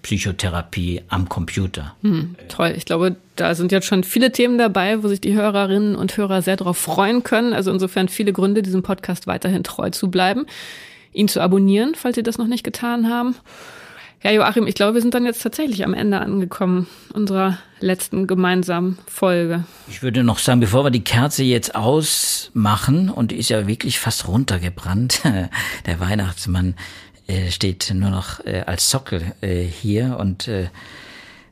Psychotherapie 0.03 1.03
am 1.09 1.29
Computer. 1.29 1.95
Hm, 2.03 2.37
toll. 2.49 2.75
Ich 2.77 2.85
glaube, 2.85 3.17
da 3.37 3.55
sind 3.55 3.73
jetzt 3.73 3.87
schon 3.87 4.05
viele 4.05 4.33
Themen 4.33 4.59
dabei, 4.59 5.03
wo 5.03 5.09
sich 5.09 5.21
die 5.21 5.35
Hörerinnen 5.35 5.97
und 5.97 6.17
Hörer 6.17 6.43
sehr 6.43 6.57
darauf 6.57 6.79
freuen 6.79 7.23
können. 7.23 7.53
Also 7.53 7.71
insofern 7.71 8.09
viele 8.09 8.33
Gründe, 8.33 8.63
diesem 8.63 8.83
Podcast 8.83 9.27
weiterhin 9.27 9.65
treu 9.65 9.91
zu 9.91 10.11
bleiben, 10.11 10.47
ihn 11.13 11.29
zu 11.29 11.41
abonnieren, 11.41 11.95
falls 11.95 12.17
Sie 12.17 12.23
das 12.23 12.39
noch 12.39 12.47
nicht 12.47 12.65
getan 12.65 13.09
haben. 13.09 13.35
Ja, 14.23 14.33
Joachim, 14.33 14.67
ich 14.67 14.75
glaube, 14.75 14.95
wir 14.95 15.01
sind 15.01 15.15
dann 15.15 15.25
jetzt 15.25 15.43
tatsächlich 15.43 15.85
am 15.85 15.95
Ende 15.95 16.19
angekommen 16.19 16.89
unserer 17.13 17.59
letzten 17.79 18.27
gemeinsamen 18.27 18.99
Folge. 19.07 19.65
Ich 19.89 20.03
würde 20.03 20.25
noch 20.25 20.41
sagen, 20.41 20.59
bevor 20.59 20.85
wir 20.85 20.91
die 20.91 21.05
Kerze 21.05 21.45
jetzt 21.45 21.77
ausmachen, 21.77 23.11
und 23.11 23.31
die 23.31 23.37
ist 23.37 23.49
ja 23.49 23.69
wirklich 23.69 24.01
fast 24.01 24.27
runtergebrannt, 24.27 25.23
der 25.87 26.01
Weihnachtsmann 26.01 26.75
äh, 27.29 27.51
steht 27.51 27.93
nur 27.95 28.11
noch 28.11 28.45
äh, 28.45 28.65
als 28.67 28.91
Sockel 28.91 29.23
äh, 29.41 29.63
hier 29.63 30.17
und 30.19 30.49
äh, 30.49 30.69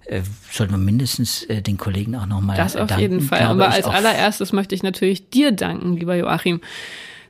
äh, 0.07 0.23
sollten 0.51 0.73
wir 0.73 0.79
mindestens 0.79 1.43
äh, 1.45 1.63
den 1.63 1.77
Kollegen 1.77 2.17
auch 2.17 2.27
nochmal 2.27 2.57
Das 2.57 2.77
auf 2.77 2.89
danken, 2.89 3.03
jeden 3.03 3.21
Fall. 3.21 3.43
Aber 3.43 3.71
als 3.71 3.87
allererstes 3.87 4.53
möchte 4.53 4.75
ich 4.75 4.83
natürlich 4.83 5.31
dir 5.31 5.53
danken, 5.53 5.97
lieber 5.97 6.15
Joachim, 6.17 6.61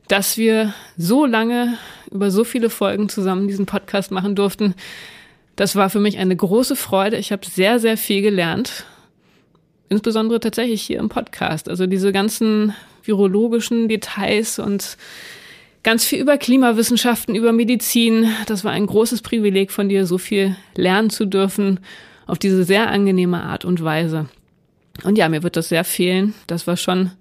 dass 0.08 0.36
wir 0.36 0.74
so 0.96 1.26
lange 1.26 1.76
über 2.10 2.30
so 2.30 2.44
viele 2.44 2.70
Folgen 2.70 3.08
zusammen 3.08 3.48
diesen 3.48 3.66
Podcast 3.66 4.10
machen 4.10 4.34
durften. 4.36 4.74
Das 5.56 5.74
war 5.74 5.90
für 5.90 6.00
mich 6.00 6.18
eine 6.18 6.36
große 6.36 6.76
Freude. 6.76 7.16
Ich 7.16 7.32
habe 7.32 7.46
sehr, 7.46 7.80
sehr 7.80 7.96
viel 7.96 8.22
gelernt. 8.22 8.84
Insbesondere 9.88 10.38
tatsächlich 10.38 10.82
hier 10.82 10.98
im 10.98 11.08
Podcast. 11.08 11.68
Also 11.68 11.86
diese 11.86 12.12
ganzen 12.12 12.74
virologischen 13.02 13.88
Details 13.88 14.58
und 14.58 14.96
ganz 15.86 16.04
viel 16.04 16.18
über 16.18 16.36
Klimawissenschaften, 16.36 17.36
über 17.36 17.52
Medizin. 17.52 18.28
Das 18.46 18.64
war 18.64 18.72
ein 18.72 18.86
großes 18.86 19.22
Privileg 19.22 19.70
von 19.70 19.88
dir, 19.88 20.04
so 20.04 20.18
viel 20.18 20.56
lernen 20.74 21.10
zu 21.10 21.26
dürfen 21.26 21.78
auf 22.26 22.40
diese 22.40 22.64
sehr 22.64 22.90
angenehme 22.90 23.44
Art 23.44 23.64
und 23.64 23.84
Weise. 23.84 24.28
Und 25.04 25.16
ja, 25.16 25.28
mir 25.28 25.44
wird 25.44 25.56
das 25.56 25.68
sehr 25.68 25.84
fehlen. 25.84 26.34
Das 26.48 26.66
war 26.66 26.76
schon 26.76 27.12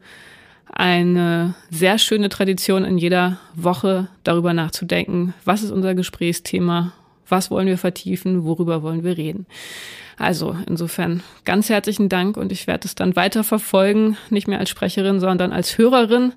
eine 0.68 1.53
sehr 1.70 1.99
schöne 1.99 2.28
Tradition 2.30 2.86
in 2.86 2.97
jeder 2.97 3.38
Woche 3.53 4.07
darüber 4.24 4.51
nachzudenken, 4.51 5.36
was 5.45 5.61
ist 5.61 5.70
unser 5.70 5.93
Gesprächsthema, 5.93 6.91
was 7.30 7.51
wollen 7.51 7.68
wir 7.68 7.78
vertiefen, 7.78 8.45
worüber 8.45 8.82
wollen 8.82 9.03
wir 9.03 9.16
reden. 9.16 9.45
Also 10.18 10.55
insofern 10.68 11.22
ganz 11.43 11.70
herzlichen 11.70 12.09
Dank 12.09 12.36
und 12.36 12.51
ich 12.51 12.66
werde 12.66 12.88
es 12.88 12.95
dann 12.95 13.16
weiter 13.16 13.43
verfolgen, 13.43 14.18
nicht 14.32 14.47
mehr 14.47 14.59
als 14.59 14.72
Sprecherin, 14.72 15.20
sondern 15.20 15.51
als 15.51 15.78
Hörerin. 15.78 16.34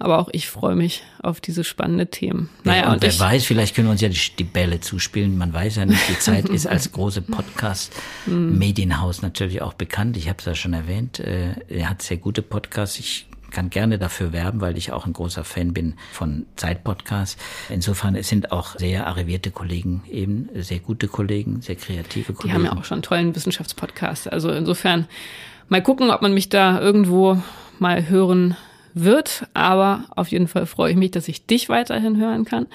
Aber 0.00 0.18
auch 0.18 0.30
ich 0.32 0.48
freue 0.48 0.74
mich 0.74 1.02
auf 1.22 1.42
diese 1.42 1.62
spannenden 1.62 2.10
Themen. 2.10 2.48
Naja, 2.64 2.80
ja, 2.80 2.88
und, 2.88 2.94
und 2.94 3.02
wer 3.02 3.10
ich, 3.10 3.20
weiß, 3.20 3.44
vielleicht 3.44 3.76
können 3.76 3.86
wir 3.86 3.92
uns 3.92 4.00
ja 4.00 4.08
die, 4.08 4.44
Bälle 4.44 4.80
zuspielen. 4.80 5.36
Man 5.36 5.52
weiß 5.52 5.76
ja 5.76 5.84
nicht, 5.84 6.00
die 6.08 6.18
Zeit 6.18 6.48
ist 6.48 6.66
als 6.66 6.90
große 6.90 7.20
Podcast-Medienhaus 7.20 9.20
natürlich 9.22 9.60
auch 9.60 9.74
bekannt. 9.74 10.16
Ich 10.16 10.30
habe 10.30 10.38
es 10.38 10.46
ja 10.46 10.54
schon 10.54 10.72
erwähnt. 10.72 11.20
Äh, 11.20 11.54
er 11.68 11.90
hat 11.90 12.00
sehr 12.00 12.16
gute 12.16 12.40
Podcasts. 12.40 12.98
Ich 12.98 13.26
kann 13.50 13.68
gerne 13.68 13.98
dafür 13.98 14.32
werben, 14.32 14.62
weil 14.62 14.78
ich 14.78 14.90
auch 14.90 15.04
ein 15.04 15.12
großer 15.12 15.44
Fan 15.44 15.74
bin 15.74 15.96
von 16.12 16.46
Zeitpodcasts. 16.56 17.36
Insofern 17.68 18.16
es 18.16 18.28
sind 18.28 18.52
auch 18.52 18.78
sehr 18.78 19.06
arrivierte 19.06 19.50
Kollegen 19.50 20.02
eben, 20.10 20.48
sehr 20.54 20.78
gute 20.78 21.08
Kollegen, 21.08 21.60
sehr 21.60 21.76
kreative 21.76 22.32
Kollegen. 22.32 22.48
Die 22.48 22.54
haben 22.54 22.64
ja 22.64 22.80
auch 22.80 22.84
schon 22.84 22.96
einen 22.96 23.02
tollen 23.02 23.36
Wissenschaftspodcast. 23.36 24.32
Also 24.32 24.50
insofern 24.50 25.08
mal 25.68 25.82
gucken, 25.82 26.10
ob 26.10 26.22
man 26.22 26.32
mich 26.32 26.48
da 26.48 26.80
irgendwo 26.80 27.42
mal 27.78 28.08
hören 28.08 28.56
wird. 28.94 29.46
Aber 29.54 30.04
auf 30.16 30.28
jeden 30.28 30.48
Fall 30.48 30.66
freue 30.66 30.92
ich 30.92 30.96
mich, 30.96 31.10
dass 31.10 31.28
ich 31.28 31.46
dich 31.46 31.68
weiterhin 31.68 32.16
hören 32.16 32.44
kann. 32.44 32.66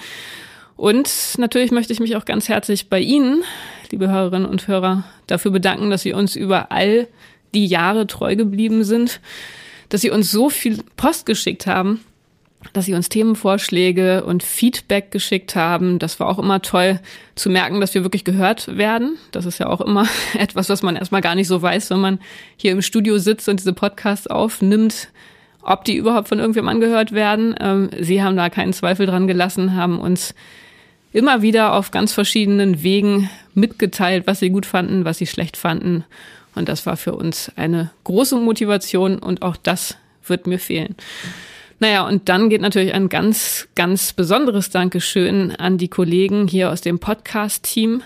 Und 0.76 1.09
natürlich 1.38 1.72
möchte 1.72 1.93
ich 1.93 1.99
mich 1.99 2.16
auch 2.16 2.26
ganz 2.26 2.49
herzlich 2.49 2.89
bei 2.89 2.99
Ihnen, 2.99 3.43
liebe 3.91 4.09
Hörerinnen 4.09 4.45
und 4.45 4.68
Hörer, 4.68 5.05
dafür 5.28 5.51
bedanken, 5.51 5.89
dass 5.89 6.01
Sie 6.01 6.13
uns 6.13 6.36
über 6.36 6.72
all 6.72 7.07
die 7.53 7.66
Jahre 7.66 8.07
treu 8.07 8.36
geblieben 8.36 8.84
sind 8.84 9.22
dass 9.89 10.01
sie 10.01 10.11
uns 10.11 10.32
so 10.32 10.49
viel 10.49 10.84
Post 10.97 11.26
geschickt 11.26 11.68
haben, 11.68 12.01
dass 12.74 12.86
sie 12.86 12.93
uns 12.93 13.09
Themenvorschläge 13.09 14.26
und 14.26 14.41
Feedback 14.43 15.11
geschickt 15.11 15.55
haben. 15.55 15.99
Das 15.99 16.20
war 16.20 16.28
auch 16.28 16.39
immer 16.39 16.61
toll 16.61 16.99
zu 17.36 17.49
merken, 17.49 17.80
dass 17.80 17.93
wir 17.93 18.03
wirklich 18.03 18.24
gehört 18.24 18.78
werden. 18.78 19.18
Das 19.32 19.45
ist 19.45 19.59
ja 19.59 19.68
auch 19.68 19.82
immer 19.82 20.07
etwas, 20.38 20.70
was 20.70 20.82
man 20.82 20.95
erstmal 20.95 21.22
gar 21.22 21.36
nicht 21.36 21.47
so 21.47 21.61
weiß, 21.61 21.91
wenn 21.91 21.99
man 21.99 22.20
hier 22.57 22.72
im 22.72 22.82
Studio 22.82 23.20
sitzt 23.20 23.47
und 23.47 23.59
diese 23.59 23.74
Podcasts 23.74 24.28
aufnimmt, 24.28 25.09
ob 25.66 25.84
die 25.84 25.97
überhaupt 25.97 26.30
von 26.30 26.39
irgendwem 26.39 26.70
angehört 26.70 27.11
werden. 27.11 27.55
Ähm, 27.59 27.89
sie 27.99 28.24
haben 28.24 28.38
da 28.38 28.49
keinen 28.49 28.74
Zweifel 28.74 29.05
dran 29.05 29.28
gelassen, 29.28 29.76
haben 29.76 29.99
uns 29.99 30.34
immer 31.11 31.41
wieder 31.41 31.74
auf 31.74 31.91
ganz 31.91 32.13
verschiedenen 32.13 32.84
Wegen 32.84 33.30
mitgeteilt, 33.53 34.28
was 34.28 34.39
sie 34.39 34.49
gut 34.49 34.66
fanden, 34.66 35.05
was 35.05 35.18
sie 35.18 35.28
schlecht 35.28 35.57
fanden. 35.57 36.03
Und 36.55 36.70
das 36.70 36.86
war 36.86 36.97
für 36.97 37.16
uns 37.16 37.51
eine 37.55 37.91
große 38.03 38.38
Motivation 38.38 39.20
und 39.20 39.41
auch 39.41 39.57
das 39.57 39.97
wird 40.26 40.47
mir 40.47 40.59
fehlen. 40.59 40.95
Naja, 41.80 42.07
und 42.07 42.30
dann 42.30 42.49
geht 42.49 42.61
natürlich 42.61 42.93
ein 42.93 43.09
ganz, 43.09 43.68
ganz 43.76 44.13
besonderes 44.13 44.70
Dankeschön 44.70 45.51
an 45.51 45.78
die 45.78 45.89
Kollegen 45.89 46.47
hier 46.47 46.72
aus 46.72 46.82
dem 46.82 46.99
Podcast-Team, 46.99 48.01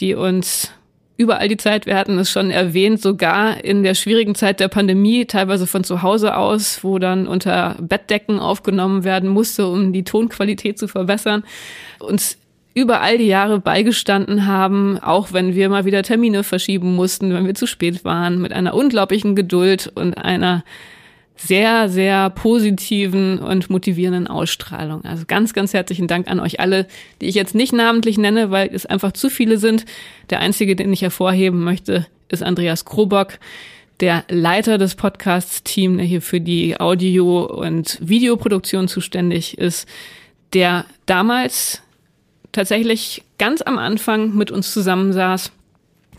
die 0.00 0.14
uns 0.14 0.72
überall 1.18 1.48
die 1.48 1.56
Zeit, 1.56 1.84
wir 1.84 1.96
hatten 1.96 2.16
es 2.18 2.30
schon 2.30 2.50
erwähnt, 2.50 3.02
sogar 3.02 3.62
in 3.62 3.82
der 3.82 3.94
schwierigen 3.94 4.36
Zeit 4.36 4.60
der 4.60 4.68
Pandemie, 4.68 5.26
teilweise 5.26 5.66
von 5.66 5.84
zu 5.84 6.00
Hause 6.00 6.36
aus, 6.36 6.82
wo 6.84 6.98
dann 6.98 7.26
unter 7.26 7.76
Bettdecken 7.80 8.38
aufgenommen 8.38 9.04
werden 9.04 9.28
musste, 9.28 9.66
um 9.66 9.92
die 9.92 10.04
Tonqualität 10.04 10.78
zu 10.78 10.86
verbessern, 10.86 11.42
uns 11.98 12.38
über 12.72 13.00
all 13.00 13.18
die 13.18 13.26
Jahre 13.26 13.58
beigestanden 13.58 14.46
haben, 14.46 15.00
auch 15.00 15.32
wenn 15.32 15.56
wir 15.56 15.68
mal 15.68 15.84
wieder 15.84 16.04
Termine 16.04 16.44
verschieben 16.44 16.94
mussten, 16.94 17.34
wenn 17.34 17.46
wir 17.46 17.56
zu 17.56 17.66
spät 17.66 18.04
waren, 18.04 18.40
mit 18.40 18.52
einer 18.52 18.74
unglaublichen 18.74 19.34
Geduld 19.34 19.90
und 19.92 20.14
einer 20.14 20.62
sehr, 21.40 21.88
sehr 21.88 22.30
positiven 22.30 23.38
und 23.38 23.70
motivierenden 23.70 24.26
Ausstrahlung. 24.26 25.04
Also 25.04 25.24
ganz, 25.26 25.54
ganz 25.54 25.72
herzlichen 25.72 26.08
Dank 26.08 26.28
an 26.28 26.40
euch 26.40 26.58
alle, 26.60 26.86
die 27.20 27.26
ich 27.26 27.34
jetzt 27.36 27.54
nicht 27.54 27.72
namentlich 27.72 28.18
nenne, 28.18 28.50
weil 28.50 28.70
es 28.72 28.86
einfach 28.86 29.12
zu 29.12 29.30
viele 29.30 29.58
sind. 29.58 29.84
Der 30.30 30.40
einzige, 30.40 30.74
den 30.74 30.92
ich 30.92 31.02
hervorheben 31.02 31.62
möchte, 31.62 32.06
ist 32.28 32.42
Andreas 32.42 32.84
Krobock, 32.84 33.38
der 34.00 34.24
Leiter 34.28 34.78
des 34.78 34.96
Podcasts-Team, 34.96 35.96
der 35.96 36.06
hier 36.06 36.22
für 36.22 36.40
die 36.40 36.78
Audio- 36.78 37.46
und 37.46 37.98
Videoproduktion 38.00 38.88
zuständig 38.88 39.58
ist, 39.58 39.88
der 40.52 40.86
damals 41.06 41.82
tatsächlich 42.52 43.22
ganz 43.38 43.62
am 43.62 43.78
Anfang 43.78 44.34
mit 44.34 44.50
uns 44.50 44.72
zusammensaß 44.72 45.52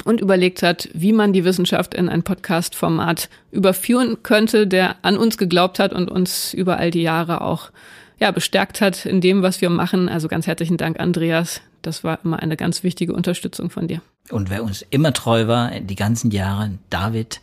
und 0.05 0.21
überlegt 0.21 0.63
hat, 0.63 0.89
wie 0.93 1.13
man 1.13 1.33
die 1.33 1.45
Wissenschaft 1.45 1.93
in 1.93 2.09
ein 2.09 2.23
Podcast-Format 2.23 3.29
überführen 3.51 4.17
könnte, 4.23 4.67
der 4.67 4.95
an 5.01 5.17
uns 5.17 5.37
geglaubt 5.37 5.79
hat 5.79 5.93
und 5.93 6.09
uns 6.09 6.53
über 6.53 6.77
all 6.77 6.91
die 6.91 7.01
Jahre 7.01 7.41
auch 7.41 7.71
ja, 8.19 8.31
bestärkt 8.31 8.81
hat 8.81 9.05
in 9.05 9.21
dem, 9.21 9.41
was 9.41 9.61
wir 9.61 9.69
machen. 9.69 10.09
Also 10.09 10.27
ganz 10.27 10.47
herzlichen 10.47 10.77
Dank, 10.77 10.99
Andreas. 10.99 11.61
Das 11.81 12.03
war 12.03 12.19
immer 12.23 12.39
eine 12.39 12.57
ganz 12.57 12.83
wichtige 12.83 13.13
Unterstützung 13.13 13.69
von 13.69 13.87
dir. 13.87 14.01
Und 14.29 14.49
wer 14.49 14.63
uns 14.63 14.85
immer 14.89 15.13
treu 15.13 15.47
war, 15.47 15.71
die 15.79 15.95
ganzen 15.95 16.29
Jahre, 16.31 16.71
David 16.89 17.39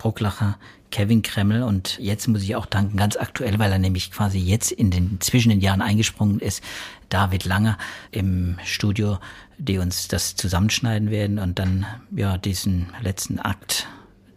Brucklacher, 0.00 0.58
Kevin 0.90 1.20
Kremmel 1.20 1.62
und 1.62 1.98
jetzt 1.98 2.26
muss 2.26 2.42
ich 2.42 2.56
auch 2.56 2.64
danken, 2.64 2.96
ganz 2.96 3.16
aktuell, 3.16 3.58
weil 3.58 3.70
er 3.70 3.78
nämlich 3.78 4.10
quasi 4.10 4.38
jetzt 4.38 4.72
in 4.72 4.90
den 4.90 5.20
zwischen 5.20 5.50
den 5.50 5.60
Jahren 5.60 5.82
eingesprungen 5.82 6.40
ist, 6.40 6.64
David 7.10 7.44
Langer 7.44 7.76
im 8.10 8.56
Studio, 8.64 9.18
die 9.58 9.76
uns 9.76 10.08
das 10.08 10.36
zusammenschneiden 10.36 11.10
werden 11.10 11.38
und 11.38 11.58
dann 11.58 11.84
ja 12.16 12.38
diesen 12.38 12.86
letzten 13.02 13.38
Akt 13.38 13.88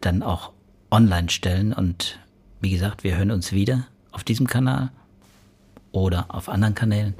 dann 0.01 0.21
auch 0.21 0.51
online 0.91 1.29
stellen 1.29 1.71
und 1.71 2.19
wie 2.59 2.71
gesagt, 2.71 3.05
wir 3.05 3.15
hören 3.15 3.31
uns 3.31 3.53
wieder 3.53 3.87
auf 4.11 4.25
diesem 4.25 4.47
Kanal 4.47 4.91
oder 5.93 6.25
auf 6.27 6.49
anderen 6.49 6.75
Kanälen. 6.75 7.13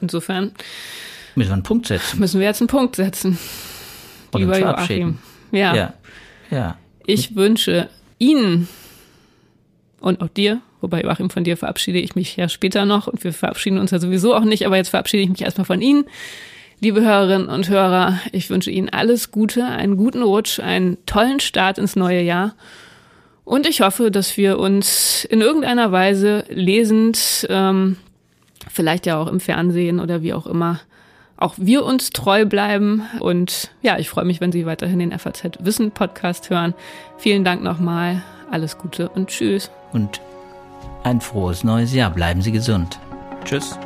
Insofern 0.00 0.50
Müssen 1.34 1.50
wir 1.50 1.54
einen 1.54 1.62
Punkt 1.62 1.86
setzen. 1.86 2.20
Müssen 2.20 2.40
wir 2.40 2.46
jetzt 2.46 2.60
einen 2.60 2.68
Punkt 2.68 2.96
setzen. 2.96 3.38
Und 4.32 4.40
Lieber 4.40 4.58
Joachim. 4.58 5.18
Ja. 5.50 5.74
ja. 5.74 5.94
ja. 6.50 6.78
Ich 7.06 7.34
wünsche 7.34 7.88
Ihnen 8.18 8.68
und 10.00 10.20
auch 10.20 10.28
dir, 10.28 10.60
wobei 10.80 11.02
Joachim, 11.02 11.30
von 11.30 11.44
dir 11.44 11.56
verabschiede 11.56 11.98
ich 11.98 12.14
mich 12.14 12.36
ja 12.36 12.48
später 12.48 12.84
noch 12.84 13.06
und 13.06 13.22
wir 13.24 13.32
verabschieden 13.32 13.78
uns 13.78 13.90
ja 13.92 13.98
sowieso 13.98 14.34
auch 14.34 14.44
nicht, 14.44 14.66
aber 14.66 14.76
jetzt 14.76 14.88
verabschiede 14.88 15.22
ich 15.22 15.28
mich 15.28 15.42
erstmal 15.42 15.64
von 15.64 15.80
Ihnen. 15.80 16.04
Liebe 16.80 17.00
Hörerinnen 17.00 17.48
und 17.48 17.68
Hörer, 17.68 18.18
ich 18.32 18.50
wünsche 18.50 18.70
Ihnen 18.70 18.88
alles 18.88 19.30
Gute, 19.30 19.64
einen 19.64 19.96
guten 19.96 20.22
Rutsch, 20.22 20.58
einen 20.58 20.98
tollen 21.06 21.38
Start 21.38 21.78
ins 21.78 21.94
neue 21.94 22.22
Jahr. 22.22 22.56
Und 23.44 23.68
ich 23.68 23.80
hoffe, 23.80 24.10
dass 24.10 24.36
wir 24.36 24.58
uns 24.58 25.24
in 25.24 25.40
irgendeiner 25.40 25.92
Weise 25.92 26.44
lesend, 26.48 27.46
ähm, 27.48 27.96
vielleicht 28.68 29.06
ja 29.06 29.18
auch 29.18 29.28
im 29.28 29.38
Fernsehen 29.38 30.00
oder 30.00 30.22
wie 30.22 30.32
auch 30.32 30.46
immer, 30.46 30.80
auch 31.42 31.54
wir 31.56 31.84
uns 31.84 32.10
treu 32.10 32.46
bleiben. 32.46 33.02
Und 33.20 33.70
ja, 33.82 33.98
ich 33.98 34.08
freue 34.08 34.24
mich, 34.24 34.40
wenn 34.40 34.52
Sie 34.52 34.64
weiterhin 34.66 35.00
den 35.00 35.18
FAZ 35.18 35.58
Wissen 35.60 35.90
Podcast 35.90 36.50
hören. 36.50 36.74
Vielen 37.18 37.44
Dank 37.44 37.62
nochmal. 37.62 38.22
Alles 38.50 38.78
Gute 38.78 39.08
und 39.08 39.28
tschüss. 39.28 39.70
Und 39.92 40.20
ein 41.04 41.20
frohes 41.20 41.64
neues 41.64 41.92
Jahr. 41.94 42.10
Bleiben 42.10 42.42
Sie 42.42 42.52
gesund. 42.52 42.98
Tschüss. 43.44 43.78